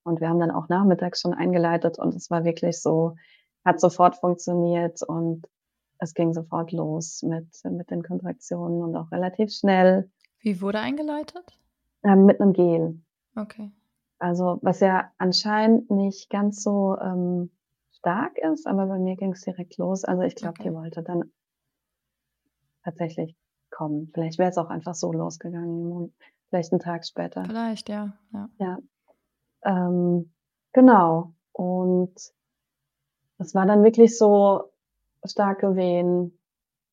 Und 0.04 0.20
wir 0.20 0.28
haben 0.28 0.40
dann 0.40 0.50
auch 0.50 0.68
nachmittags 0.68 1.20
schon 1.20 1.34
eingeleitet 1.34 1.98
und 1.98 2.14
es 2.14 2.30
war 2.30 2.44
wirklich 2.44 2.80
so, 2.80 3.16
hat 3.64 3.80
sofort 3.80 4.16
funktioniert 4.16 5.02
und 5.02 5.46
es 5.98 6.14
ging 6.14 6.32
sofort 6.32 6.72
los 6.72 7.22
mit, 7.22 7.46
mit 7.64 7.90
den 7.90 8.02
Kontraktionen 8.02 8.82
und 8.82 8.96
auch 8.96 9.12
relativ 9.12 9.52
schnell. 9.52 10.10
Wie 10.40 10.60
wurde 10.60 10.80
eingeleitet? 10.80 11.44
Ähm, 12.02 12.26
mit 12.26 12.40
einem 12.40 12.52
Gel. 12.52 13.00
Okay. 13.36 13.70
Also 14.18 14.58
was 14.62 14.80
ja 14.80 15.10
anscheinend 15.18 15.90
nicht 15.90 16.28
ganz 16.30 16.62
so 16.62 16.96
ähm, 16.98 17.50
stark 17.92 18.38
ist, 18.38 18.66
aber 18.66 18.86
bei 18.86 18.98
mir 18.98 19.16
ging 19.16 19.32
es 19.32 19.42
direkt 19.42 19.76
los. 19.78 20.04
Also 20.04 20.22
ich 20.22 20.34
glaube, 20.34 20.58
okay. 20.58 20.68
die 20.68 20.74
wollte 20.74 21.02
dann 21.02 21.30
tatsächlich 22.84 23.36
kommen. 23.70 24.10
Vielleicht 24.12 24.38
wäre 24.38 24.50
es 24.50 24.58
auch 24.58 24.70
einfach 24.70 24.94
so 24.94 25.12
losgegangen, 25.12 26.12
vielleicht 26.48 26.72
einen 26.72 26.80
Tag 26.80 27.06
später. 27.06 27.44
Vielleicht, 27.44 27.88
ja. 27.88 28.12
Ja. 28.32 28.48
ja. 28.58 28.78
Ähm, 29.64 30.32
genau. 30.72 31.32
Und 31.52 32.14
es 33.38 33.54
war 33.54 33.66
dann 33.66 33.84
wirklich 33.84 34.16
so 34.16 34.70
starke 35.24 35.76
Wehen, 35.76 36.38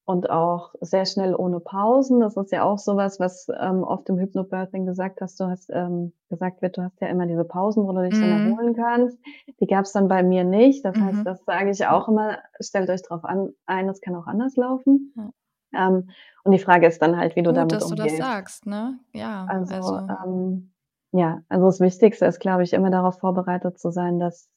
und 0.10 0.28
auch 0.32 0.74
sehr 0.82 1.06
schnell 1.06 1.36
ohne 1.36 1.60
Pausen. 1.60 2.20
Das 2.20 2.36
ist 2.36 2.52
ja 2.52 2.64
auch 2.64 2.80
sowas, 2.80 3.20
was 3.20 3.48
ähm, 3.60 3.84
oft 3.84 4.10
im 4.10 4.18
Hypnobirthing 4.18 4.88
gesagt 4.88 5.22
hast. 5.22 5.40
Du 5.40 5.46
hast 5.46 5.70
ähm, 5.72 6.14
gesagt 6.30 6.64
wird, 6.64 6.78
du 6.78 6.82
hast 6.82 7.00
ja 7.00 7.10
immer 7.10 7.28
diese 7.28 7.44
Pausen, 7.44 7.88
wo 7.88 7.92
du 7.92 8.10
dich 8.10 8.18
mhm. 8.18 8.22
dann 8.22 8.48
erholen 8.48 8.76
kannst. 8.76 9.20
Die 9.60 9.68
gab 9.68 9.86
es 9.86 9.92
dann 9.92 10.08
bei 10.08 10.24
mir 10.24 10.44
nicht. 10.44 10.84
Das 10.84 10.96
mhm. 10.96 11.06
heißt, 11.06 11.28
das 11.28 11.46
sage 11.46 11.70
ich 11.70 11.86
auch 11.86 12.08
immer. 12.08 12.40
Stellt 12.60 12.90
euch 12.90 13.04
darauf 13.04 13.24
an, 13.24 13.54
ein, 13.68 13.88
es 13.88 14.02
kann 14.02 14.16
auch 14.16 14.26
anders 14.26 14.56
laufen. 14.56 15.14
Ja. 15.16 15.90
Ähm, 15.90 16.10
und 16.44 16.54
die 16.54 16.60
Frage 16.60 16.88
ist 16.88 17.04
dann 17.04 17.16
halt, 17.16 17.36
wie 17.36 17.44
du 17.44 17.52
Gut, 17.52 17.58
damit 17.58 17.74
dass 17.74 17.84
umgehst. 17.84 18.00
dass 18.00 18.14
du 18.14 18.18
das 18.18 18.28
sagst, 18.28 18.66
ne? 18.66 18.98
Ja. 19.14 19.46
Also, 19.48 19.76
also. 19.76 20.08
Ähm, 20.26 20.72
ja, 21.12 21.42
also 21.50 21.66
das 21.66 21.80
Wichtigste 21.80 22.26
ist, 22.26 22.40
glaube 22.40 22.64
ich, 22.64 22.74
immer 22.74 22.92
darauf 22.92 23.20
vorbereitet 23.20 23.80
zu 23.80 23.92
sein, 23.92 24.20
dass 24.20 24.50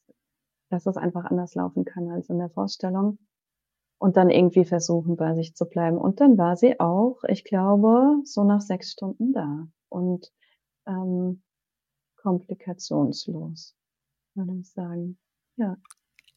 dass 0.73 0.87
es 0.87 0.97
einfach 0.97 1.25
anders 1.25 1.53
laufen 1.55 1.85
kann 1.85 2.09
als 2.09 2.29
in 2.29 2.39
der 2.39 2.49
Vorstellung 2.49 3.19
und 3.99 4.17
dann 4.17 4.29
irgendwie 4.29 4.65
versuchen, 4.65 5.15
bei 5.15 5.35
sich 5.35 5.55
zu 5.55 5.65
bleiben. 5.65 5.97
Und 5.97 6.19
dann 6.19 6.37
war 6.37 6.57
sie 6.57 6.79
auch, 6.79 7.23
ich 7.27 7.43
glaube, 7.43 8.17
so 8.25 8.43
nach 8.43 8.59
sechs 8.59 8.91
Stunden 8.91 9.33
da 9.33 9.67
und 9.89 10.31
ähm, 10.87 11.43
komplikationslos, 12.17 13.75
würde 14.33 14.55
ich 14.59 14.71
sagen. 14.71 15.19
Ja. 15.55 15.77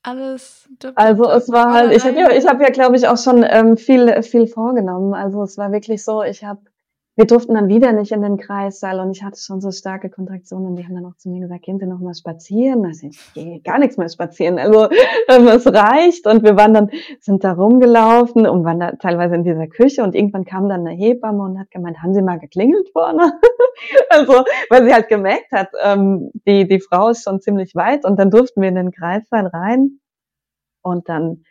Alles. 0.03 0.69
Also 0.95 1.29
es 1.31 1.51
war 1.51 1.73
halt, 1.73 1.93
ich 1.93 2.05
habe 2.05 2.17
ja, 2.17 2.31
ich 2.31 2.47
habe 2.47 2.63
ja, 2.63 2.71
glaube 2.71 2.97
ich, 2.97 3.09
auch 3.09 3.19
schon 3.19 3.43
ähm, 3.43 3.77
viel, 3.77 4.23
viel 4.23 4.47
vorgenommen. 4.47 5.15
Also 5.15 5.43
es 5.43 5.59
war 5.59 5.73
wirklich 5.73 6.05
so, 6.05 6.23
ich 6.23 6.45
habe 6.45 6.61
wir 7.17 7.27
durften 7.27 7.55
dann 7.55 7.69
wieder 7.69 7.93
nicht 7.93 8.13
in 8.13 8.21
den 8.21 8.37
Kreissaal 8.37 9.01
und 9.01 9.11
ich 9.11 9.23
hatte 9.23 9.41
schon 9.41 9.63
so 9.63 9.71
starke 9.71 10.11
Kontraktionen 10.11 10.67
und 10.67 10.77
die 10.77 10.85
haben 10.85 10.95
dann 10.95 11.07
auch 11.07 11.17
zu 11.17 11.31
mir 11.31 11.41
gesagt, 11.41 11.63
gehen 11.63 11.79
Sie 11.79 11.87
noch 11.87 11.99
mal 11.99 12.13
spazieren. 12.13 12.85
Also 12.85 13.07
ich 13.07 13.19
gehe 13.33 13.61
gar 13.61 13.79
nichts 13.79 13.97
mehr 13.97 14.09
spazieren. 14.09 14.59
Also 14.59 14.89
es 15.29 15.67
reicht 15.67 16.27
und 16.27 16.45
wir 16.45 16.57
waren 16.57 16.75
dann, 16.75 16.91
sind 17.21 17.43
da 17.43 17.53
rumgelaufen 17.53 18.47
und 18.47 18.65
waren 18.65 18.81
da 18.81 18.93
teilweise 18.93 19.35
in 19.35 19.45
dieser 19.45 19.67
Küche 19.67 20.03
und 20.03 20.15
irgendwann 20.15 20.45
kam 20.45 20.69
dann 20.69 20.87
eine 20.87 20.95
Hebamme 20.95 21.43
und 21.43 21.59
hat 21.59 21.71
gemeint, 21.71 22.03
haben 22.03 22.13
Sie 22.13 22.23
mal 22.23 22.39
geklingelt 22.39 22.91
vorne? 22.91 23.33
also, 24.11 24.45
weil 24.69 24.85
sie 24.85 24.93
halt 24.93 25.09
gemerkt 25.09 25.51
hat, 25.53 25.71
ähm, 25.83 26.31
die, 26.47 26.69
die 26.69 26.81
Frau 26.81 27.09
ist 27.09 27.25
schon 27.25 27.41
ziemlich 27.41 27.75
weit 27.75 28.05
und 28.05 28.19
dann 28.19 28.31
durften 28.31 28.61
wir 28.61 28.69
in 28.69 28.75
den 28.75 28.91
Kreissaal 28.91 29.47
rein 29.47 30.01
und 30.83 31.09
dann, 31.09 31.45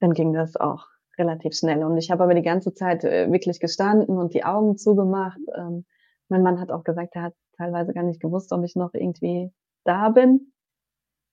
dann 0.00 0.12
ging 0.12 0.32
das 0.32 0.56
auch 0.56 0.93
relativ 1.18 1.54
schnell. 1.54 1.84
Und 1.84 1.96
ich 1.98 2.10
habe 2.10 2.24
aber 2.24 2.34
die 2.34 2.42
ganze 2.42 2.74
Zeit 2.74 3.04
äh, 3.04 3.30
wirklich 3.30 3.60
gestanden 3.60 4.18
und 4.18 4.34
die 4.34 4.44
Augen 4.44 4.76
zugemacht. 4.76 5.40
Ähm, 5.56 5.84
mein 6.28 6.42
Mann 6.42 6.60
hat 6.60 6.70
auch 6.70 6.84
gesagt, 6.84 7.14
er 7.14 7.22
hat 7.22 7.34
teilweise 7.56 7.92
gar 7.92 8.04
nicht 8.04 8.20
gewusst, 8.20 8.52
ob 8.52 8.64
ich 8.64 8.76
noch 8.76 8.94
irgendwie 8.94 9.52
da 9.84 10.08
bin. 10.10 10.52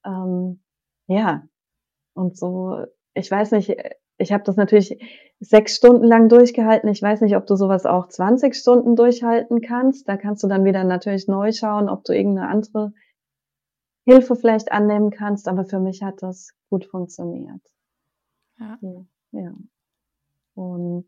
Ähm, 0.05 0.61
ja, 1.07 1.43
und 2.13 2.37
so, 2.37 2.85
ich 3.13 3.29
weiß 3.29 3.51
nicht, 3.51 3.75
ich 4.17 4.31
habe 4.31 4.43
das 4.43 4.55
natürlich 4.55 4.99
sechs 5.39 5.75
Stunden 5.75 6.05
lang 6.05 6.29
durchgehalten. 6.29 6.89
Ich 6.89 7.01
weiß 7.01 7.21
nicht, 7.21 7.35
ob 7.35 7.47
du 7.47 7.55
sowas 7.55 7.85
auch 7.85 8.07
20 8.07 8.55
Stunden 8.55 8.95
durchhalten 8.95 9.61
kannst. 9.61 10.07
Da 10.07 10.17
kannst 10.17 10.43
du 10.43 10.47
dann 10.47 10.63
wieder 10.63 10.83
natürlich 10.83 11.27
neu 11.27 11.51
schauen, 11.51 11.89
ob 11.89 12.03
du 12.03 12.13
irgendeine 12.13 12.49
andere 12.49 12.93
Hilfe 14.05 14.35
vielleicht 14.35 14.71
annehmen 14.71 15.09
kannst. 15.09 15.47
Aber 15.47 15.65
für 15.65 15.79
mich 15.79 16.03
hat 16.03 16.21
das 16.21 16.53
gut 16.69 16.85
funktioniert. 16.85 17.61
Ja. 18.59 18.77
ja. 18.81 19.05
Ja. 19.31 19.53
Und 20.55 21.05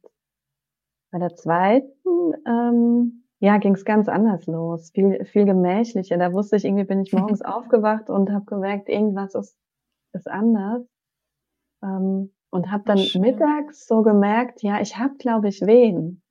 bei 1.11 1.19
der 1.19 1.35
zweiten, 1.35 2.33
ähm, 2.47 3.23
ja, 3.39 3.57
ging 3.57 3.73
es 3.73 3.85
ganz 3.85 4.07
anders 4.07 4.47
los, 4.47 4.91
viel, 4.91 5.25
viel 5.25 5.45
gemächlicher. 5.45 6.17
Da 6.17 6.33
wusste 6.33 6.55
ich, 6.55 6.65
irgendwie 6.65 6.85
bin 6.85 7.01
ich 7.01 7.13
morgens 7.13 7.41
aufgewacht 7.43 8.09
und 8.09 8.31
habe 8.31 8.45
gemerkt, 8.45 8.89
irgendwas 8.89 9.35
ist, 9.35 9.57
ist 10.13 10.29
anders. 10.29 10.81
Ähm, 11.83 12.33
und 12.49 12.71
habe 12.71 12.83
dann 12.85 12.99
Schön. 12.99 13.21
mittags 13.21 13.87
so 13.87 14.03
gemerkt, 14.03 14.61
ja, 14.61 14.79
ich 14.79 14.97
habe, 14.97 15.15
glaube 15.15 15.49
ich, 15.49 15.61
Wehen. 15.61 16.21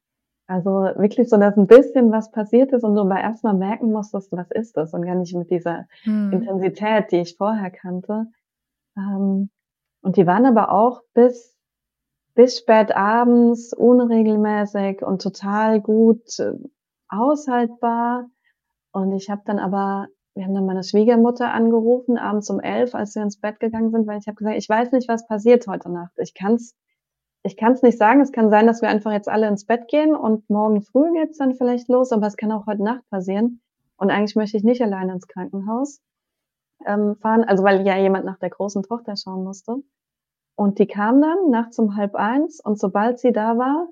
Also 0.46 0.70
wirklich 0.70 1.28
so, 1.28 1.36
dass 1.36 1.56
ein 1.56 1.66
bisschen 1.66 2.10
was 2.12 2.30
passiert 2.30 2.72
ist 2.72 2.84
und 2.84 2.94
du 2.94 3.02
aber 3.02 3.20
erstmal 3.20 3.54
merken 3.54 3.90
musstest, 3.92 4.32
was 4.32 4.50
ist 4.50 4.76
das 4.76 4.92
und 4.92 5.04
gar 5.04 5.14
nicht 5.14 5.34
mit 5.34 5.50
dieser 5.50 5.86
Mhm. 6.04 6.32
Intensität, 6.32 7.10
die 7.10 7.20
ich 7.20 7.36
vorher 7.36 7.70
kannte. 7.70 8.26
Ähm, 8.96 9.50
und 10.02 10.16
die 10.16 10.26
waren 10.26 10.46
aber 10.46 10.72
auch 10.72 11.02
bis 11.14 11.56
bis 12.34 12.58
spät 12.58 12.94
abends 12.94 13.72
unregelmäßig 13.72 15.02
und 15.02 15.22
total 15.22 15.80
gut 15.80 16.38
äh, 16.38 16.52
aushaltbar. 17.08 18.28
Und 18.92 19.12
ich 19.12 19.30
habe 19.30 19.42
dann 19.44 19.58
aber 19.58 20.08
wir 20.34 20.44
haben 20.44 20.54
dann 20.54 20.64
meine 20.64 20.82
Schwiegermutter 20.82 21.52
angerufen, 21.52 22.16
abends 22.16 22.48
um 22.48 22.58
elf, 22.58 22.94
als 22.94 23.14
wir 23.14 23.22
ins 23.22 23.38
Bett 23.38 23.60
gegangen 23.60 23.90
sind, 23.90 24.06
weil 24.06 24.18
ich 24.18 24.26
habe 24.26 24.36
gesagt: 24.36 24.56
„Ich 24.56 24.68
weiß 24.68 24.92
nicht, 24.92 25.08
was 25.08 25.26
passiert 25.26 25.66
heute 25.66 25.90
Nacht. 25.90 26.12
Ich 26.16 26.34
kann's 26.34 26.74
ich 27.44 27.56
kann's 27.56 27.82
nicht 27.82 27.98
sagen. 27.98 28.20
Es 28.20 28.32
kann 28.32 28.50
sein, 28.50 28.66
dass 28.66 28.82
wir 28.82 28.88
einfach 28.88 29.12
jetzt 29.12 29.28
alle 29.28 29.48
ins 29.48 29.66
Bett 29.66 29.88
gehen 29.88 30.14
und 30.14 30.48
morgen 30.48 30.82
früh 30.82 31.12
geht's 31.12 31.38
dann 31.38 31.54
vielleicht 31.54 31.88
los, 31.88 32.12
aber 32.12 32.26
es 32.26 32.36
kann 32.36 32.52
auch 32.52 32.66
heute 32.66 32.82
Nacht 32.84 33.08
passieren. 33.10 33.60
Und 33.96 34.10
eigentlich 34.10 34.36
möchte 34.36 34.56
ich 34.56 34.64
nicht 34.64 34.82
alleine 34.82 35.12
ins 35.12 35.26
Krankenhaus, 35.28 36.00
ähm, 36.86 37.16
fahren, 37.16 37.44
also 37.44 37.64
weil 37.64 37.86
ja 37.86 37.96
jemand 37.98 38.24
nach 38.24 38.38
der 38.38 38.50
großen 38.50 38.82
Tochter 38.84 39.16
schauen 39.16 39.44
musste. 39.44 39.76
Und 40.62 40.78
die 40.78 40.86
kam 40.86 41.20
dann 41.20 41.50
nachts 41.50 41.76
um 41.80 41.96
halb 41.96 42.14
eins 42.14 42.60
und 42.60 42.78
sobald 42.78 43.18
sie 43.18 43.32
da 43.32 43.58
war, 43.58 43.88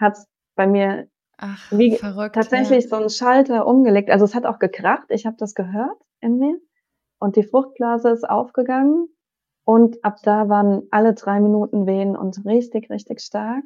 hat's 0.00 0.28
bei 0.56 0.66
mir 0.68 1.08
Ach, 1.38 1.60
wie 1.70 1.98
verrückt, 1.98 2.50
ja. 2.52 2.76
tatsächlich 2.76 2.88
so 2.88 2.96
'n 2.96 3.10
Schalter 3.10 3.66
umgelegt. 3.66 4.10
Also, 4.10 4.24
es 4.26 4.34
hat 4.34 4.46
auch 4.46 4.58
gekracht. 4.60 5.06
Ich 5.10 5.26
habe 5.26 5.36
das 5.38 5.54
gehört 5.54 5.98
in 6.20 6.38
mir 6.38 6.58
und 7.20 7.36
die 7.36 7.44
Fruchtblase 7.44 8.10
ist 8.10 8.28
aufgegangen 8.28 9.08
und 9.64 10.04
ab 10.04 10.18
da 10.24 10.48
waren 10.48 10.84
alle 10.92 11.14
3 11.14 11.40
Minuten 11.40 11.86
Wehen 11.86 12.16
und 12.16 12.44
richtig, 12.46 12.90
richtig 12.90 13.20
stark 13.22 13.64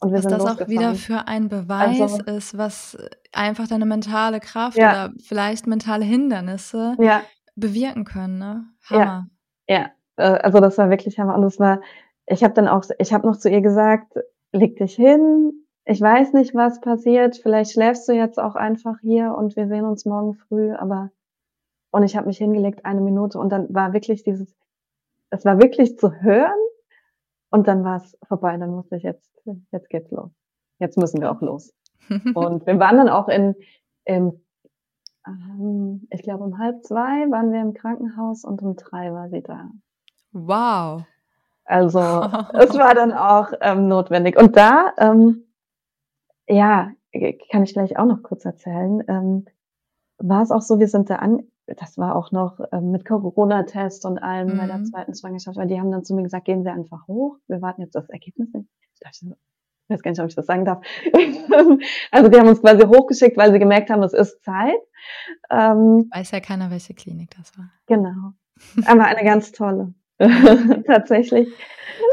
und 0.00 0.12
wir 0.12 0.18
Was 0.18 0.22
sind 0.22 0.32
das 0.32 0.46
auch 0.46 0.68
wieder 0.68 0.94
für 0.94 1.26
ein 1.26 1.48
Beweis 1.48 1.98
Also 1.98 2.20
ist, 2.20 2.56
was 2.56 2.96
einfach 3.32 3.66
deine 3.66 3.84
mentale 3.84 4.38
Kraft 4.38 4.76
Ja. 4.76 4.84
oder 4.84 5.12
vielleicht 5.20 5.66
mentale 5.66 6.04
Hindernisse 6.04 6.98
Ja. 6.98 7.30
bewirken 7.56 8.04
können, 8.04 8.38
ne? 8.38 8.66
Ja. 8.90 9.06
Hammer. 9.06 9.28
Ja. 9.68 9.94
Äh, 10.18 10.22
also, 10.24 10.60
das 10.60 10.78
war 10.78 10.90
wirklich 10.90 11.18
Hammer 11.18 11.34
und 11.34 11.42
das 11.42 11.58
war 11.58 11.80
ich 12.26 12.42
habe 12.42 12.54
dann 12.54 12.68
auch 12.68 12.84
ich 12.98 13.12
habe 13.12 13.26
noch 13.26 13.36
zu 13.38 13.50
ihr 13.50 13.60
gesagt: 13.60 14.14
„Leg 14.52 14.76
dich 14.78 14.94
hin. 14.96 15.52
Ich 15.84 16.00
weiß 16.00 16.32
nicht, 16.32 16.54
was 16.54 16.80
passiert. 16.80 17.36
Vielleicht 17.42 17.72
schläfst 17.72 18.08
du 18.08 18.12
jetzt 18.12 18.38
auch 18.38 18.54
einfach 18.56 18.98
hier 19.00 19.34
und 19.36 19.56
wir 19.56 19.68
sehen 19.68 19.84
uns 19.84 20.06
morgen 20.06 20.34
früh, 20.34 20.72
aber“ 20.72 21.10
und 21.92 22.02
ich 22.04 22.16
habe 22.16 22.26
mich 22.28 22.38
hingelegt, 22.38 22.84
eine 22.86 23.00
Minute 23.02 23.38
und 23.38 23.50
dann 23.50 23.72
war 23.74 23.92
wirklich 23.94 24.24
dieses 24.24 24.54
es 25.30 25.44
war 25.44 25.60
wirklich 25.60 25.98
zu 25.98 26.12
hören 26.22 26.52
und 27.50 27.68
dann 27.68 27.84
war's 27.84 28.16
vorbei. 28.28 28.56
Dann 28.58 28.72
wusste 28.74 28.96
ich: 28.96 29.02
„Jetzt 29.04 29.30
jetzt 29.72 29.90
geht's 29.90 30.10
los. 30.12 30.30
Jetzt 30.80 30.98
müssen 30.98 31.20
wir 31.20 31.30
auch 31.32 31.40
los.“ 31.42 31.74
Und 32.34 32.66
wir 32.66 32.78
waren 32.80 32.98
dann 32.98 33.08
auch 33.08 33.28
in 33.28 33.54
im 34.04 34.42
ähm, 35.26 36.06
ich 36.10 36.22
glaube, 36.22 36.44
um 36.44 36.58
halb 36.58 36.84
zwei 36.84 37.30
waren 37.30 37.52
wir 37.52 37.60
im 37.62 37.74
Krankenhaus 37.74 38.44
und 38.44 38.62
um 38.62 38.76
drei 38.76 39.12
war 39.12 39.28
sie 39.30 39.42
da. 39.42 39.70
Wow. 40.34 41.04
Also, 41.64 41.98
es 42.52 42.76
war 42.76 42.94
dann 42.94 43.12
auch, 43.12 43.52
ähm, 43.62 43.88
notwendig. 43.88 44.36
Und 44.38 44.56
da, 44.56 44.92
ähm, 44.98 45.44
ja, 46.46 46.90
kann 47.50 47.62
ich 47.62 47.72
gleich 47.72 47.98
auch 47.98 48.04
noch 48.04 48.22
kurz 48.22 48.44
erzählen, 48.44 49.02
ähm, 49.08 49.46
war's 50.18 50.50
auch 50.50 50.60
so, 50.60 50.78
wir 50.78 50.88
sind 50.88 51.08
da 51.08 51.16
an 51.16 51.44
das 51.66 51.96
war 51.96 52.14
auch 52.14 52.30
noch, 52.30 52.60
ähm, 52.72 52.90
mit 52.90 53.06
Corona-Test 53.06 54.04
und 54.04 54.18
allem 54.18 54.56
bei 54.58 54.66
der 54.66 54.78
Mhm. 54.78 54.84
zweiten 54.84 55.14
Schwangerschaft, 55.14 55.56
weil 55.56 55.66
die 55.66 55.80
haben 55.80 55.90
dann 55.90 56.04
zu 56.04 56.14
mir 56.14 56.22
gesagt: 56.22 56.44
„Gehen 56.44 56.62
Sie 56.62 56.68
einfach 56.68 57.06
hoch. 57.08 57.38
Wir 57.48 57.62
warten 57.62 57.80
jetzt 57.80 57.94
das 57.94 58.08
Ergebnis 58.10 58.52
nicht.“ 58.52 58.68
Ich 58.92 59.00
dachte 59.00 59.34
ich 59.86 59.90
weiß 59.90 60.02
gar 60.02 60.10
nicht, 60.10 60.20
ob 60.20 60.28
ich 60.28 60.34
das 60.34 60.46
sagen 60.46 60.64
darf. 60.64 60.82
Also, 62.10 62.28
die 62.28 62.38
haben 62.38 62.48
uns 62.48 62.60
quasi 62.60 62.82
hochgeschickt, 62.86 63.36
weil 63.36 63.52
sie 63.52 63.58
gemerkt 63.58 63.90
haben, 63.90 64.02
es 64.02 64.12
ist 64.12 64.42
Zeit. 64.42 64.76
Ähm 65.50 66.10
Weiß 66.12 66.30
ja 66.32 66.40
keiner, 66.40 66.70
welche 66.70 66.94
Klinik 66.94 67.34
das 67.36 67.56
war. 67.58 67.70
Genau. 67.86 68.32
Aber 68.86 69.04
eine 69.04 69.24
ganz 69.24 69.52
tolle. 69.52 69.94
Tatsächlich. 70.86 71.48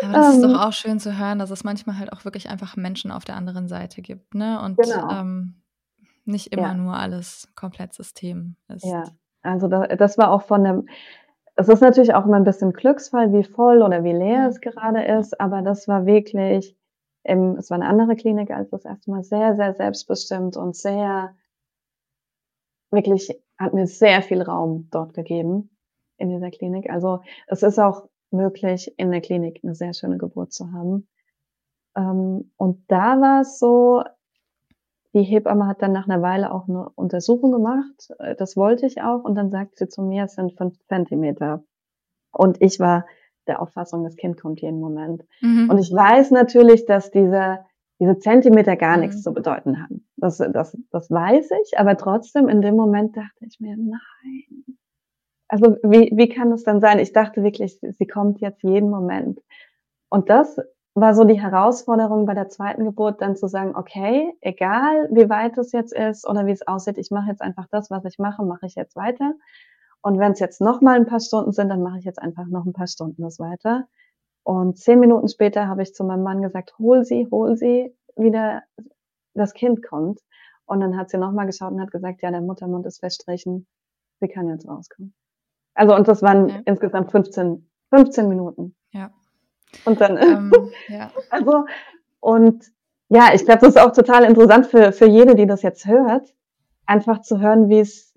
Aber 0.01 0.15
das 0.15 0.27
ist 0.27 0.43
doch 0.43 0.53
Ähm 0.53 0.59
auch 0.59 0.73
schön 0.73 0.99
zu 0.99 1.17
hören, 1.17 1.39
dass 1.39 1.51
es 1.51 1.63
manchmal 1.63 1.97
halt 1.99 2.11
auch 2.11 2.25
wirklich 2.25 2.49
einfach 2.49 2.75
Menschen 2.75 3.11
auf 3.11 3.23
der 3.25 3.35
anderen 3.35 3.67
Seite 3.67 4.01
gibt, 4.01 4.33
ne? 4.33 4.59
Und, 4.61 4.77
Genau. 4.77 5.09
ähm, 5.09 5.61
nicht 6.25 6.47
immer 6.53 6.73
Ja. 6.73 6.75
nur 6.75 6.95
alles 6.97 7.49
komplett 7.55 7.93
System 7.93 8.55
ist. 8.69 8.83
Ja, 8.83 9.11
also 9.43 9.67
da 9.67 9.87
das 9.87 10.17
war 10.17 10.31
auch 10.31 10.41
von 10.43 10.61
'nem 10.63 10.87
es 11.55 11.69
ist 11.69 11.81
natürlich 11.81 12.13
auch 12.15 12.25
immer 12.25 12.37
'n 12.37 12.43
bisschen 12.45 12.73
Glücksfall, 12.73 13.33
wie 13.33 13.43
voll 13.43 13.81
oder 13.83 14.03
wie 14.03 14.13
leer 14.13 14.47
Ja. 14.47 14.49
es 14.49 14.61
gerade 14.61 15.03
ist, 15.03 15.39
aber 15.41 15.61
das 15.61 15.87
war 15.87 16.05
wirklich 16.05 16.75
ähm, 17.25 17.57
es 17.59 17.69
war 17.71 17.77
'ne 17.79 17.87
andere 17.87 18.15
Klinik 18.15 18.51
als 18.51 18.69
das 18.71 18.85
erste 18.85 19.11
Mal, 19.11 19.23
sehr, 19.23 19.55
sehr 19.55 19.73
selbstbestimmt 19.75 20.57
und 20.57 20.75
sehr 20.75 21.35
wirklich 22.93 23.31
hat 23.57 23.73
mir 23.73 23.87
sehr 23.87 24.21
viel 24.21 24.41
Raum 24.41 24.89
dort 24.91 25.13
gegeben 25.13 25.70
in 26.21 26.29
dieser 26.31 26.51
Klinik. 26.51 26.89
Also, 26.91 27.21
es 27.47 27.63
ist 27.63 27.79
auch 27.79 28.07
möglich, 28.31 28.93
in 28.97 29.11
der 29.11 29.21
Klinik 29.21 29.63
'ne 29.65 29.75
sehr 29.75 29.93
schöne 29.95 30.17
Geburt 30.19 30.53
zu 30.53 30.71
haben. 30.73 31.07
Ähm, 31.97 32.51
und 32.57 32.85
da 32.89 33.21
war's 33.21 33.59
so 33.59 34.03
die 35.13 35.23
Hebamme 35.23 35.67
hat 35.67 35.81
dann 35.81 35.91
nach 35.91 36.07
'ner 36.07 36.21
Weile 36.21 36.53
auch 36.53 36.67
'ne 36.67 36.89
Untersuchung 36.95 37.51
gemacht. 37.51 38.11
Äh, 38.19 38.35
das 38.35 38.55
wollte 38.57 38.85
ich 38.85 39.01
auch 39.01 39.23
und 39.25 39.35
dann 39.35 39.49
sagt 39.51 39.77
sie 39.77 39.87
zu 39.89 40.01
mir: 40.03 40.25
„Es 40.25 40.35
sind 40.35 40.53
5 40.57 40.77
Zentimeter.“ 40.87 41.63
Und 42.33 42.61
ich 42.61 42.79
war 42.79 43.05
der 43.47 43.61
Auffassung, 43.61 44.03
das 44.05 44.17
Kind 44.17 44.39
kommt 44.41 44.61
jeden 44.61 44.79
Moment. 44.81 45.23
Und 45.67 45.77
Mhm. 45.77 45.79
ich 45.79 45.91
weiß 45.93 46.31
natürlich, 46.31 46.85
dass 46.85 47.11
diese 47.11 47.59
diese 48.01 48.19
Zentimeter 48.19 48.75
gar 48.77 48.97
nix 48.97 49.17
Mhm. 49.17 49.23
zu 49.23 49.33
bedeuten 49.33 49.81
haben. 49.83 50.07
Das 50.17 50.37
das 50.39 50.77
das 50.91 51.11
weiß 51.11 51.51
ich, 51.63 51.79
aber 51.79 51.97
trotzdem 51.97 52.49
in 52.49 52.61
dem 52.61 52.75
Moment 52.77 53.17
dachte 53.17 53.45
ich 53.47 53.59
mir: 53.61 53.77
„Nein.“ 53.77 54.60
Also, 55.51 55.75
wie 55.83 56.09
wie 56.15 56.29
kann 56.29 56.49
das 56.49 56.63
denn 56.63 56.79
sein? 56.79 56.97
Ich 56.99 57.11
dachte 57.11 57.43
wirklich, 57.43 57.77
sie 57.81 58.07
kommt 58.07 58.39
jetzt 58.39 58.63
jeden 58.63 58.89
Moment. 58.89 59.41
Und 60.09 60.29
das 60.29 60.57
war 60.95 61.13
so 61.15 61.25
die 61.25 61.41
Herausforderung 61.41 62.25
bei 62.25 62.33
der 62.35 62.49
zweiten 62.49 62.85
Geburt, 62.85 63.21
dann 63.21 63.35
zu 63.35 63.47
sagen: 63.47 63.75
„Okay, 63.75 64.33
egal 64.41 65.09
wie 65.11 65.29
weit 65.29 65.57
es 65.57 65.73
jetzt 65.73 65.93
ist 65.93 66.27
oder 66.29 66.45
wie's 66.47 66.67
aussieht, 66.67 66.97
ich 66.97 67.11
mache 67.11 67.29
jetzt 67.31 67.41
einfach 67.41 67.67
das, 67.71 67.91
was 67.91 68.05
ich 68.05 68.19
mache, 68.19 68.43
mache 68.45 68.65
ich 68.67 68.75
jetzt 68.75 68.95
weiter. 68.95 69.33
Und 70.01 70.19
wenn's 70.19 70.39
jetzt 70.39 70.61
noch 70.61 70.81
mal 70.81 70.97
'n 70.99 71.05
paar 71.07 71.19
Stunden 71.21 71.51
sind, 71.53 71.69
dann 71.69 71.83
mache 71.83 71.99
ich 71.99 72.05
jetzt 72.05 72.21
einfach 72.21 72.47
noch 72.47 72.65
'n 72.65 72.73
paar 72.73 72.87
Stunden 72.87 73.21
das 73.23 73.39
weiter.“ 73.39 73.87
Und 74.43 74.77
10 74.79 74.99
Minuten 75.01 75.29
später 75.29 75.67
habe 75.67 75.83
ich 75.83 75.95
zu 75.95 76.03
meinem 76.05 76.23
Mann 76.23 76.41
gesagt: 76.43 76.75
„Hol 76.79 77.05
sie, 77.05 77.27
hol 77.31 77.57
sie, 77.57 77.95
wieder 78.17 78.63
das 79.35 79.53
Kind 79.55 79.83
kommt.“ 79.83 80.19
Und 80.67 80.81
dann 80.81 80.97
hat 80.97 81.09
sie 81.11 81.17
noch 81.19 81.33
mal 81.33 81.45
geschaut 81.47 81.73
und 81.73 81.81
hat 81.81 81.91
gesagt: 81.91 82.21
„Ja, 82.23 82.31
der 82.31 82.41
Muttermund 82.41 82.85
ist 82.87 82.99
verstrichen. 83.01 83.67
Sie 84.21 84.29
kann 84.29 84.49
jetzt 84.49 84.67
rauskommen.“ 84.69 85.13
Also, 85.81 85.95
und 85.95 86.07
das 86.07 86.21
waren 86.21 86.47
Ja. 86.49 86.61
insgesamt 86.65 87.09
15 87.11 87.67
15 87.89 88.29
Minuten. 88.29 88.75
Ja. 88.91 89.09
Und 89.85 89.99
dann 89.99 90.15
Ähm, 90.17 90.51
ja. 90.87 91.09
also 91.31 91.65
und 92.19 92.63
ja, 93.09 93.33
ich 93.33 93.43
glaube, 93.45 93.61
das 93.61 93.69
ist 93.69 93.81
auch 93.81 93.91
total 93.91 94.23
interessant 94.25 94.67
für 94.67 94.91
für 94.91 95.07
jede, 95.07 95.33
die 95.33 95.47
das 95.47 95.63
jetzt 95.63 95.87
hört, 95.87 96.35
einfach 96.85 97.21
zu 97.21 97.39
hören, 97.39 97.67
wie's 97.67 98.13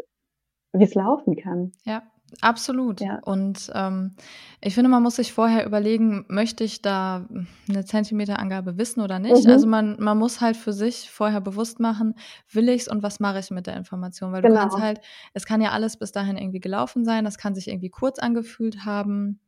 wie's 0.75 0.95
laufen 0.95 1.37
kann. 1.37 1.73
Ja, 1.85 2.03
absolut. 2.41 3.01
Ja. 3.01 3.21
Und, 3.21 3.71
ähm, 3.75 4.17
ich 4.61 4.75
finde, 4.75 4.91
man 4.91 5.03
muss 5.03 5.17
sich 5.17 5.33
vorher 5.33 5.67
überlegen, 5.67 6.25
möchte 6.29 6.65
ich 6.65 6.83
da 6.83 7.27
'ne 7.69 7.85
Zentimeterangabe 7.85 8.77
wissen 8.79 9.01
oder 9.01 9.19
nicht? 9.19 9.49
Also, 9.49 9.67
Mhm. 9.67 9.69
man 9.69 9.97
man 10.01 10.19
muss 10.19 10.41
halt 10.41 10.57
für 10.57 10.73
sich 10.73 11.11
vorher 11.11 11.41
bewusst 11.41 11.81
machen: 11.81 12.15
„Will 12.51 12.69
ich's 12.69 12.89
und 12.89 13.03
was 13.03 13.21
mache 13.21 13.39
ich 13.41 13.51
mit 13.51 13.67
der 13.67 13.77
Information?“ 13.77 14.33
Weil 14.33 14.43
du 14.43 14.51
kannst 14.51 14.77
Genau. 14.77 14.81
halt 14.81 15.01
es 15.35 15.47
kann 15.47 15.61
ja 15.61 15.71
alles 15.73 15.97
bis 15.99 16.13
dahin 16.13 16.37
irgendwie 16.37 16.61
gelaufen 16.61 17.05
sein. 17.05 17.25
Das 17.25 17.39
kann 17.39 17.55
sich 17.55 17.69
irgendwie 17.69 17.91
kurz 17.91 18.19
angefühlt 18.19 18.85
haben 18.85 19.41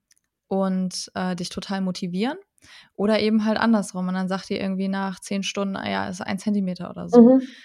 und, 0.49 1.11
äh, 1.15 1.37
dich 1.37 1.51
total 1.51 1.81
motivieren 1.83 2.39
oder 2.97 3.21
eben 3.21 3.45
halt 3.47 3.59
andersrum. 3.59 4.09
Und 4.09 4.15
dann 4.15 4.29
sagt 4.29 4.51
die 4.51 4.57
irgendwie 4.59 4.89
nach 4.89 5.21
10 5.21 5.43
Stunden: 5.45 5.77
„Ah 5.77 5.89
ja, 5.91 6.09
ist 6.09 6.21
1 6.23 6.39
Zentimeter“ 6.39 6.91
oder 6.91 7.09
so. 7.11 7.31
Mhm. 7.31 7.57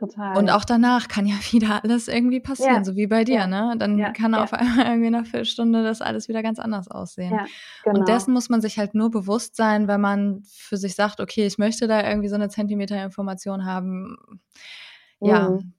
Total, 0.00 0.36
Und 0.36 0.50
auch 0.50 0.64
danach 0.64 1.08
kann 1.08 1.26
ja 1.26 1.34
wieder 1.52 1.82
alles 1.84 2.08
irgendwie 2.08 2.40
passieren, 2.40 2.84
Ja. 2.84 2.84
so 2.84 2.96
wie 2.96 3.06
bei 3.06 3.24
dir, 3.24 3.46
Ja. 3.46 3.46
ne? 3.46 3.74
Dann 3.78 3.98
Ja. 3.98 4.12
kann 4.12 4.34
auf 4.34 4.52
einmal 4.54 4.86
irgendwie 4.86 5.10
nach 5.10 5.24
Viertelstunde 5.26 5.82
das 5.82 6.00
alles 6.02 6.28
wieder 6.28 6.42
ganz 6.42 6.58
anders 6.58 6.88
aussehen. 6.88 7.40
Ja, 7.40 7.48
Und 7.88 8.08
dessen 8.08 8.32
genau. 8.32 8.34
muss 8.34 8.48
man 8.48 8.60
sich 8.60 8.78
halt 8.78 8.94
nur 8.94 9.10
bewusst 9.10 9.56
sein, 9.56 9.88
wenn 9.88 10.00
man 10.00 10.42
für 10.46 10.76
sich 10.76 10.94
sagt: 10.94 11.20
„Okay, 11.20 11.46
ich 11.46 11.58
möchte 11.58 11.88
da 11.88 12.06
irgendwie 12.08 12.28
so 12.28 12.36
'ne 12.36 12.48
Zentimeterinformation 12.48 13.64
haben“, 13.64 14.16
ja, 15.22 15.56
Mhm. 15.56 15.74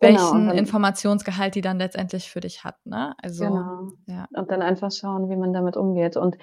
Genau, 0.00 0.34
welchen 0.34 0.46
dann 0.46 0.58
Informationsgehalt 0.58 1.54
die 1.56 1.62
dann 1.62 1.78
letztendlich 1.78 2.30
für 2.30 2.40
dich 2.40 2.64
hat, 2.64 2.84
ne? 2.86 3.14
Also, 3.22 3.44
Genau. 3.44 3.92
ja. 4.06 4.28
Und 4.36 4.50
dann 4.50 4.62
einfach 4.62 4.92
schauen, 4.92 5.28
wie 5.28 5.36
man 5.36 5.52
damit 5.52 5.76
umgeht. 5.76 6.16
Und 6.16 6.36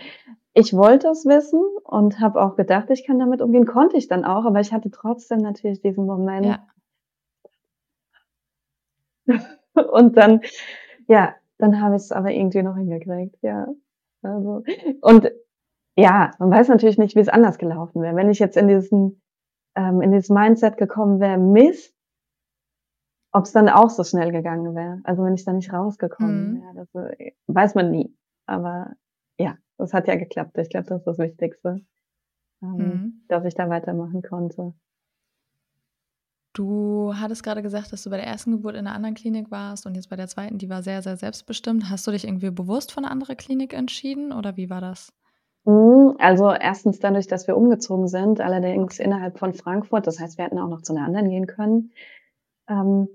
ich 0.54 0.74
wollte 0.74 1.08
es 1.10 1.26
wissen 1.26 1.62
und 1.84 2.20
habe 2.20 2.42
auch 2.42 2.56
gedacht, 2.56 2.90
ich 2.90 3.06
kann 3.06 3.20
damit 3.20 3.42
umgehen. 3.42 3.66
Konnte 3.66 3.98
ich 3.98 4.08
dann 4.08 4.26
auch, 4.26 4.46
aber 4.46 4.60
ich 4.60 4.74
hatte 4.74 4.92
trotzdem 4.92 5.40
natürlich 5.40 5.82
diesen 5.82 6.06
Moment 6.06 6.58
Ja. 6.58 6.68
und 9.92 10.18
dann 10.18 10.42
ja, 11.08 11.36
dann 11.60 11.82
habe 11.82 11.96
ich's 11.96 12.12
aber 12.12 12.32
irgendwie 12.32 12.64
noch 12.64 12.76
hingekriegt, 12.78 13.38
ja. 13.42 13.68
Also 14.24 14.64
und 15.02 15.32
ja, 15.98 16.32
man 16.40 16.52
weiß 16.52 16.70
natürlich 16.70 16.98
nicht, 16.98 17.16
wie's 17.16 17.30
anders 17.30 17.58
gelaufen 17.58 18.02
wäre. 18.02 18.16
Wenn 18.16 18.30
ich 18.30 18.40
jetzt 18.40 18.58
in 18.58 18.68
diesen 18.68 19.22
ähm, 19.76 20.02
in 20.02 20.12
dieses 20.12 20.30
Mindset 20.30 20.78
gekommen 20.78 21.20
wäre, 21.20 21.38
Mist, 21.38 21.96
ob 23.32 23.46
es 23.46 23.52
dann 23.52 23.70
auch 23.70 23.90
so 23.90 24.04
schnell 24.04 24.32
gegangen 24.32 24.76
wäre. 24.76 25.00
Also 25.04 25.24
wenn 25.24 25.36
ich 25.36 25.46
da 25.46 25.54
nicht 25.54 25.72
rausgekommen 25.72 26.54
Mhm. 26.54 26.62
wäre, 26.62 26.74
das 26.94 27.18
äh, 27.20 27.32
weiß 27.48 27.76
man 27.76 27.92
nie. 27.92 28.16
Aber 28.46 28.94
ja, 29.40 29.58
das 29.78 29.94
hat 29.94 30.08
ja 30.08 30.16
geklappt. 30.16 30.58
Ich 30.58 30.70
glaube, 30.70 30.88
das 30.88 31.00
ist 31.00 31.06
das 31.08 31.18
Wichtigste, 31.20 31.82
ähm, 32.64 32.78
Mhm. 32.80 33.26
dass 33.30 33.46
ich 33.46 33.56
da 33.56 33.70
weitermachen 33.70 34.22
konnte. 34.24 34.74
Du 36.58 37.14
hattest 37.14 37.44
gerade 37.44 37.62
gesagt, 37.62 37.94
dass 37.94 38.02
du 38.02 38.10
bei 38.10 38.18
der 38.18 38.26
ersten 38.26 38.52
Geburt 38.52 38.74
in 38.74 38.88
einer 38.88 38.96
anderen 38.96 39.14
Klinik 39.14 39.52
warst 39.52 39.86
und 39.86 39.94
jetzt 39.94 40.10
bei 40.10 40.16
der 40.16 40.28
zweiten, 40.28 40.58
die 40.58 40.70
war 40.70 40.82
sehr, 40.82 41.04
sehr 41.04 41.16
selbstbestimmt. 41.16 41.92
Hast 41.92 42.08
du 42.08 42.12
dich 42.12 42.26
irgendwie 42.26 42.50
bewusst 42.50 42.92
für 42.92 42.98
eine 42.98 43.12
andere 43.12 43.36
Klinik 43.36 43.76
entschieden 43.76 44.32
oder 44.32 44.58
wie 44.58 44.68
war 44.68 44.82
das? 44.82 45.14
Mhm, 45.66 46.16
also 46.18 46.52
erstens 46.52 46.98
dadurch, 47.00 47.28
dass 47.28 47.46
wir 47.46 47.56
umgezogen 47.56 48.08
sind, 48.08 48.42
allerdings 48.42 48.98
innerhalb 48.98 49.38
von 49.38 49.54
Frankfurt. 49.54 50.08
Das 50.08 50.20
heißt, 50.20 50.40
wir 50.40 50.46
hätten 50.46 50.58
auch 50.58 50.68
noch 50.68 50.82
zu 50.82 50.96
einer 50.96 51.06
anderen 51.06 51.30
gehen 51.30 51.46
können. 51.46 51.92
Ähm, 52.68 53.08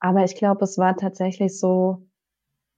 aber 0.00 0.24
ich 0.24 0.34
glaube, 0.34 0.64
es 0.64 0.76
war 0.76 0.96
tatsächlich 0.96 1.56
so 1.56 2.02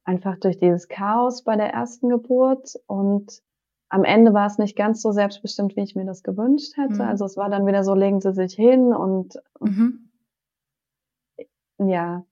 einfach 0.04 0.37
durch 0.38 0.59
dieses 0.59 0.88
Chaos 0.88 1.44
bei 1.44 1.56
der 1.56 1.72
ersten 1.72 2.11
Geburt 2.11 2.74
und 2.87 3.40
am 3.88 4.04
Ende 4.04 4.35
war 4.35 4.46
es 4.46 4.59
nicht 4.59 4.76
ganz 4.76 5.00
so 5.00 5.12
selbstbestimmt, 5.12 5.76
wie 5.76 5.83
ich 5.83 5.96
mir 5.96 6.04
das 6.04 6.22
gewünscht 6.22 6.76
hätte. 6.76 7.02
Mhm. 7.02 7.09
Also 7.09 7.24
es 7.24 7.38
war 7.38 7.48
dann 7.48 7.66
wieder 7.66 7.85
so, 7.85 7.94
legen 7.94 8.20
Sie 8.20 8.35
sich 8.35 8.52
hin 8.52 8.92
und 8.92 9.40
Mhm. 9.61 10.10
Ja. 11.88 12.25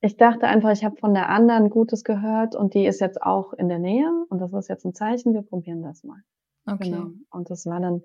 Ich 0.00 0.16
dachte 0.18 0.46
einfach, 0.46 0.70
ich 0.70 0.84
habe 0.84 0.96
von 0.96 1.14
der 1.14 1.30
anderen 1.30 1.70
Gutes 1.70 2.04
gehört 2.04 2.54
und 2.54 2.74
die 2.74 2.84
ist 2.86 3.00
jetzt 3.00 3.22
auch 3.22 3.54
in 3.54 3.68
der 3.70 3.78
Nähe 3.78 4.10
und 4.28 4.38
das 4.38 4.52
ist 4.52 4.68
jetzt 4.68 4.84
ein 4.84 4.92
Zeichen, 4.94 5.32
wir 5.32 5.40
probieren 5.42 5.82
das 5.82 6.04
mal. 6.04 6.20
Okay. 6.66 6.90
Genau. 6.90 7.10
Und 7.30 7.48
das 7.48 7.64
war 7.64 7.80
dann, 7.80 8.02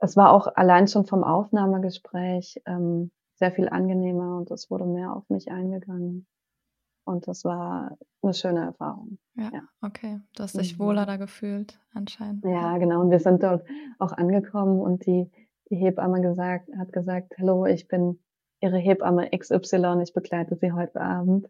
es 0.00 0.16
war 0.16 0.32
auch 0.32 0.48
allein 0.54 0.88
schon 0.88 1.06
vom 1.06 1.24
Aufnahmegespräch 1.24 2.60
ähm, 2.66 3.10
sehr 3.36 3.52
viel 3.52 3.68
angenehmer 3.70 4.36
und 4.36 4.50
es 4.50 4.70
wurde 4.70 4.84
mehr 4.84 5.16
auf 5.16 5.28
mich 5.30 5.50
eingegangen. 5.50 6.26
Und 7.04 7.26
das 7.26 7.44
war 7.44 7.96
eine 8.22 8.34
schöne 8.34 8.60
Erfahrung. 8.60 9.18
Ja, 9.34 9.50
Ja. 9.52 9.62
okay. 9.80 10.20
Du 10.36 10.42
hast 10.42 10.58
dich 10.58 10.78
Mhm. 10.78 10.84
wohler 10.84 11.06
da 11.06 11.16
gefühlt, 11.16 11.80
anscheinend. 11.94 12.44
Ja, 12.44 12.76
genau. 12.78 13.00
Und 13.00 13.10
wir 13.10 13.18
sind 13.18 13.42
dort 13.42 13.64
auch 13.98 14.12
angekommen 14.12 14.78
und 14.80 15.06
die, 15.06 15.30
die 15.70 15.76
Hebamme 15.76 16.20
gesagt, 16.20 16.68
hat 16.78 16.92
gesagt, 16.92 17.32
hallo, 17.38 17.64
ich 17.66 17.88
bin 17.88 18.20
Ihre 18.62 18.78
Hebamme 18.78 19.28
XY, 19.36 20.00
ich 20.02 20.14
begleite 20.14 20.54
Sie 20.56 20.70
heute 20.72 21.00
Abend. 21.00 21.48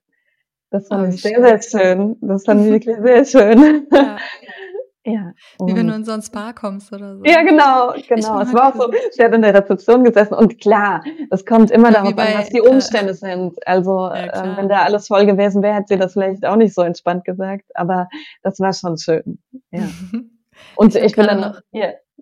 Das 0.71 0.89
fand 0.89 1.11
wie 1.11 1.15
ich 1.15 1.21
sehr, 1.23 1.35
schön. 1.35 1.43
sehr 1.61 1.63
schön. 1.63 2.17
Das 2.23 2.45
fand 2.47 2.65
ich 2.65 2.73
wirklich 2.73 2.97
sehr 3.03 3.25
schön. 3.27 3.87
Ja. 3.93 4.17
ja. 5.05 5.33
Wie 5.63 5.77
wenn 5.77 5.89
du 5.89 5.95
in 5.95 6.05
so 6.07 6.13
ein 6.13 6.23
Spa 6.23 6.55
kommst 6.55 6.91
oder 6.91 7.19
so. 7.19 7.25
Ja, 7.25 7.43
genau, 7.43 7.93
genau. 8.09 8.41
Es 8.41 8.55
war 8.55 8.69
auch 8.75 8.81
so, 8.81 8.91
sie 9.11 9.23
hat 9.23 9.35
in 9.35 9.43
der 9.43 9.53
Rezeption 9.53 10.05
gesessen 10.05 10.33
und 10.33 10.59
klar, 10.59 11.05
es 11.31 11.45
kommt 11.45 11.71
immer 11.71 11.89
Ja, 11.89 11.95
darauf 11.97 12.09
an, 12.09 12.17
bei, 12.17 12.35
was 12.39 12.49
die 12.49 12.59
äh, 12.59 12.67
Umstände 12.69 13.13
sind. 13.13 13.59
Also, 13.67 14.07
Ja, 14.09 14.55
äh, 14.55 14.57
wenn 14.57 14.71
da 14.71 14.85
alles 14.85 15.07
voll 15.09 15.27
gewesen 15.27 15.63
wäre, 15.63 15.75
hätte 15.75 15.89
sie 15.89 15.99
das 15.99 16.15
vielleicht 16.15 16.47
auch 16.47 16.57
nicht 16.57 16.73
so 16.75 16.81
entspannt 16.81 17.27
gesagt, 17.27 17.67
aber 17.75 18.09
das 18.43 18.59
war 18.59 18.73
schon 18.73 18.97
schön. 18.97 19.39
Ja. 19.71 19.83
Und 20.77 20.95
Ich 20.97 21.03
ich, 21.05 21.17
bin 21.17 21.27
dann 21.27 21.41
noch- 21.41 21.55
noch, 21.55 21.61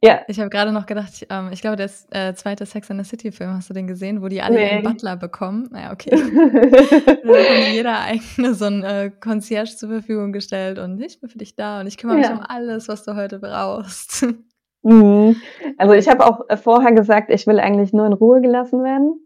ja, 0.02 0.20
Ich 0.28 0.38
habe 0.40 0.50
gerade 0.50 0.72
noch 0.72 0.86
gedacht, 0.86 1.10
ich, 1.14 1.26
ähm, 1.30 1.50
ich 1.52 1.60
glaube, 1.60 1.76
der 1.76 1.90
äh, 2.10 2.34
zweite 2.34 2.64
Sex 2.66 2.90
and 2.90 3.04
the 3.04 3.08
City 3.08 3.32
Film, 3.32 3.52
hast 3.54 3.68
du 3.70 3.74
den 3.74 3.86
gesehen, 3.86 4.22
wo 4.22 4.28
die 4.28 4.40
alle 4.42 4.54
Nee. 4.56 4.70
ihren 4.74 4.82
Butler 4.82 5.16
bekommen? 5.16 5.68
Naja, 5.70 5.92
okay. 5.92 6.10
Dann 6.10 7.22
bekommt 7.22 7.68
jeder 7.72 8.00
eigene 8.00 8.54
so 8.54 8.64
ein 8.66 8.82
äh, 8.82 9.10
Concierge 9.20 9.76
zur 9.76 9.88
Verfügung 9.90 10.32
gestellt 10.32 10.78
und 10.78 11.00
ich 11.00 11.20
bin 11.20 11.28
für 11.28 11.38
dich 11.38 11.54
da 11.56 11.80
und 11.80 11.86
ich 11.86 11.98
kümmere 11.98 12.16
mich 12.18 12.26
Ja. 12.26 12.32
um 12.34 12.40
alles, 12.40 12.88
was 12.88 13.04
du 13.04 13.14
heute 13.16 13.38
brauchst. 13.38 14.26
Mhm. 14.82 15.36
Also 15.76 15.92
ich 15.92 16.08
habe 16.08 16.24
auch 16.24 16.48
äh, 16.48 16.56
vorher 16.56 16.92
gesagt, 16.92 17.28
ich 17.28 17.46
will 17.46 17.60
eigentlich 17.60 17.92
nur 17.92 18.06
in 18.06 18.14
Ruhe 18.14 18.40
gelassen 18.40 18.82
werden. 18.82 19.20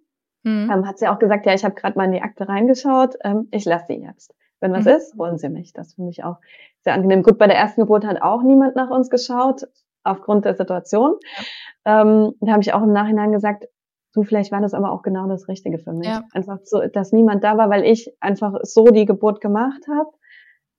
Hm. 0.44 0.68
Ähm, 0.68 0.84
hat 0.84 0.98
sie 0.98 1.06
auch 1.06 1.20
gesagt, 1.20 1.46
ja, 1.46 1.54
ich 1.54 1.64
habe 1.64 1.76
gerade 1.76 1.96
mal 1.96 2.06
in 2.06 2.10
die 2.10 2.22
Akte 2.22 2.48
reingeschaut, 2.48 3.14
ähm, 3.22 3.46
ich 3.52 3.64
lasse 3.64 3.84
sie 3.88 4.02
jetzt. 4.02 4.34
Wenn 4.58 4.72
was 4.72 4.84
Mhm. 4.84 4.90
ist, 4.90 5.14
holen 5.16 5.38
sie 5.38 5.48
mich. 5.50 5.72
Das 5.72 5.94
finde 5.94 6.10
ich 6.10 6.24
auch 6.24 6.38
sehr 6.80 6.94
angenehm. 6.94 7.22
Gut, 7.22 7.38
bei 7.38 7.46
der 7.46 7.56
ersten 7.56 7.82
Geburt 7.82 8.04
hat 8.04 8.20
auch 8.20 8.42
niemand 8.42 8.74
nach 8.74 8.90
uns 8.90 9.10
geschaut, 9.10 9.62
aufgrund 10.04 10.44
der 10.44 10.54
Situation. 10.54 11.16
Ähm, 11.84 12.34
da 12.40 12.52
habe 12.52 12.62
ich 12.62 12.72
auch 12.72 12.82
im 12.82 12.92
Nachhinein 12.92 13.32
gesagt, 13.32 13.66
du, 14.14 14.22
vielleicht 14.22 14.52
war 14.52 14.60
das 14.60 14.74
aber 14.74 14.92
auch 14.92 15.02
genau 15.02 15.28
das 15.28 15.48
Richtige 15.48 15.78
für 15.78 15.92
mich. 15.92 16.08
Ja. 16.08 16.22
Einfach 16.32 16.58
so, 16.64 16.80
dass 16.86 17.12
niemand 17.12 17.44
da 17.44 17.58
war, 17.58 17.68
weil 17.68 17.84
ich 17.84 18.10
einfach 18.20 18.54
so 18.62 18.86
die 18.86 19.06
Geburt 19.06 19.40
gemacht 19.40 19.82
habe 19.88 20.10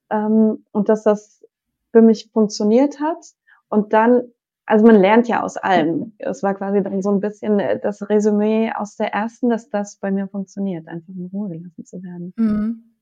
ähm, 0.10 0.66
und 0.72 0.90
dass 0.90 1.04
das 1.04 1.44
für 1.92 2.02
mich 2.02 2.30
funktioniert 2.32 3.00
hat. 3.00 3.24
Und 3.68 3.94
dann, 3.94 4.24
also 4.66 4.86
man 4.86 5.00
lernt 5.00 5.28
ja 5.28 5.44
aus 5.44 5.58
allem. 5.58 6.14
Es 6.18 6.44
war 6.44 6.56
quasi 6.56 6.82
dann 6.82 7.02
so 7.02 7.12
ein 7.12 7.20
bisschen 7.20 7.60
äh, 7.60 7.80
das 7.80 8.10
Resümee 8.10 8.72
aus 8.76 8.96
der 8.96 9.14
ersten, 9.14 9.50
dass 9.50 9.70
das 9.70 9.98
bei 9.98 10.12
mir 10.12 10.28
funktioniert, 10.28 10.88
einfach 10.88 11.14
in 11.14 11.30
Ruhe 11.32 11.50
gelassen 11.50 11.86
zu 11.86 12.02
werden. 12.02 12.34
Mhm. 12.38 12.95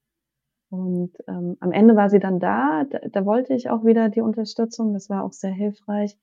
Und 0.73 1.11
ähm, 1.27 1.55
am 1.59 1.71
Ende 1.71 1.95
war 1.95 2.09
sie 2.09 2.17
dann 2.17 2.39
da, 2.39 2.83
da, 2.89 2.97
da 3.07 3.25
wollte 3.27 3.53
ich 3.53 3.69
auch 3.69 3.85
wieder 3.85 4.09
die 4.09 4.21
Unterstützung, 4.21 4.91
das 4.93 5.07
war 5.07 5.23
auch 5.23 5.31
sehr 5.31 5.51
hilfreich. 5.51 6.17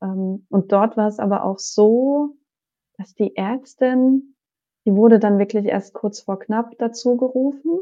Ähm, 0.00 0.46
und 0.48 0.72
dort 0.72 0.96
war 0.96 1.06
es 1.06 1.18
aber 1.18 1.44
auch 1.44 1.58
so, 1.58 2.30
dass 2.96 3.14
die 3.14 3.36
Ärztin, 3.36 4.36
die 4.86 4.94
wurde 4.94 5.18
dann 5.18 5.38
wirklich 5.38 5.66
erst 5.66 5.92
kurz 5.92 6.20
vor 6.20 6.38
knapp 6.38 6.70
dazu 6.78 7.18
gerufen. 7.18 7.78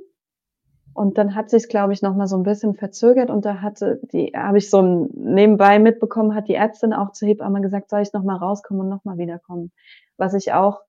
Und 0.93 1.19
dann 1.19 1.37
hat 1.37 1.51
sich, 1.51 1.69
glaube 1.69 1.93
ich, 1.93 2.03
noch 2.03 2.17
mal 2.17 2.27
so 2.27 2.37
ein 2.37 2.43
bisschen 2.43 2.75
verzögert 2.75 3.31
und 3.31 3.45
da 3.45 3.62
hatte 3.62 4.01
die, 4.12 4.33
habe 4.35 4.59
ich 4.59 4.71
so 4.71 4.83
ein 4.83 5.09
nebenbei 5.15 5.79
mitbekommen, 5.79 6.35
hat 6.35 6.49
die 6.49 6.57
Ärztin 6.57 6.93
auch 6.95 7.12
zur 7.12 7.29
Hebamme 7.29 7.61
gesagt, 7.61 7.91
soll 7.91 8.03
ich 8.03 8.12
noch 8.12 8.25
mal 8.25 8.38
rauskommen 8.38 8.83
und 8.83 8.88
noch 8.88 9.05
mal 9.05 9.19
wiederkommen, 9.19 9.71
was 10.17 10.35
ich 10.35 10.53
auch 10.53 10.81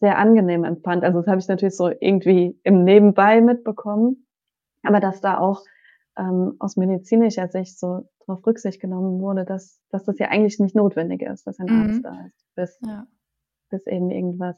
sehr 0.00 0.18
angenehm 0.18 0.64
empfand. 0.64 1.02
Also 1.02 1.20
das 1.20 1.28
habe 1.28 1.40
ich 1.40 1.48
natürlich 1.48 1.78
so 1.78 1.88
irgendwie 1.88 2.60
im 2.62 2.84
Nebenbei 2.84 3.40
mitbekommen, 3.40 4.26
aber 4.82 5.00
dass 5.00 5.20
da 5.20 5.38
auch 5.38 5.64
ähm, 6.16 6.56
aus 6.58 6.76
medizinischer 6.76 7.48
Sicht 7.48 7.78
so 7.78 8.08
darauf 8.26 8.46
Rücksicht 8.46 8.80
genommen 8.80 9.20
wurde, 9.20 9.44
dass, 9.44 9.80
dass 9.90 10.04
das 10.04 10.18
ja 10.18 10.28
eigentlich 10.28 10.58
nicht 10.58 10.74
notwendig 10.74 11.22
ist, 11.22 11.46
dass 11.46 11.58
ein 11.58 11.66
Mhm. 11.68 11.82
Arzt 11.82 12.04
da 12.04 12.26
ist, 12.26 12.46
bis, 12.54 12.78
Ja. 12.82 13.06
bis 13.70 13.86
eben 13.86 14.10
irgendwas 14.10 14.56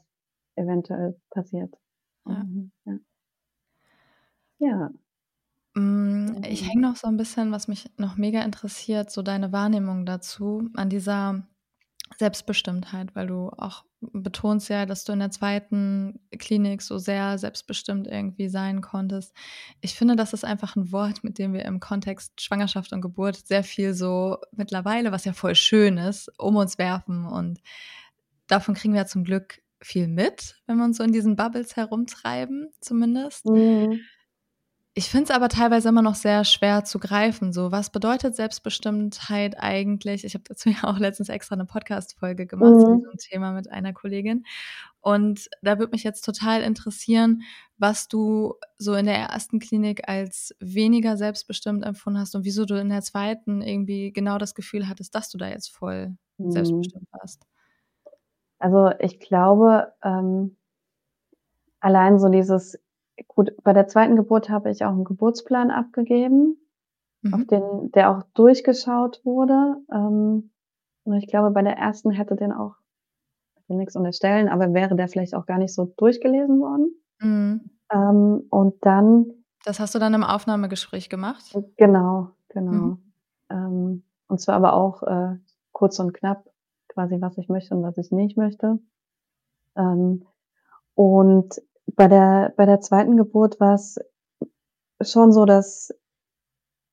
eventuell 0.55 1.19
passiert. 1.29 1.73
Ja. 2.25 2.43
Mhm, 2.43 2.71
ja. 2.85 2.97
ja. 4.59 4.89
Mm, 5.75 6.41
Ich 6.47 6.67
hänge 6.69 6.81
noch 6.81 6.95
so 6.95 7.07
ein 7.07 7.17
bisschen, 7.17 7.51
was 7.51 7.67
mich 7.67 7.89
noch 7.97 8.17
mega 8.17 8.41
interessiert, 8.43 9.09
so 9.11 9.21
deine 9.21 9.51
Wahrnehmung 9.51 10.05
dazu, 10.05 10.69
an 10.75 10.89
dieser 10.89 11.47
Selbstbestimmtheit, 12.19 13.15
weil 13.15 13.27
du 13.27 13.49
auch 13.49 13.85
betonst 14.01 14.69
ja, 14.69 14.85
dass 14.85 15.05
du 15.05 15.13
in 15.13 15.19
der 15.19 15.31
zweiten 15.31 16.19
Klinik 16.37 16.81
so 16.81 16.97
sehr 16.97 17.37
selbstbestimmt 17.37 18.07
irgendwie 18.07 18.49
sein 18.49 18.81
konntest. 18.81 19.33
Ich 19.81 19.95
finde, 19.95 20.15
das 20.15 20.33
ist 20.33 20.43
einfach 20.43 20.75
ein 20.75 20.91
Wort, 20.91 21.23
mit 21.23 21.37
dem 21.37 21.53
wir 21.53 21.65
im 21.65 21.79
Kontext 21.79 22.41
Schwangerschaft 22.41 22.91
und 22.93 23.01
Geburt 23.01 23.37
sehr 23.47 23.63
viel 23.63 23.93
so 23.93 24.37
mittlerweile, 24.51 25.11
was 25.11 25.25
ja 25.25 25.33
voll 25.33 25.55
schön 25.55 25.97
ist, 25.97 26.31
um 26.37 26.55
uns 26.55 26.77
werfen. 26.77 27.25
Und 27.25 27.59
davon 28.47 28.75
kriegen 28.75 28.93
wir 28.93 29.01
ja 29.01 29.07
zum 29.07 29.23
Glück 29.23 29.61
viel 29.81 30.07
mit, 30.07 30.55
wenn 30.65 30.77
wir 30.77 30.85
uns 30.85 30.97
so 30.97 31.03
in 31.03 31.11
diesen 31.11 31.35
Bubbles 31.35 31.75
herumtreiben, 31.75 32.69
zumindest. 32.79 33.45
Mhm. 33.45 33.99
Ich 34.95 35.09
finde 35.09 35.23
es 35.23 35.31
aber 35.31 35.49
teilweise 35.49 35.89
immer 35.89 36.03
noch 36.03 36.13
sehr 36.13 36.43
schwer 36.43 36.83
zu 36.83 36.99
greifen. 36.99 37.51
So, 37.51 37.71
was 37.71 37.89
bedeutet 37.89 38.35
Selbstbestimmtheit 38.35 39.55
eigentlich? 39.57 40.23
Ich 40.23 40.35
habe 40.35 40.43
dazu 40.47 40.69
ja 40.69 40.83
auch 40.83 40.99
letztens 40.99 41.29
extra 41.29 41.55
eine 41.55 41.65
Podcast-Folge 41.65 42.45
gemacht 42.45 42.79
zu 42.81 42.87
Mhm. 42.91 42.97
diesem 42.99 43.17
Thema 43.17 43.53
mit 43.53 43.71
einer 43.71 43.91
Kollegin. 43.93 44.45
Und 45.01 45.49
da 45.63 45.79
würde 45.79 45.91
mich 45.93 46.03
jetzt 46.03 46.21
total 46.23 46.61
interessieren, 46.61 47.41
was 47.77 48.07
du 48.07 48.53
so 48.77 48.93
in 48.93 49.07
der 49.07 49.15
ersten 49.17 49.57
Klinik 49.59 50.07
als 50.07 50.55
weniger 50.59 51.17
selbstbestimmt 51.17 51.83
empfunden 51.83 52.19
hast 52.19 52.35
und 52.35 52.45
wieso 52.45 52.65
du 52.65 52.75
in 52.79 52.89
der 52.89 53.01
zweiten 53.01 53.63
irgendwie 53.63 54.11
genau 54.13 54.37
das 54.37 54.53
Gefühl 54.53 54.87
hattest, 54.87 55.15
dass 55.15 55.29
du 55.31 55.39
da 55.39 55.47
jetzt 55.49 55.69
voll 55.69 56.15
Mhm. 56.37 56.51
selbstbestimmt 56.51 57.07
warst. 57.11 57.41
Also 58.59 58.91
ich 58.99 59.19
glaube, 59.19 59.91
ähm, 60.03 60.55
allein 61.79 62.17
so 62.19 62.29
dieses, 62.29 62.79
gut, 63.27 63.51
bei 63.63 63.73
der 63.73 63.87
zweiten 63.87 64.15
Geburt 64.15 64.49
habe 64.49 64.69
ich 64.71 64.83
auch 64.85 64.91
einen 64.91 65.03
Geburtsplan 65.03 65.71
abgegeben, 65.71 66.57
auf 67.31 67.39
Mhm. 67.41 67.47
den, 67.47 67.91
der 67.93 68.11
auch 68.11 68.23
durchgeschaut 68.33 69.21
wurde. 69.23 69.77
Ähm, 69.91 70.51
und 71.05 71.13
ich 71.15 71.27
glaube, 71.27 71.51
bei 71.51 71.61
der 71.61 71.77
ersten 71.77 72.11
hätte 72.11 72.35
den 72.35 72.51
auch, 72.51 72.75
ich 73.55 73.69
will 73.69 73.77
nichts 73.77 73.95
unterstellen, 73.95 74.49
aber 74.49 74.73
wäre 74.73 74.95
der 74.95 75.07
vielleicht 75.07 75.35
auch 75.35 75.45
gar 75.45 75.57
nicht 75.57 75.73
so 75.73 75.93
durchgelesen 75.97 76.59
worden. 76.59 76.93
Mhm. 77.19 77.61
Ähm, 77.91 78.43
und 78.49 78.85
dann, 78.85 79.25
Das 79.65 79.79
hast 79.79 79.95
du 79.95 79.99
dann 79.99 80.13
im 80.13 80.23
Aufnahmegespräch 80.23 81.09
gemacht? 81.09 81.55
genau, 81.77 82.29
genau. 82.49 82.71
Mhm. 82.71 83.13
Ähm, 83.49 84.03
und 84.27 84.41
zwar 84.41 84.55
aber 84.55 84.73
auch 84.73 85.03
äh, 85.03 85.37
kurz 85.71 85.99
und 85.99 86.13
knapp, 86.13 86.49
quasi 86.87 87.21
was 87.21 87.37
ich 87.37 87.47
möchte 87.49 87.75
und 87.75 87.83
was 87.83 87.97
ich 87.97 88.11
nicht 88.11 88.35
möchte. 88.37 88.79
Ähm, 89.75 90.25
und 90.95 91.61
bei 91.87 92.07
der, 92.07 92.53
bei 92.55 92.65
der 92.65 92.81
zweiten 92.81 93.17
Geburt 93.17 93.59
war 93.59 93.75
es 93.75 93.99
schon 95.01 95.31
so, 95.31 95.45
dass 95.45 95.93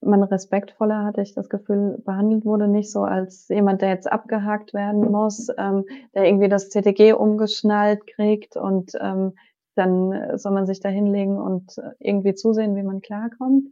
man 0.02 0.22
respektvoller, 0.22 1.04
hatte 1.04 1.20
ich 1.20 1.34
das 1.34 1.48
Gefühl, 1.48 2.02
behandelt 2.04 2.44
wurde, 2.44 2.68
nicht 2.68 2.90
so 2.90 3.02
als 3.02 3.48
jemand, 3.48 3.82
der 3.82 3.90
jetzt 3.90 4.10
abgehakt 4.10 4.72
werden 4.72 5.10
muss, 5.10 5.48
ähm, 5.58 5.84
der 6.14 6.26
irgendwie 6.26 6.48
das 6.48 6.70
CTG 6.70 7.12
umgeschnallt 7.12 8.06
kriegt 8.06 8.56
und 8.56 8.92
ähm, 9.00 9.34
dann 9.74 10.38
soll 10.38 10.52
man 10.52 10.66
sich 10.66 10.80
da 10.80 10.88
hinlegen 10.88 11.38
und 11.38 11.76
irgendwie 11.98 12.34
zusehen, 12.34 12.76
wie 12.76 12.82
man 12.82 13.00
klarkommt. 13.00 13.68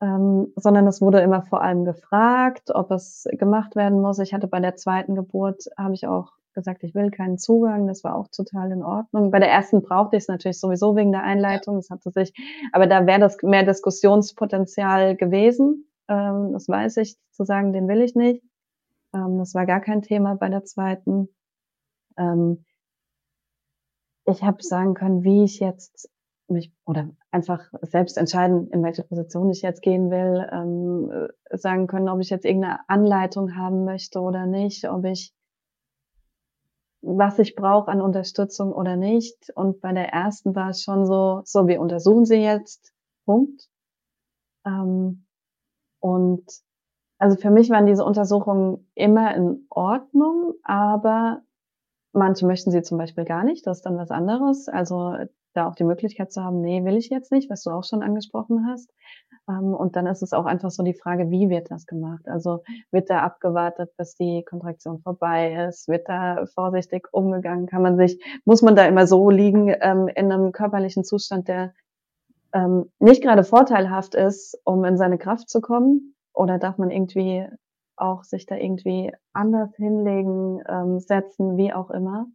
Ähm, 0.00 0.52
sondern 0.56 0.86
es 0.86 1.00
wurde 1.00 1.20
immer 1.20 1.42
vor 1.42 1.62
allem 1.62 1.84
gefragt, 1.84 2.70
ob 2.74 2.90
es 2.90 3.26
gemacht 3.32 3.76
werden 3.76 4.00
muss. 4.00 4.18
Ich 4.18 4.34
hatte 4.34 4.48
bei 4.48 4.60
der 4.60 4.76
zweiten 4.76 5.14
Geburt, 5.14 5.64
habe 5.78 5.94
ich 5.94 6.06
auch 6.06 6.32
gesagt, 6.54 6.82
ich 6.84 6.94
will 6.94 7.10
keinen 7.10 7.38
Zugang. 7.38 7.86
Das 7.86 8.04
war 8.04 8.16
auch 8.16 8.28
total 8.28 8.72
in 8.72 8.82
Ordnung. 8.82 9.30
Bei 9.30 9.38
der 9.38 9.50
ersten 9.50 9.82
brauchte 9.82 10.16
ich 10.16 10.24
es 10.24 10.28
natürlich 10.28 10.58
sowieso 10.58 10.96
wegen 10.96 11.12
der 11.12 11.22
Einleitung. 11.22 11.76
Das 11.76 11.90
hatte 11.90 12.10
sich, 12.10 12.32
aber 12.72 12.86
da 12.86 13.06
wäre 13.06 13.20
das 13.20 13.36
mehr 13.42 13.64
Diskussionspotenzial 13.64 15.16
gewesen. 15.16 15.88
Ähm, 16.08 16.52
das 16.52 16.68
weiß 16.68 16.98
ich, 16.98 17.16
zu 17.30 17.44
sagen, 17.44 17.72
den 17.72 17.88
will 17.88 18.02
ich 18.02 18.14
nicht. 18.14 18.42
Ähm, 19.14 19.38
das 19.38 19.54
war 19.54 19.66
gar 19.66 19.80
kein 19.80 20.02
Thema 20.02 20.34
bei 20.36 20.48
der 20.48 20.64
zweiten. 20.64 21.28
Ähm, 22.16 22.64
ich 24.26 24.42
habe 24.42 24.62
sagen 24.62 24.94
können, 24.94 25.22
wie 25.22 25.44
ich 25.44 25.60
jetzt 25.60 26.10
mich 26.48 26.72
oder 26.84 27.10
einfach 27.30 27.60
selbst 27.82 28.18
entscheiden, 28.18 28.68
in 28.70 28.82
welche 28.82 29.02
Position 29.02 29.50
ich 29.50 29.62
jetzt 29.62 29.82
gehen 29.82 30.10
will, 30.10 30.46
ähm, 30.52 31.10
äh, 31.50 31.56
sagen 31.56 31.86
können, 31.86 32.08
ob 32.08 32.20
ich 32.20 32.30
jetzt 32.30 32.44
irgendeine 32.44 32.80
Anleitung 32.88 33.56
haben 33.56 33.84
möchte 33.84 34.20
oder 34.20 34.46
nicht, 34.46 34.88
ob 34.88 35.04
ich 35.04 35.34
was 37.04 37.38
ich 37.38 37.54
brauche 37.54 37.90
an 37.90 38.00
Unterstützung 38.00 38.72
oder 38.72 38.96
nicht. 38.96 39.50
Und 39.54 39.80
bei 39.80 39.92
der 39.92 40.08
ersten 40.08 40.54
war 40.54 40.70
es 40.70 40.82
schon 40.82 41.06
so, 41.06 41.42
so, 41.44 41.66
wir 41.68 41.80
untersuchen 41.80 42.24
sie 42.24 42.36
jetzt. 42.36 42.92
Punkt. 43.24 43.68
Ähm, 44.66 45.26
und 46.00 46.44
also 47.18 47.36
für 47.36 47.50
mich 47.50 47.70
waren 47.70 47.86
diese 47.86 48.04
Untersuchungen 48.04 48.90
immer 48.94 49.34
in 49.34 49.66
Ordnung, 49.70 50.54
aber 50.62 51.42
manche 52.12 52.46
möchten 52.46 52.70
sie 52.70 52.82
zum 52.82 52.98
Beispiel 52.98 53.24
gar 53.24 53.44
nicht. 53.44 53.66
Das 53.66 53.78
ist 53.78 53.86
dann 53.86 53.96
was 53.96 54.10
anderes. 54.10 54.68
Also 54.68 55.14
da 55.52 55.68
auch 55.68 55.74
die 55.74 55.84
Möglichkeit 55.84 56.32
zu 56.32 56.42
haben, 56.42 56.60
nee, 56.60 56.84
will 56.84 56.96
ich 56.96 57.10
jetzt 57.10 57.32
nicht, 57.32 57.50
was 57.50 57.62
du 57.62 57.70
auch 57.70 57.84
schon 57.84 58.02
angesprochen 58.02 58.66
hast. 58.66 58.90
Ähm, 59.48 59.74
und 59.74 59.96
dann 59.96 60.06
ist 60.06 60.22
es 60.22 60.32
auch 60.32 60.46
einfach 60.46 60.70
so 60.70 60.82
die 60.82 60.94
Frage, 60.94 61.30
wie 61.30 61.48
wird 61.50 61.70
das 61.70 61.86
gemacht? 61.86 62.26
Also 62.28 62.62
wird 62.90 63.10
da 63.10 63.20
abgewartet, 63.20 63.90
bis 63.96 64.14
die 64.14 64.44
Kontraktion 64.44 65.00
vorbei 65.00 65.66
ist? 65.68 65.88
Wird 65.88 66.08
da 66.08 66.46
vorsichtig 66.54 67.08
umgegangen? 67.12 67.66
Kann 67.66 67.82
man 67.82 67.96
sich, 67.96 68.22
muss 68.44 68.62
man 68.62 68.76
da 68.76 68.86
immer 68.86 69.06
so 69.06 69.30
liegen 69.30 69.74
ähm, 69.80 70.08
in 70.08 70.32
einem 70.32 70.52
körperlichen 70.52 71.04
Zustand, 71.04 71.48
der 71.48 71.74
ähm, 72.52 72.90
nicht 72.98 73.22
gerade 73.22 73.44
vorteilhaft 73.44 74.14
ist, 74.14 74.58
um 74.64 74.84
in 74.84 74.96
seine 74.96 75.18
Kraft 75.18 75.48
zu 75.48 75.60
kommen? 75.60 76.14
Oder 76.32 76.58
darf 76.58 76.78
man 76.78 76.90
irgendwie 76.90 77.46
auch 77.96 78.24
sich 78.24 78.46
da 78.46 78.56
irgendwie 78.56 79.12
anders 79.32 79.70
hinlegen, 79.76 80.58
setzen, 80.98 81.56
wie 81.56 81.72
auch 81.72 81.92
immer? 81.92 82.26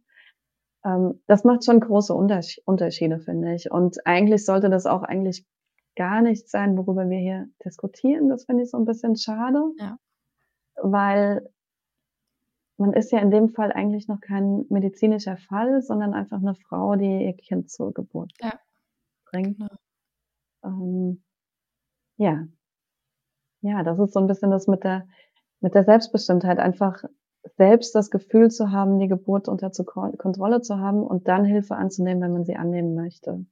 Das 1.26 1.44
macht 1.44 1.66
schon 1.66 1.80
große 1.80 2.14
Unterschiede, 2.14 3.18
finde 3.18 3.54
ich. 3.54 3.70
Und 3.70 3.98
eigentlich 4.06 4.46
sollte 4.46 4.70
das 4.70 4.86
auch 4.86 5.02
eigentlich 5.02 5.44
gar 6.00 6.22
nichts 6.22 6.50
sein, 6.50 6.78
worüber 6.78 7.10
wir 7.10 7.18
hier 7.18 7.46
diskutieren. 7.62 8.30
Das 8.30 8.46
finde 8.46 8.62
ich 8.62 8.70
so 8.70 8.78
ein 8.78 8.86
bisschen 8.86 9.16
schade. 9.16 9.62
Ja. 9.78 9.98
Weil 10.76 11.46
man 12.78 12.94
ist 12.94 13.12
ja 13.12 13.18
in 13.18 13.30
dem 13.30 13.50
Fall 13.50 13.70
eigentlich 13.70 14.08
noch 14.08 14.22
kein 14.22 14.64
medizinischer 14.70 15.36
Fall, 15.36 15.82
sondern 15.82 16.14
einfach 16.14 16.38
eine 16.38 16.54
Frau, 16.54 16.96
die 16.96 17.26
ihr 17.26 17.34
Kind 17.34 17.68
zur 17.70 17.92
Geburt 17.92 18.32
ja. 18.40 18.54
bringt. 19.26 19.58
Genau. 19.58 19.68
Ähm, 20.64 21.22
ja. 22.16 22.46
Ja, 23.60 23.82
das 23.82 23.98
ist 23.98 24.14
so 24.14 24.20
ein 24.20 24.26
bisschen 24.26 24.50
das 24.50 24.68
mit 24.68 24.84
der, 24.84 25.06
mit 25.60 25.74
der 25.74 25.84
Selbstbestimmtheit. 25.84 26.58
Einfach 26.60 27.04
selbst 27.58 27.94
das 27.94 28.10
Gefühl 28.10 28.50
zu 28.50 28.70
haben, 28.70 28.98
die 29.00 29.08
Geburt 29.08 29.48
unter 29.48 29.70
Kontrolle 30.16 30.62
zu 30.62 30.78
haben 30.78 31.02
und 31.02 31.28
dann 31.28 31.44
Hilfe 31.44 31.76
anzunehmen, 31.76 32.22
wenn 32.22 32.32
man 32.32 32.46
sie 32.46 32.56
annehmen 32.56 32.94
möchte. 32.94 33.44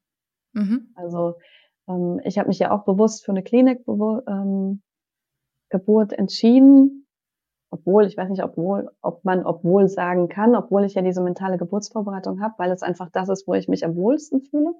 Mhm. 0.54 0.94
Also 0.94 1.34
ähm, 1.88 2.20
ich 2.24 2.38
habe 2.38 2.48
mich 2.48 2.58
ja 2.58 2.70
auch 2.70 2.84
bewusst 2.84 3.24
für 3.24 3.32
eine 3.32 3.42
Klinikgeburt 3.42 4.24
ähm, 4.28 4.82
entschieden, 5.70 7.06
obwohl, 7.70 8.06
ich 8.06 8.16
weiß 8.16 8.30
nicht, 8.30 8.42
obwohl, 8.42 8.90
ob 9.02 9.24
man 9.24 9.44
obwohl 9.44 9.88
sagen 9.88 10.28
kann, 10.28 10.54
obwohl 10.54 10.84
ich 10.84 10.94
ja 10.94 11.02
diese 11.02 11.20
mentale 11.20 11.58
Geburtsvorbereitung 11.58 12.40
habe, 12.40 12.54
weil 12.58 12.70
es 12.70 12.82
einfach 12.82 13.10
das 13.10 13.28
ist, 13.28 13.46
wo 13.46 13.54
ich 13.54 13.68
mich 13.68 13.84
am 13.84 13.96
wohlsten 13.96 14.40
fühle. 14.40 14.74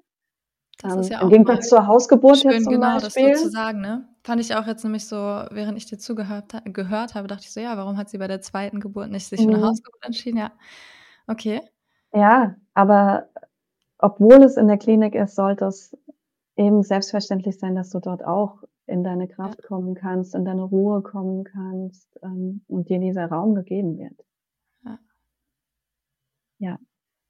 Das 0.81 0.95
ist 0.95 1.07
ähm, 1.07 1.13
ja 1.13 1.21
Im 1.21 1.29
Gegensatz 1.29 1.69
zur 1.69 1.87
Hausgeburt 1.87 2.37
schön, 2.37 2.51
jetzt 2.51 2.63
zum 2.63 2.73
genau, 2.73 2.99
Beispiel. 2.99 3.29
das 3.29 3.41
so 3.41 3.47
zu 3.47 3.51
sagen, 3.51 3.81
ne? 3.81 4.07
Fand 4.23 4.41
ich 4.41 4.55
auch 4.55 4.65
jetzt 4.65 4.83
nämlich 4.83 5.07
so, 5.07 5.15
während 5.15 5.77
ich 5.77 5.85
dir 5.85 5.97
zugehört 5.97 6.53
gehört 6.65 7.15
habe, 7.15 7.27
dachte 7.27 7.43
ich 7.43 7.53
so, 7.53 7.59
ja, 7.59 7.75
warum 7.77 7.97
hat 7.97 8.09
sie 8.09 8.17
bei 8.17 8.27
der 8.27 8.41
zweiten 8.41 8.79
Geburt 8.79 9.09
nicht 9.09 9.27
sich 9.27 9.41
für 9.41 9.47
eine 9.47 9.57
mhm. 9.57 9.65
Hausgeburt 9.65 10.05
entschieden? 10.05 10.37
Ja, 10.37 10.51
okay. 11.27 11.61
Ja, 12.13 12.55
aber 12.73 13.27
obwohl 13.97 14.41
es 14.43 14.55
in 14.55 14.67
der 14.67 14.77
Klinik 14.77 15.15
ist, 15.15 15.35
sollte 15.35 15.65
es 15.65 15.95
eben 16.59 16.83
selbstverständlich 16.83 17.57
sein, 17.57 17.73
dass 17.73 17.89
du 17.89 17.99
dort 17.99 18.23
auch 18.23 18.63
in 18.85 19.03
deine 19.03 19.29
Kraft 19.29 19.63
kommen 19.63 19.95
kannst, 19.95 20.35
in 20.35 20.43
deine 20.43 20.63
Ruhe 20.63 21.01
kommen 21.01 21.45
kannst 21.45 22.19
ähm, 22.21 22.61
und 22.67 22.89
dir 22.89 22.99
dieser 22.99 23.27
Raum 23.27 23.55
gegeben 23.55 23.97
wird. 23.97 24.25
Ja. 24.83 24.99
ja. 26.57 26.79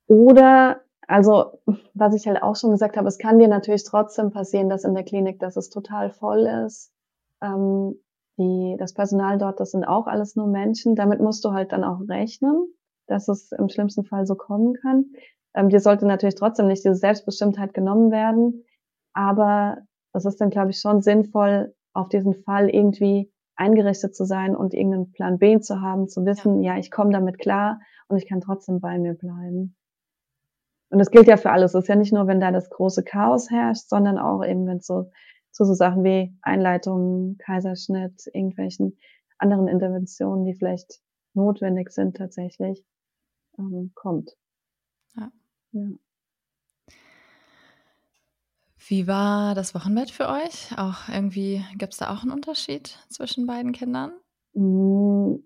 Oder, 0.08 0.82
also, 1.08 1.60
was 1.94 2.15
ich 2.15 2.28
halt 2.28 2.42
auch 2.42 2.56
schon 2.56 2.72
gesagt 2.72 2.98
habe, 2.98 3.08
es 3.08 3.20
kann 3.20 3.38
dir 3.38 3.48
natürlich 3.48 3.84
trotzdem 3.84 4.32
passieren, 4.32 4.68
dass 4.68 4.84
in 4.84 4.96
der 4.96 5.04
Klinik, 5.04 5.39
dass 5.39 5.58
es 5.58 5.70
total 5.70 6.10
voll 6.10 6.48
ist. 6.65 6.92
Ähm, 7.42 8.02
die, 8.39 8.78
das 8.80 8.94
Personal 8.94 9.38
dort, 9.38 9.60
das 9.60 9.72
sind 9.72 9.84
auch 9.84 10.08
alles 10.08 10.36
nur 10.36 10.48
Menschen. 10.48 10.96
Damit 10.96 11.20
musst 11.20 11.46
du 11.46 11.52
halt 11.52 11.72
dann 11.72 11.84
auch 11.84 12.00
rechnen, 12.08 12.74
dass 13.06 13.28
es 13.28 13.52
im 13.52 13.70
schlimmsten 13.70 14.06
Fall 14.06 14.26
so 14.26 14.34
kommen 14.34 14.74
kann. 14.74 15.06
Ähm, 15.54 15.70
dir 15.70 15.82
sollte 15.82 16.08
natürlich 16.08 16.36
trotzdem 16.36 16.68
nicht 16.68 16.84
diese 16.84 16.96
Selbstbestimmtheit 16.96 17.76
genommen 17.76 18.10
werden 18.10 18.63
aber 19.20 19.80
es 20.14 20.24
ist 20.24 20.40
dann, 20.40 20.50
glaube 20.50 20.72
ich, 20.72 20.80
schon 20.80 21.02
sinnvoll, 21.02 21.76
auf 21.94 22.08
diesen 22.08 22.36
Fall 22.36 22.70
irgendwie 22.70 23.30
eingerichtet 23.58 24.16
zu 24.16 24.24
sein 24.24 24.56
und 24.56 24.74
irgendeinen 24.74 25.12
Plan 25.12 25.40
B 25.40 25.60
zu 25.60 25.82
haben, 25.82 26.08
zu 26.08 26.26
wissen, 26.26 26.62
ja, 26.62 26.74
ja 26.74 26.80
ich 26.80 26.90
komme 26.90 27.12
damit 27.12 27.38
klar 27.38 27.82
und 28.08 28.16
ich 28.16 28.30
kann 28.30 28.40
trotzdem 28.40 28.80
bei 28.80 28.98
mir 28.98 29.16
bleiben. 29.16 29.76
Und 30.90 31.00
das 31.00 31.12
gilt 31.12 31.28
ja 31.28 31.36
für 31.36 31.52
alles. 31.52 31.74
Es 31.76 31.84
ist 31.84 31.90
ja 31.90 31.98
nicht 31.98 32.14
nur, 32.14 32.28
wenn 32.28 32.40
da 32.40 32.52
das 32.52 32.70
große 32.70 33.04
Chaos 33.04 33.52
herrscht, 33.52 33.90
sondern 33.90 34.18
auch 34.18 34.42
eben, 34.46 34.66
wenn 34.66 34.78
es 34.78 34.88
so 34.88 35.12
zu 35.52 35.66
so 35.66 35.74
Sachen 35.74 36.06
wie 36.06 36.34
Einleitung, 36.42 37.36
Kaiserschnitt, 37.40 38.26
irgendwelchen 38.34 38.98
anderen 39.38 39.68
Interventionen, 39.68 40.46
die 40.46 40.54
vielleicht 40.54 41.02
notwendig 41.34 41.92
sind 41.92 42.16
tatsächlich, 42.16 42.86
ähm, 43.58 43.92
kommt. 43.96 44.38
Ja. 45.16 45.30
ja. 45.74 45.90
Wie 48.88 49.08
war 49.08 49.56
das 49.56 49.76
Wochenbett 49.76 50.10
für 50.10 50.30
euch? 50.30 50.70
Auch 50.78 51.10
irgendwie 51.13 51.63
gibt 51.78 51.94
es 51.94 52.00
da 52.00 52.13
auch 52.13 52.24
einen 52.24 52.32
Unterschied 52.32 52.98
zwischen 53.10 53.46
beiden 53.46 53.72
Kindern? 53.72 54.12
Hm, 54.54 55.44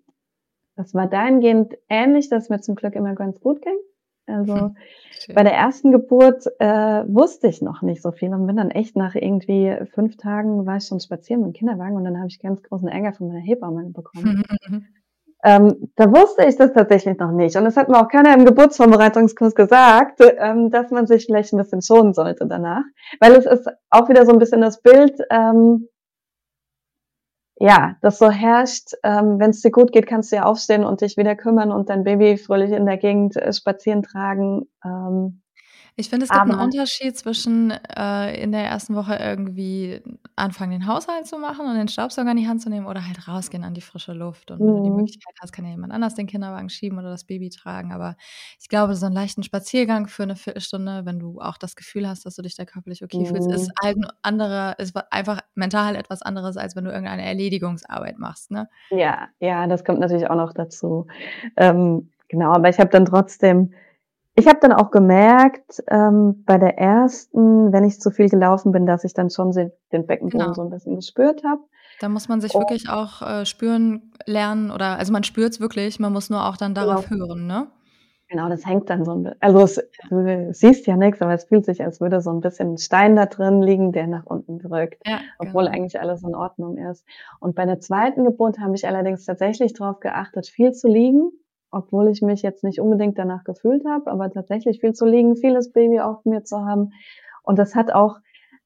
das 0.75 0.93
war 0.93 1.07
dahingehend 1.07 1.73
ähnlich, 1.89 2.29
dass 2.29 2.49
mir 2.49 2.61
zum 2.61 2.75
Glück 2.75 2.95
immer 2.95 3.15
ganz 3.15 3.39
gut 3.39 3.61
ging. 3.61 3.77
Also 4.25 4.55
hm, 4.55 4.75
bei 5.35 5.43
der 5.43 5.53
ersten 5.53 5.91
Geburt 5.91 6.45
äh, 6.59 7.03
wusste 7.07 7.47
ich 7.47 7.61
noch 7.61 7.81
nicht 7.81 8.01
so 8.01 8.11
viel 8.11 8.33
und 8.33 8.47
bin 8.47 8.55
dann 8.55 8.71
echt 8.71 8.95
nach 8.95 9.15
irgendwie 9.15 9.77
fünf 9.93 10.15
Tagen 10.17 10.65
war 10.65 10.77
ich 10.77 10.85
schon 10.85 10.99
spazieren 10.99 11.43
im 11.43 11.53
Kinderwagen 11.53 11.95
und 11.95 12.05
dann 12.05 12.17
habe 12.17 12.27
ich 12.27 12.39
ganz 12.39 12.63
großen 12.63 12.87
Ärger 12.87 13.13
von 13.13 13.27
meiner 13.27 13.41
Hebamme 13.41 13.89
bekommen. 13.89 14.43
Ähm, 15.43 15.91
da 15.97 16.09
wusste 16.09 16.45
ich 16.45 16.55
das 16.55 16.71
tatsächlich 16.71 17.17
noch 17.17 17.31
nicht. 17.31 17.57
Und 17.57 17.65
es 17.65 17.75
hat 17.75 17.89
mir 17.89 17.99
auch 17.99 18.07
keiner 18.07 18.33
im 18.33 18.45
Geburtsvorbereitungskurs 18.45 19.55
gesagt, 19.55 20.21
ähm, 20.21 20.71
dass 20.71 20.89
man 20.89 21.05
sich 21.05 21.25
vielleicht 21.25 21.53
ein 21.53 21.57
bisschen 21.57 21.81
schonen 21.81 22.13
sollte 22.13 22.47
danach. 22.47 22.83
Weil 23.19 23.33
es 23.33 23.45
ist 23.45 23.67
auch 23.89 24.07
wieder 24.07 24.25
so 24.25 24.31
ein 24.31 24.39
bisschen 24.39 24.61
das 24.61 24.81
Bild, 24.81 25.19
ähm, 25.29 25.89
ja, 27.57 27.97
das 28.01 28.17
so 28.17 28.31
herrscht, 28.31 28.93
ähm, 29.03 29.39
wenn 29.39 29.51
es 29.51 29.61
dir 29.61 29.71
gut 29.71 29.91
geht, 29.91 30.07
kannst 30.07 30.31
du 30.31 30.37
ja 30.37 30.43
aufstehen 30.43 30.83
und 30.83 31.01
dich 31.01 31.17
wieder 31.17 31.35
kümmern 31.35 31.71
und 31.71 31.89
dein 31.89 32.03
Baby 32.03 32.37
fröhlich 32.37 32.71
in 32.71 32.85
der 32.85 32.97
Gegend 32.97 33.35
äh, 33.35 33.53
spazieren 33.53 34.01
tragen. 34.01 34.67
Ähm, 34.83 35.42
ich 35.95 36.09
finde, 36.09 36.25
es 36.25 36.31
gibt 36.31 36.41
einen 36.41 36.59
Unterschied 36.59 37.15
zwischen 37.15 37.71
äh, 37.71 38.41
in 38.41 38.51
der 38.51 38.63
ersten 38.63 38.95
Woche 38.95 39.15
irgendwie 39.15 40.01
anfangen, 40.35 40.71
den 40.71 40.87
Haushalt 40.87 41.27
zu 41.27 41.37
machen 41.37 41.67
und 41.67 41.75
den 41.75 41.87
Staubsauger 41.87 42.31
in 42.31 42.37
die 42.37 42.47
Hand 42.47 42.61
zu 42.61 42.69
nehmen 42.69 42.87
oder 42.87 43.05
halt 43.05 43.27
rausgehen 43.27 43.63
an 43.63 43.75
die 43.75 43.81
frische 43.81 44.13
Luft. 44.13 44.49
Und 44.49 44.59
wenn 44.59 44.67
du 44.67 44.83
die 44.83 44.89
mhm. 44.89 44.95
Möglichkeit 44.95 45.35
hast, 45.39 45.51
kann 45.51 45.65
ja 45.65 45.71
jemand 45.71 45.93
anders 45.93 46.15
den 46.15 46.25
Kinderwagen 46.25 46.69
schieben 46.69 46.97
oder 46.97 47.11
das 47.11 47.25
Baby 47.25 47.49
tragen. 47.49 47.91
Aber 47.91 48.15
ich 48.59 48.69
glaube, 48.69 48.95
so 48.95 49.05
einen 49.05 49.13
leichten 49.13 49.43
Spaziergang 49.43 50.07
für 50.07 50.23
eine 50.23 50.35
Viertelstunde, 50.35 51.05
wenn 51.05 51.19
du 51.19 51.39
auch 51.39 51.57
das 51.57 51.75
Gefühl 51.75 52.07
hast, 52.07 52.25
dass 52.25 52.35
du 52.35 52.41
dich 52.41 52.55
da 52.55 52.65
körperlich 52.65 53.03
okay 53.03 53.25
fühlst, 53.25 53.51
ist 53.51 53.67
mhm. 53.67 53.73
halt 53.83 53.97
ein 53.97 54.07
anderer, 54.23 54.79
ist 54.79 54.95
einfach 55.11 55.41
mental 55.53 55.95
etwas 55.95 56.23
anderes, 56.23 56.57
als 56.57 56.75
wenn 56.75 56.85
du 56.85 56.91
irgendeine 56.91 57.23
Erledigungsarbeit 57.23 58.17
machst, 58.17 58.49
ne? 58.49 58.67
Ja, 58.89 59.27
ja, 59.39 59.67
das 59.67 59.83
kommt 59.83 59.99
natürlich 59.99 60.27
auch 60.27 60.35
noch 60.35 60.53
dazu. 60.53 61.05
Ähm, 61.55 62.09
genau, 62.29 62.51
aber 62.51 62.69
ich 62.69 62.79
habe 62.79 62.89
dann 62.89 63.05
trotzdem 63.05 63.73
ich 64.35 64.47
habe 64.47 64.59
dann 64.61 64.73
auch 64.73 64.91
gemerkt, 64.91 65.83
ähm, 65.89 66.43
bei 66.45 66.57
der 66.57 66.77
ersten, 66.77 67.71
wenn 67.73 67.83
ich 67.85 67.99
zu 68.01 68.11
viel 68.11 68.29
gelaufen 68.29 68.71
bin, 68.71 68.85
dass 68.85 69.03
ich 69.03 69.13
dann 69.13 69.29
schon 69.29 69.51
den 69.91 70.05
Beckenboden 70.07 70.53
Genau. 70.53 70.55
so 70.55 70.61
ein 70.63 70.69
bisschen 70.69 70.95
gespürt 70.97 71.43
habe. 71.43 71.61
Da 72.01 72.09
muss 72.09 72.27
man 72.27 72.41
sich 72.41 72.57
Und 72.57 72.59
wirklich 72.59 72.89
auch, 72.89 73.21
äh, 73.21 73.45
spüren 73.45 74.11
lernen 74.25 74.71
oder 74.71 74.97
also, 74.97 75.11
man 75.13 75.23
spürt's 75.23 75.59
wirklich, 75.59 75.99
man 75.99 76.11
muss 76.13 76.29
nur 76.29 76.45
auch 76.47 76.57
dann 76.57 76.75
genau. 76.79 77.03
darauf 77.03 77.09
hören, 77.09 77.47
ne? 77.47 77.67
Genau, 78.29 78.49
das 78.49 78.65
hängt 78.65 78.89
dann 78.89 79.03
so 79.05 79.11
'n 79.11 79.23
bi 79.23 79.31
also, 79.41 79.59
es 79.63 79.75
du 80.09 80.53
siehst 80.53 80.87
ja 80.87 80.95
nix, 80.95 81.21
aber 81.21 81.33
es 81.33 81.43
fühlt 81.45 81.65
sich, 81.65 81.83
als 81.83 81.99
würde 81.99 82.21
so 82.21 82.31
'n 82.31 82.39
bisschen 82.39 82.71
'n 82.73 82.77
Stein 82.77 83.15
da 83.15 83.25
drin 83.25 83.61
liegen, 83.61 83.91
der 83.91 84.07
nach 84.07 84.25
unten 84.25 84.59
drückt, 84.59 85.03
Ja, 85.05 85.21
obwohl 85.37 85.67
genau. 85.67 85.67
eigentlich 85.67 85.99
alles 85.99 86.23
in 86.23 86.33
Ordnung 86.35 86.77
ist. 86.77 87.05
Und 87.39 87.55
bei 87.55 87.65
der 87.65 87.79
zweiten 87.79 88.23
Geburt 88.23 88.59
habe 88.59 88.75
ich 88.75 88.87
allerdings 88.87 89.25
tatsächlich 89.25 89.73
drauf 89.73 89.99
geachtet, 89.99 90.47
viel 90.47 90.71
zu 90.71 90.87
liegen, 90.87 91.31
obwohl 91.73 92.09
ich 92.09 92.21
mich 92.23 92.41
jetzt 92.43 92.63
nicht 92.65 92.79
unbedingt 92.81 93.17
danach 93.19 93.43
gefühlt 93.45 93.85
habe, 93.85 94.11
aber 94.11 94.31
tatsächlich 94.31 94.81
viel 94.81 94.93
zu 94.93 95.05
liegen, 95.05 95.35
viel 95.37 95.53
das 95.55 95.71
Baby 95.73 96.01
auf 96.01 96.25
mir 96.25 96.43
zu 96.45 96.65
haben. 96.65 96.91
Und 97.43 97.59
das 97.59 97.75
hat 97.75 97.93
auch, 97.93 98.19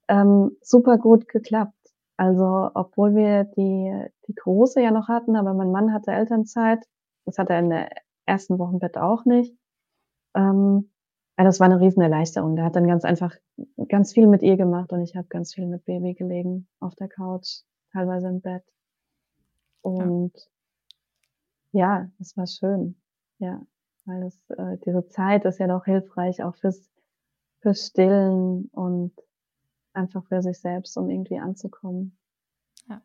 ähm, 0.08 0.52
super 0.62 0.98
gut 0.98 1.28
geklappt. 1.28 1.74
Also, 2.18 2.70
obwohl 2.74 3.14
wir 3.16 3.44
die 3.44 3.92
die 4.28 4.34
Große 4.34 4.82
ja 4.82 4.90
noch 4.92 5.08
hatten, 5.08 5.36
aber 5.36 5.54
mein 5.54 5.72
Mann 5.72 5.92
hatte 5.94 6.12
Elternzeit. 6.12 6.84
Das 7.26 7.38
hat 7.38 7.50
er 7.50 7.60
in 7.60 7.70
der 7.70 7.90
ersten 8.26 8.58
Wochenbett 8.58 8.98
auch 8.98 9.24
nicht. 9.26 9.54
Ähm, 10.36 10.90
das 11.36 11.60
war 11.60 11.68
'ne 11.68 11.80
Riesenerleichterung. 11.80 12.56
Der 12.56 12.64
hat 12.66 12.76
dann 12.76 12.86
ganz 12.88 13.04
einfach 13.04 13.34
ganz 13.88 14.12
viel 14.14 14.26
mit 14.28 14.42
ihr 14.42 14.56
gemacht 14.58 14.92
und 14.92 15.02
ich 15.02 15.16
habe 15.16 15.28
ganz 15.28 15.54
viel 15.54 15.66
mit 15.68 15.84
Baby 15.86 16.14
gelegen 16.14 16.68
auf 16.80 16.94
der 16.96 17.08
Couch, 17.08 17.62
teilweise 17.92 18.28
im 18.28 18.40
Bett. 18.42 18.64
Und 19.84 20.32
ja, 20.36 20.57
es 22.18 22.36
war 22.36 22.46
schön. 22.46 22.96
Ja, 23.38 23.60
weil 24.06 24.22
es 24.24 24.38
äh, 24.50 24.78
diese 24.84 25.06
Zeit 25.08 25.44
ist 25.44 25.58
ja 25.58 25.66
doch 25.66 25.84
hilfreich 25.84 26.42
auch 26.42 26.56
fürs 26.56 26.90
fürs 27.60 27.86
Stillen 27.88 28.66
und 28.72 29.14
einfach 29.94 30.24
für 30.28 30.42
sich 30.42 30.60
selbst, 30.60 30.96
um 30.98 31.10
irgendwie 31.10 31.38
anzukommen. 31.40 32.18
Ja. 32.88 33.02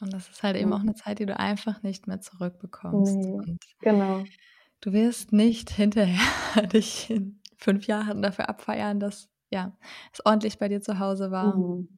Und 0.00 0.12
das 0.12 0.28
ist 0.28 0.42
halt 0.42 0.56
eben 0.56 0.72
Ja. 0.72 0.74
auch 0.74 0.82
'ne 0.82 0.94
Zeit, 0.94 1.18
die 1.18 1.26
du 1.26 1.38
einfach 1.38 1.82
nicht 1.82 2.06
mehr 2.06 2.20
zurückbekommst. 2.20 3.28
Ne, 3.28 3.46
Und 3.46 3.58
genau. 3.80 4.30
du 4.80 4.92
wirst 4.92 5.32
nicht 5.32 5.70
hinterher 5.70 6.18
dich 6.72 7.10
in 7.10 7.40
5 7.56 7.86
Jahren 7.86 8.22
dafür 8.22 8.48
abfeiern, 8.48 9.00
dass, 9.00 9.30
ja, 9.50 9.76
es 10.12 10.24
ordentlich 10.24 10.58
bei 10.58 10.68
dir 10.68 10.80
zu 10.82 10.98
Hause 10.98 11.30
war. 11.30 11.64
Mhm. 11.64 11.88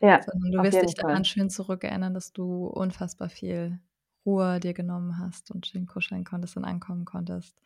Ja, 0.00 0.32
Sondern 0.32 0.50
du 0.52 0.62
wirst 0.62 0.82
dich 0.82 0.94
daran 0.94 1.24
Fall. 1.24 1.24
schön 1.24 1.50
zurückerinnern, 1.50 2.14
dass 2.14 2.32
du 2.32 2.66
unfassbar 2.66 3.28
viel 3.28 3.80
Ruhe 4.26 4.60
dir 4.60 4.74
genommen 4.74 5.18
hast 5.18 5.50
und 5.50 5.66
schön 5.66 5.86
kuscheln 5.86 6.24
konntest 6.24 6.56
und 6.56 6.64
ankommen 6.64 7.04
konntest. 7.04 7.56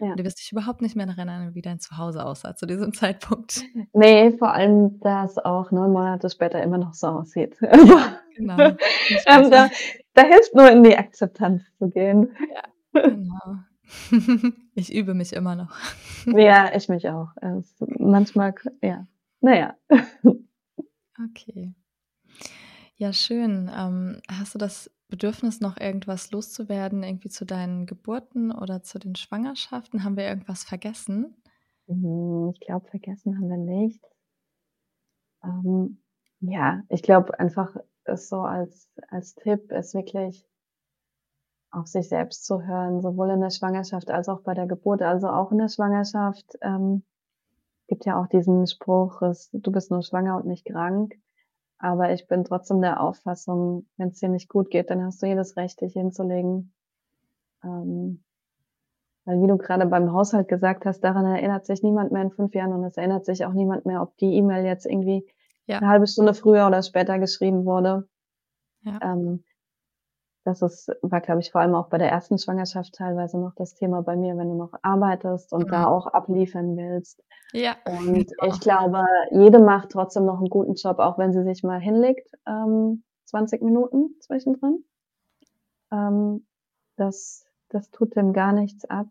Ja. 0.00 0.14
du 0.14 0.22
wirst 0.22 0.38
dich 0.38 0.52
überhaupt 0.52 0.80
nicht 0.80 0.94
mehr 0.94 1.06
daran 1.06 1.26
erinnern, 1.28 1.54
wie 1.56 1.62
dein 1.62 1.80
Zuhause 1.80 2.24
aussah 2.24 2.54
zu 2.54 2.66
diesem 2.66 2.92
Zeitpunkt. 2.94 3.64
Ne, 3.92 4.32
vor 4.38 4.52
allem, 4.52 5.00
dass 5.00 5.38
auch 5.38 5.72
9 5.72 5.90
Monate 5.90 6.30
später 6.30 6.62
immer 6.62 6.78
noch 6.78 6.94
so 6.94 7.08
aussieht. 7.08 7.56
Also, 7.62 7.86
Ja, 7.98 8.20
genau. 8.36 8.58
Ähm, 9.26 9.50
da 9.50 9.68
da 10.14 10.22
hilft 10.22 10.54
nur, 10.54 10.70
in 10.70 10.84
die 10.84 10.96
Akzeptanz 10.96 11.62
zu 11.78 11.88
gehen. 11.90 12.36
Ja, 12.54 13.02
genau. 13.02 13.58
Ich 14.74 14.94
übe 14.94 15.14
mich 15.14 15.32
immer 15.32 15.56
noch. 15.56 15.74
Ja, 16.26 16.70
ich 16.74 16.88
mich 16.88 17.08
auch. 17.08 17.30
Es 17.40 17.74
manchmal 17.98 18.54
ja. 18.82 19.06
Na 19.40 19.56
ja. 19.58 19.74
Okay. 21.30 21.72
Ja, 22.96 23.12
schön. 23.12 23.70
Ähm, 23.74 24.20
hast 24.30 24.54
du 24.54 24.58
das 24.58 24.90
Bedürfnis, 25.08 25.60
noch 25.60 25.78
irgendwas 25.78 26.30
loszuwerden, 26.30 27.02
irgendwie 27.02 27.28
zu 27.30 27.44
deinen 27.46 27.86
Geburten 27.86 28.52
oder 28.52 28.82
zu 28.82 28.98
den 28.98 29.14
Schwangerschaften? 29.16 30.04
Haben 30.04 30.16
wir 30.16 30.24
irgendwas 30.28 30.64
vergessen? 30.64 31.34
Hm, 31.86 32.50
ich 32.54 32.60
glaube, 32.60 32.88
vergessen 32.88 33.36
haben 33.36 33.48
wir 33.50 33.56
nichts. 33.58 34.08
Ähm, 35.42 36.00
ja, 36.40 36.82
ich 36.88 37.02
glaube 37.02 37.38
einfach, 37.40 37.76
es 38.04 38.28
so 38.28 38.40
als 38.42 38.88
als 39.08 39.34
Tipp 39.34 39.72
ist 39.72 39.94
wirklich 39.94 40.46
auf 41.70 41.86
sich 41.86 42.10
selbst 42.10 42.44
zu 42.44 42.60
hören, 42.66 43.00
sowohl 43.00 43.30
in 43.30 43.40
der 43.40 43.48
Schwangerschaft 43.48 44.10
als 44.10 44.28
auch 44.28 44.40
bei 44.42 44.52
der 44.52 44.66
Geburt. 44.66 45.00
Also, 45.00 45.28
auch 45.28 45.50
in 45.50 45.56
der 45.58 45.68
Schwangerschaft, 45.68 46.58
ähm, 46.60 47.04
gibt 47.88 48.06
ja 48.06 48.20
auch 48.20 48.28
diesen 48.28 48.66
Spruch, 48.66 49.20
„Du 49.52 49.72
bist 49.72 49.90
nur 49.90 50.02
schwanger 50.02 50.36
und 50.36 50.46
nicht 50.46 50.66
krank.“ 50.66 51.14
Aber 51.80 52.12
ich 52.12 52.26
bin 52.26 52.44
trotzdem 52.44 52.80
der 52.82 53.00
Auffassung, 53.00 53.86
wenn's 53.96 54.18
dir 54.18 54.28
nicht 54.28 54.48
gut 54.48 54.70
geht, 54.70 54.90
dann 54.90 55.02
hast 55.04 55.22
du 55.22 55.26
jedes 55.26 55.56
Recht, 55.56 55.80
dich 55.80 55.92
hinzulegen. 55.92 56.72
Ähm 57.64 58.22
weil 59.26 59.40
wie 59.42 59.46
du 59.46 59.56
grade 59.58 59.86
beim 59.86 60.12
Haushalt 60.12 60.48
gesagt 60.48 60.86
hast, 60.86 61.00
daran 61.00 61.26
erinnert 61.26 61.66
sich 61.66 61.82
niemand 61.82 62.12
mehr 62.12 62.22
in 62.22 62.30
5 62.30 62.54
Jahren 62.54 62.72
und 62.72 62.84
es 62.84 62.96
erinnert 62.96 63.24
sich 63.26 63.44
auch 63.44 63.52
niemand 63.52 63.84
mehr, 63.86 64.02
ob 64.02 64.16
die 64.18 64.34
E-Mail 64.34 64.64
jetzt 64.64 64.86
irgendwie 64.86 65.26
Ja. 65.66 65.80
'ne 65.80 65.88
halbe 65.88 66.06
Stunde 66.06 66.34
früher 66.34 66.66
oder 66.66 66.82
später 66.82 67.18
geschrieben 67.18 67.64
wurde. 67.64 68.08
Ja. 68.82 69.00
Ähm, 69.02 69.44
das 70.48 70.62
ist 70.62 70.90
war, 71.02 71.20
glaube 71.20 71.40
ich, 71.40 71.52
vor 71.52 71.60
allem 71.60 71.74
auch 71.74 71.88
bei 71.88 71.98
der 71.98 72.10
ersten 72.10 72.38
Schwangerschaft 72.38 72.94
teilweise 72.94 73.38
noch 73.38 73.54
das 73.54 73.74
Thema 73.74 74.02
bei 74.02 74.16
mir, 74.16 74.36
wenn 74.36 74.48
du 74.48 74.54
noch 74.56 74.72
arbeitest 74.82 75.52
und 75.52 75.64
Mhm. 75.66 75.72
da 75.72 75.86
auch 75.86 76.06
abliefern 76.08 76.76
willst. 76.76 77.22
Ja, 77.52 77.76
Und 77.84 78.32
ich 78.46 78.60
glaube, 78.60 79.04
jede 79.30 79.60
macht 79.60 79.90
trotzdem 79.90 80.24
noch 80.26 80.40
'n 80.40 80.48
guten 80.50 80.74
Job, 80.74 80.98
auch 81.00 81.18
wenn 81.18 81.32
sie 81.32 81.44
sich 81.44 81.62
mal 81.64 81.80
hinlegt, 81.80 82.30
ähm, 82.46 83.04
20 83.26 83.62
Minuten 83.62 84.16
zwischendrin. 84.20 84.84
Ähm, 85.92 86.46
das 86.96 87.44
das 87.68 87.90
tut 87.90 88.16
dem 88.16 88.32
gar 88.32 88.52
nichts 88.54 88.86
ab. 88.86 89.08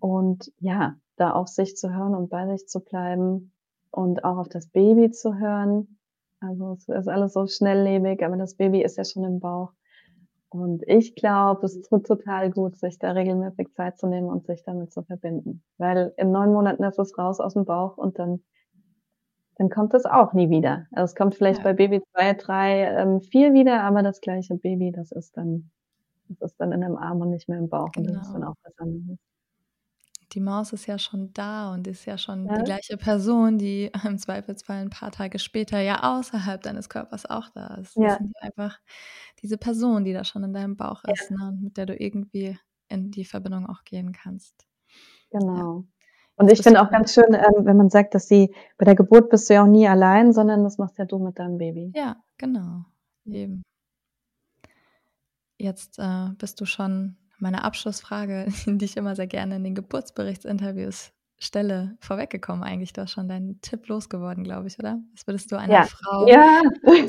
Und 0.00 0.52
ja, 0.58 0.96
da 1.16 1.32
auf 1.32 1.48
sich 1.48 1.76
zu 1.76 1.92
hören 1.94 2.14
und 2.14 2.28
bei 2.30 2.46
sich 2.48 2.66
zu 2.68 2.80
bleiben 2.80 3.52
und 3.90 4.24
auch 4.24 4.36
auf 4.38 4.48
das 4.48 4.68
Baby 4.68 5.10
zu 5.10 5.38
hören. 5.38 5.98
Also, 6.40 6.72
es 6.74 6.88
ist 6.88 7.08
alles 7.08 7.32
so 7.32 7.46
schnelllebig, 7.46 8.24
aber 8.24 8.36
das 8.36 8.54
Baby 8.56 8.82
ist 8.82 8.96
ja 8.98 9.04
schon 9.04 9.24
im 9.24 9.40
Bauch. 9.40 9.72
Und 10.52 10.82
ich 10.86 11.16
glaube, 11.16 11.66
es 11.66 11.80
tut 11.82 12.06
total 12.06 12.50
gut, 12.50 12.76
sich 12.76 12.98
da 12.98 13.10
regelmäßig 13.12 13.72
Zeit 13.74 13.98
zu 13.98 14.06
nehmen 14.06 14.28
und 14.28 14.46
sich 14.46 14.62
damit 14.62 14.92
zu 14.92 15.02
verbinden. 15.02 15.64
Weil 15.76 16.14
in 16.16 16.30
9 16.30 16.52
Monaten 16.52 16.84
ist 16.84 16.98
es 16.98 17.18
raus 17.18 17.40
aus'm 17.40 17.64
Bauch 17.64 17.96
und 17.98 18.18
dann 18.18 18.42
dann 19.58 19.70
kommt 19.70 19.94
es 19.94 20.04
auch 20.04 20.32
nie 20.34 20.50
wieder. 20.50 20.86
Also, 20.92 21.04
es 21.12 21.14
kommt 21.14 21.34
vielleicht 21.34 21.62
Ja. 21.62 21.62
bei 21.62 21.72
Baby 21.72 22.02
2, 22.12 22.34
3, 22.34 22.82
ähm, 22.84 23.20
4 23.20 23.52
wieder, 23.54 23.82
aber 23.82 24.02
das 24.02 24.20
gleiche 24.20 24.54
Baby, 24.56 24.92
das 24.92 25.12
ist 25.12 25.36
dann 25.36 25.70
das 26.28 26.52
ist 26.52 26.60
dann 26.60 26.72
in 26.72 26.80
deinem 26.82 26.96
Arm 26.96 27.20
und 27.22 27.30
nicht 27.30 27.48
mehr 27.48 27.58
im 27.58 27.68
Bauch 27.70 27.96
und 27.96 28.06
das 28.08 28.16
ist 28.18 28.34
dann 28.34 28.42
Genau. 28.42 28.46
auch 28.46 28.54
was 28.64 28.72
anderes. 28.78 29.18
Die 30.32 30.40
Maus 30.40 30.72
ist 30.72 30.86
ja 30.86 30.98
schon 30.98 31.32
da 31.32 31.72
und 31.72 31.86
ist 31.86 32.04
ja 32.04 32.18
schon 32.18 32.52
die 32.52 32.58
Ja. 32.58 32.64
gleiche 32.64 32.96
Person, 32.96 33.58
die 33.58 33.90
im 34.04 34.18
Zweifelsfall 34.18 34.82
'n 34.82 34.90
paar 34.90 35.12
Tage 35.12 35.38
später 35.38 35.80
ja 35.80 36.02
außerhalb 36.18 36.60
deines 36.62 36.88
Körpers 36.88 37.26
auch 37.26 37.48
da 37.50 37.74
ist. 37.76 38.02
Das 38.02 38.02
Ja. 38.02 38.16
sind 38.16 38.32
einfach 38.40 38.80
diese 39.42 39.56
Person, 39.58 40.04
die 40.04 40.12
da 40.12 40.24
schon 40.24 40.42
in 40.44 40.52
deinem 40.52 40.76
Bauch 40.76 41.04
ist, 41.04 41.30
Ja. 41.30 41.36
ne, 41.36 41.48
und 41.48 41.62
mit 41.62 41.76
der 41.76 41.86
du 41.86 41.94
irgendwie 41.96 42.58
in 42.88 43.10
die 43.12 43.24
Verbindung 43.24 43.66
auch 43.68 43.84
gehen 43.84 44.12
kannst. 44.12 44.66
Genau. 45.32 45.84
Und 46.36 46.50
ich 46.52 46.62
finde 46.62 46.82
auch 46.82 46.90
ganz 46.90 47.14
schön, 47.14 47.32
ähm, 47.34 47.64
wenn 47.64 47.76
man 47.76 47.90
sagt, 47.90 48.14
dass 48.14 48.28
sie 48.28 48.54
bei 48.78 48.84
der 48.84 48.94
Geburt 48.94 49.30
bist 49.30 49.48
du 49.48 49.54
ja 49.54 49.62
auch 49.62 49.66
nie 49.68 49.88
allein, 49.88 50.32
sondern 50.32 50.64
das 50.64 50.78
machst 50.78 50.98
ja 50.98 51.04
du 51.04 51.18
mit 51.18 51.38
deinem 51.38 51.58
Baby. 51.58 51.94
Ja, 51.94 52.16
genau, 52.38 52.84
eben. 53.24 53.64
Jetzt, 55.60 55.98
äh, 55.98 56.28
bist 56.36 56.60
du 56.60 56.66
schon 56.66 57.16
meiner 57.38 57.64
Abschlussfrage, 57.64 58.46
die 58.66 58.84
ich 58.84 58.96
immer 58.96 59.16
sehr 59.16 59.26
gerne 59.26 59.56
in 59.56 59.64
den 59.64 59.74
Geburtsberichtsinterviews 59.74 61.12
stelle, 61.38 61.96
vorweggekommen 62.00 62.64
eigentlich. 62.64 62.92
Du 62.94 63.02
hast 63.02 63.12
schon 63.12 63.28
deinen 63.28 63.60
Tipp 63.60 63.88
losgeworden, 63.88 64.42
glaube 64.44 64.68
ich, 64.68 64.78
oder? 64.78 64.98
Was 65.14 65.26
würdest 65.26 65.52
du 65.52 65.56
einer 65.58 65.74
Ja. 65.74 65.82
Frau, 65.82 66.26
Ja. 66.28 66.62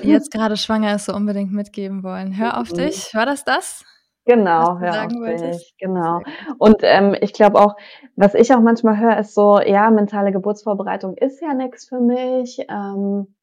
die 0.04 0.10
jetzt 0.10 0.32
grade 0.32 0.58
schwanger 0.58 0.96
ist, 0.96 1.06
so 1.06 1.16
unbedingt 1.16 1.54
mitgeben 1.54 2.04
wollen? 2.04 2.38
Hör 2.38 2.60
auf 2.60 2.70
Mhm. 2.72 2.76
dich. 2.76 3.14
War 3.14 3.26
das 3.26 3.46
das, 3.46 3.86
Genau, 4.26 4.78
hör 4.80 5.06
auf 5.06 5.14
dich, 5.26 5.74
genau. 5.80 6.22
Und, 6.58 6.80
ähm, 6.82 7.16
ich 7.22 7.32
glaube 7.32 7.62
auch, 7.62 7.76
was 8.18 8.34
ich 8.34 8.54
auch 8.54 8.60
manchmal 8.60 8.98
höre, 9.00 9.18
ist 9.20 9.34
so: 9.34 9.62
„Ja, 9.62 9.90
mentale 9.90 10.34
Geburtsvorbereitung 10.34 11.16
ist 11.16 11.42
ja 11.42 11.54
nix 11.54 11.88
für 11.88 12.02
mich, 12.02 12.60
ähm, 12.70 13.34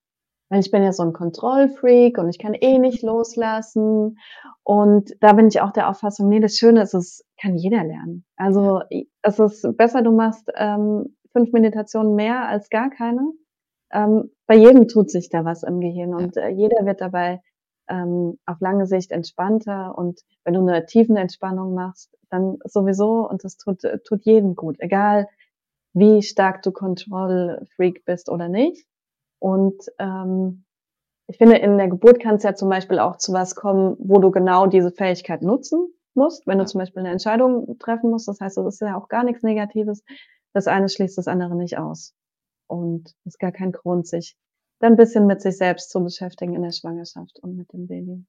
weil 0.54 0.60
ich 0.60 0.70
bin 0.72 0.82
ja 0.84 0.92
so 0.92 1.02
'n 1.04 1.12
Kontrollfreak 1.14 2.18
und 2.18 2.30
ich 2.30 2.38
kann 2.38 2.54
eh 2.54 2.78
nicht 2.78 3.02
loslassen.“ 3.04 4.18
Und 4.64 5.12
da 5.20 5.34
bin 5.34 5.48
ich 5.48 5.60
auch 5.62 5.72
der 5.72 5.90
Auffassung: 5.90 6.28
„Ne, 6.30 6.40
das 6.40 6.56
Schöne 6.58 6.82
ist, 6.82 6.94
es 6.94 7.24
kann 7.40 7.56
jeder 7.56 7.84
lernen.“ 7.84 8.24
Ja. 8.38 8.46
Also, 8.46 8.82
es 9.22 9.38
ist 9.40 9.76
besser, 9.78 10.02
du 10.02 10.12
machst, 10.12 10.50
ähm, 10.56 11.16
5 11.32 11.52
Meditationen 11.52 12.14
mehr 12.16 12.48
als 12.48 12.70
gar 12.70 12.90
keine. 12.90 13.22
Ähm, 13.92 14.30
bei 14.48 14.56
jedem 14.56 14.88
tut 14.88 15.10
sich 15.10 15.30
da 15.30 15.44
was 15.46 15.62
im 15.64 15.80
Gehirn 15.80 16.14
und, 16.14 16.36
äh, 16.38 16.48
jeder 16.50 16.86
wird 16.86 17.00
dabei, 17.02 17.42
ähm, 17.88 18.38
auf 18.46 18.60
lange 18.60 18.86
Sicht 18.86 19.12
entspannter 19.12 19.96
und 19.98 20.20
wenn 20.44 20.54
du 20.54 20.62
'ne 20.62 20.86
Tiefenentspannung 20.86 21.74
machst, 21.74 22.16
dann 22.30 22.58
sowieso 22.66 23.28
und 23.28 23.44
das 23.44 23.56
tut 23.58 23.84
äh, 23.84 23.98
tut 24.00 24.24
jedem 24.26 24.56
gut, 24.56 24.76
egal 24.80 25.28
wie 25.94 26.22
stark 26.22 26.62
du 26.62 26.72
Control-Freak 26.72 28.04
bist 28.06 28.30
oder 28.30 28.48
nicht. 28.48 28.84
Und, 29.44 29.84
ähm, 29.98 30.64
ich 31.28 31.38
finde, 31.38 31.56
in 31.58 31.78
der 31.78 31.88
Geburt 31.88 32.20
kann's 32.20 32.44
ja 32.44 32.54
zum 32.54 32.68
Beispiel 32.70 32.98
auch 33.00 33.16
zu 33.18 33.32
was 33.32 33.54
kommen, 33.56 33.96
wo 34.00 34.20
du 34.20 34.30
genau 34.30 34.66
diese 34.66 34.92
Fähigkeit 34.92 35.42
nutzen 35.42 35.88
musst, 36.14 36.46
wenn 36.46 36.58
du 36.58 36.66
zum 36.66 36.80
Beispiel 36.80 37.02
'ne 37.04 37.10
Entscheidung 37.12 37.78
treffen 37.78 38.10
musst. 38.10 38.28
Das 38.28 38.40
heißt, 38.40 38.58
das 38.58 38.66
ist 38.76 38.80
ja 38.82 38.96
auch 38.98 39.08
gar 39.08 39.24
nix 39.24 39.42
Negatives. 39.42 40.04
das 40.54 40.66
eine 40.68 40.88
schließt 40.88 41.18
das 41.18 41.28
andere 41.28 41.56
nicht 41.56 41.78
aus. 41.78 42.14
Und 42.68 43.08
es 43.24 43.34
ist 43.34 43.40
gar 43.40 43.52
kein 43.52 43.72
Grund, 43.72 44.06
sich 44.08 44.36
dann 44.80 44.94
ein 44.94 44.96
bisschen 44.98 45.26
mit 45.26 45.42
sich 45.42 45.56
selbst 45.58 45.90
zu 45.90 46.02
beschäftigen 46.04 46.54
in 46.56 46.62
der 46.62 46.72
Schwangerschaft 46.72 47.38
und 47.42 47.56
mit 47.56 47.72
dem 47.72 47.86
Baby. 47.88 48.24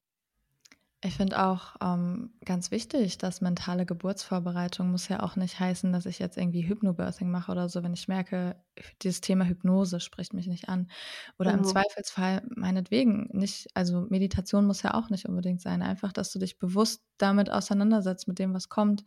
Ich 1.05 1.17
finde 1.17 1.39
auch 1.45 1.75
ähm, 1.81 2.31
ganz 2.45 2.71
wichtig, 2.71 3.19
dass 3.19 3.39
mentale 3.39 3.85
Geburtsvorbereitung 3.85 4.89
muss 4.89 5.07
ja 5.07 5.21
auch 5.21 5.35
nicht 5.35 5.59
heißen, 5.59 5.93
dass 5.93 6.07
ich 6.07 6.17
jetzt 6.17 6.35
irgendwie 6.35 6.67
Hypnobirthing 6.67 7.29
mache 7.29 7.51
oder 7.51 7.69
so, 7.69 7.83
wenn 7.83 7.93
ich 7.93 8.07
merke, 8.07 8.55
dieses 9.03 9.21
Thema 9.21 9.45
Hypnose 9.45 9.99
spricht 9.99 10.33
mich 10.33 10.47
nicht 10.47 10.67
an. 10.67 10.89
Oder 11.37 11.51
genau. 11.51 11.63
im 11.63 11.69
Zweifelsfall 11.69 12.41
meinetwegen 12.55 13.29
nicht, 13.33 13.67
also 13.75 14.07
Meditation 14.09 14.65
muss 14.65 14.81
ja 14.81 14.95
auch 14.95 15.11
nicht 15.11 15.29
unbedingt 15.29 15.61
sein. 15.61 15.83
Einfach, 15.83 16.11
dass 16.11 16.31
du 16.31 16.39
dich 16.39 16.57
bewusst 16.57 17.03
damit 17.19 17.51
auseinandersetzt, 17.51 18.27
mit 18.27 18.39
dem, 18.39 18.55
was 18.55 18.69
kommt. 18.69 19.03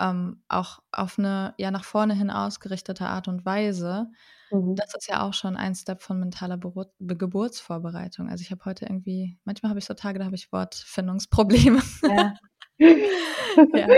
Ähm, 0.00 0.42
auch 0.48 0.80
auf 0.92 1.18
eine 1.18 1.54
ja 1.58 1.70
nach 1.70 1.84
vorne 1.84 2.14
hin 2.14 2.30
ausgerichtete 2.30 3.06
Art 3.06 3.28
und 3.28 3.44
Weise. 3.46 4.10
Mhm. 4.50 4.74
Das 4.76 4.94
ist 4.94 5.08
ja 5.08 5.22
auch 5.22 5.34
schon 5.34 5.56
ein 5.56 5.74
Step 5.74 6.02
von 6.02 6.18
mentaler 6.20 6.56
Be 6.56 6.72
Geburtsvorbereitung. 7.00 8.28
Also 8.28 8.42
ich 8.42 8.50
habe 8.50 8.64
heute 8.64 8.86
irgendwie, 8.86 9.38
manchmal 9.44 9.70
habe 9.70 9.78
ich 9.78 9.84
so 9.86 9.94
Tage, 9.94 10.18
da 10.18 10.24
habe 10.26 10.36
ich 10.36 10.52
Wortfindungsprobleme. 10.52 11.80
Ja. 12.08 12.34
ja. 12.78 13.88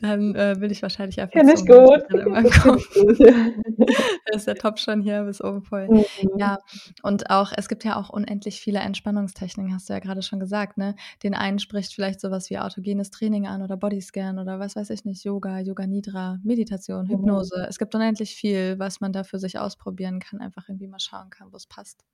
Dann 0.00 0.34
äh, 0.34 0.60
will 0.60 0.72
ich 0.72 0.82
wahrscheinlich 0.82 1.20
einfach 1.20 1.34
Kenn 1.34 1.48
ich 1.48 1.64
gut. 1.66 2.02
in 2.12 2.30
meinem 2.30 2.50
Kopf. 2.50 2.92
da 3.18 4.34
ist 4.34 4.46
der 4.46 4.56
Top 4.56 4.78
schon 4.78 5.00
hier 5.00 5.22
bis 5.24 5.42
oben 5.42 5.62
voll. 5.62 5.88
Mhm. 5.88 6.04
Ja, 6.36 6.58
und 7.02 7.30
auch, 7.30 7.52
es 7.56 7.68
gibt 7.68 7.84
ja 7.84 7.96
auch 7.96 8.10
unendlich 8.10 8.60
viele 8.60 8.80
Entspannungstechniken, 8.80 9.72
hast 9.74 9.88
du 9.88 9.92
ja 9.92 10.00
gerade 10.00 10.22
schon 10.22 10.40
gesagt, 10.40 10.78
ne? 10.78 10.96
Den 11.22 11.34
einen 11.34 11.58
spricht 11.58 11.94
vielleicht 11.94 12.20
sowas 12.20 12.50
wie 12.50 12.58
autogenes 12.58 13.10
Training 13.10 13.46
an 13.46 13.62
oder 13.62 13.76
Bodyscan 13.76 14.38
oder 14.38 14.58
was 14.58 14.74
weiß 14.74 14.90
ich 14.90 15.04
nicht, 15.04 15.24
Yoga, 15.24 15.60
Yoga 15.60 15.86
Nidra, 15.86 16.38
Meditation, 16.42 17.04
mhm. 17.04 17.10
Hypnose. 17.10 17.58
Mhm. 17.58 17.66
Es 17.68 17.78
gibt 17.78 17.94
unendlich 17.94 18.34
viel, 18.34 18.78
was 18.78 19.00
man 19.00 19.12
da 19.12 19.22
für 19.22 19.38
sich 19.38 19.58
ausprobieren 19.58 20.18
kann, 20.18 20.40
einfach 20.40 20.68
irgendwie 20.68 20.88
mal 20.88 21.00
schauen 21.00 21.30
kann, 21.30 21.52
wo 21.52 21.56
es 21.56 21.66
passt. 21.66 22.04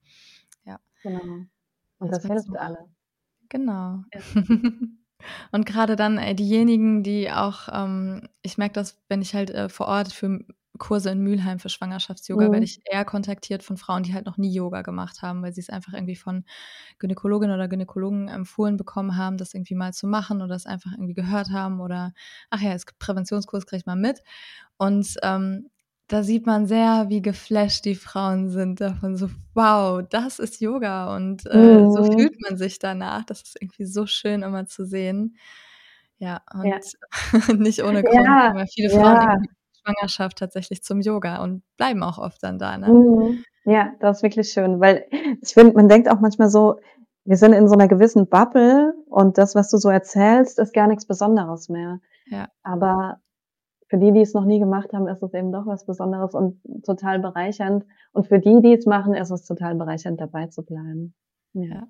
Ja. 0.64 0.78
Genau. 1.02 1.46
Und 2.00 2.12
das, 2.12 2.22
das 2.22 2.30
hilft 2.30 2.56
alle. 2.58 2.88
Genau. 3.48 4.02
Ja. 4.12 4.20
Und 5.52 5.66
gerade 5.66 5.96
dann 5.96 6.18
äh, 6.18 6.34
diejenigen, 6.34 7.02
die 7.02 7.30
auch, 7.30 7.68
ähm, 7.72 8.28
ich 8.42 8.58
merke 8.58 8.74
das, 8.74 8.98
wenn 9.08 9.22
ich 9.22 9.34
halt 9.34 9.50
äh, 9.50 9.68
vor 9.68 9.88
Ort 9.88 10.12
für 10.12 10.40
Kurse 10.78 11.10
in 11.10 11.20
Mülheim 11.20 11.58
für 11.58 11.68
Schwangerschafts-Yoga 11.68 12.48
mhm. 12.48 12.52
werde 12.52 12.64
ich 12.64 12.80
eher 12.84 13.04
kontaktiert 13.04 13.62
von 13.62 13.76
Frauen, 13.76 14.04
die 14.04 14.14
halt 14.14 14.26
noch 14.26 14.38
nie 14.38 14.52
Yoga 14.52 14.82
gemacht 14.82 15.22
haben, 15.22 15.42
weil 15.42 15.52
sie 15.52 15.60
es 15.60 15.70
einfach 15.70 15.92
irgendwie 15.92 16.16
von 16.16 16.44
Gynäkologin 16.98 17.50
oder 17.50 17.68
Gynäkologen 17.68 18.28
empfohlen 18.28 18.76
bekommen 18.76 19.16
haben, 19.16 19.36
das 19.36 19.54
irgendwie 19.54 19.74
mal 19.74 19.92
zu 19.92 20.06
machen 20.06 20.40
oder 20.40 20.54
es 20.54 20.66
einfach 20.66 20.92
irgendwie 20.92 21.14
gehört 21.14 21.50
haben 21.50 21.80
oder 21.80 22.12
ach 22.50 22.60
ja, 22.60 22.72
es 22.72 22.86
Präventionskurs 22.98 23.66
kriege 23.66 23.80
ich 23.80 23.86
mal 23.86 23.96
mit. 23.96 24.22
Und 24.76 25.16
ähm, 25.22 25.68
da 26.08 26.22
sieht 26.22 26.46
man 26.46 26.66
sehr, 26.66 27.06
wie 27.08 27.20
geflasht 27.20 27.84
die 27.84 27.94
Frauen 27.94 28.48
sind 28.48 28.80
davon. 28.80 29.16
So, 29.16 29.28
wow, 29.54 30.02
das 30.08 30.38
ist 30.38 30.60
Yoga 30.60 31.14
und 31.14 31.46
äh, 31.46 31.56
mhm. 31.56 31.92
so 31.92 32.04
fühlt 32.04 32.40
man 32.42 32.56
sich 32.56 32.78
danach. 32.78 33.24
Das 33.24 33.42
ist 33.42 33.60
irgendwie 33.60 33.84
so 33.84 34.06
schön 34.06 34.42
immer 34.42 34.66
zu 34.66 34.86
sehen. 34.86 35.36
Ja, 36.18 36.40
und 36.52 36.66
ja. 36.66 36.78
nicht 37.56 37.84
ohne 37.84 38.02
Grund 38.02 38.24
ja. 38.24 38.50
kommen 38.50 38.66
viele 38.66 38.90
Frauen 38.90 39.02
ja. 39.02 39.38
Schwangerschaft 39.84 40.38
tatsächlich 40.38 40.82
zum 40.82 41.00
Yoga 41.00 41.42
und 41.42 41.62
bleiben 41.76 42.02
auch 42.02 42.18
oft 42.18 42.42
dann 42.42 42.58
da. 42.58 42.78
Ne? 42.78 42.88
Mhm. 42.88 43.44
Ja, 43.64 43.92
das 44.00 44.18
ist 44.18 44.22
wirklich 44.22 44.48
schön, 44.48 44.80
weil 44.80 45.06
ich 45.42 45.52
finde, 45.52 45.74
man 45.74 45.88
denkt 45.88 46.10
auch 46.10 46.20
manchmal 46.20 46.48
so, 46.48 46.80
wir 47.24 47.36
sind 47.36 47.52
in 47.52 47.68
so 47.68 47.74
einer 47.74 47.88
gewissen 47.88 48.26
Bubble 48.26 48.94
und 49.06 49.36
das, 49.36 49.54
was 49.54 49.68
du 49.70 49.76
so 49.76 49.90
erzählst, 49.90 50.58
ist 50.58 50.72
gar 50.72 50.88
nichts 50.88 51.04
Besonderes 51.04 51.68
mehr. 51.68 52.00
Ja. 52.30 52.48
Aber 52.62 53.20
für 53.88 53.96
die, 53.96 54.12
die 54.12 54.20
es 54.20 54.34
noch 54.34 54.44
nie 54.44 54.58
gemacht 54.58 54.92
haben, 54.92 55.08
ist 55.08 55.22
es 55.22 55.32
eben 55.32 55.50
doch 55.50 55.66
was 55.66 55.86
Besonderes 55.86 56.34
und 56.34 56.60
total 56.84 57.18
bereichernd. 57.18 57.84
Und 58.12 58.26
für 58.28 58.38
die, 58.38 58.60
die 58.60 58.74
es 58.74 58.86
machen, 58.86 59.14
ist 59.14 59.30
es 59.30 59.44
total 59.44 59.74
bereichernd, 59.74 60.20
dabei 60.20 60.46
zu 60.48 60.62
bleiben. 60.62 61.14
Ja. 61.54 61.88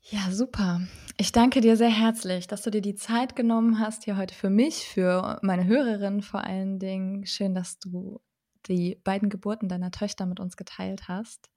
Ja, 0.00 0.30
super. 0.30 0.80
Ich 1.16 1.32
danke 1.32 1.60
dir 1.60 1.76
sehr 1.76 1.90
herzlich, 1.90 2.46
dass 2.46 2.62
du 2.62 2.70
dir 2.70 2.82
die 2.82 2.94
Zeit 2.94 3.36
genommen 3.36 3.78
hast 3.78 4.04
hier 4.04 4.16
heute 4.16 4.34
für 4.34 4.50
mich, 4.50 4.86
für 4.86 5.38
meine 5.42 5.66
Hörerin 5.66 6.22
vor 6.22 6.44
allen 6.44 6.78
Dingen. 6.78 7.26
Schön, 7.26 7.54
dass 7.54 7.78
du 7.78 8.20
die 8.66 9.00
beiden 9.04 9.28
Geburten 9.28 9.68
deiner 9.68 9.90
Töchter 9.90 10.26
mit 10.26 10.40
uns 10.40 10.56
geteilt 10.56 11.08
hast. 11.08 11.50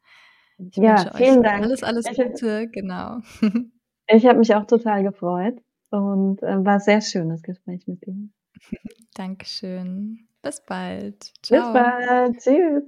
Ich 0.58 0.76
ja, 0.76 1.12
vielen 1.16 1.44
Dank. 1.44 1.64
Alles, 1.64 1.84
alles 1.84 2.06
Gute, 2.06 2.68
genau. 2.70 3.20
Ich 4.10 4.26
habe 4.26 4.40
mich 4.40 4.56
auch 4.56 4.66
total 4.66 5.04
gefreut 5.04 5.62
und 5.92 6.42
äh, 6.42 6.66
war 6.66 6.80
sehr 6.80 7.02
schön, 7.02 7.28
das 7.28 7.42
Gespräch 7.42 7.86
mit 7.88 8.06
dir. 8.06 8.16
Dankeschön. 9.16 10.28
Bis 10.42 10.64
bald. 10.66 11.34
Ciao. 11.44 11.74
Bis 11.74 11.74
bald. 11.74 12.38
Tschüss. 12.40 12.84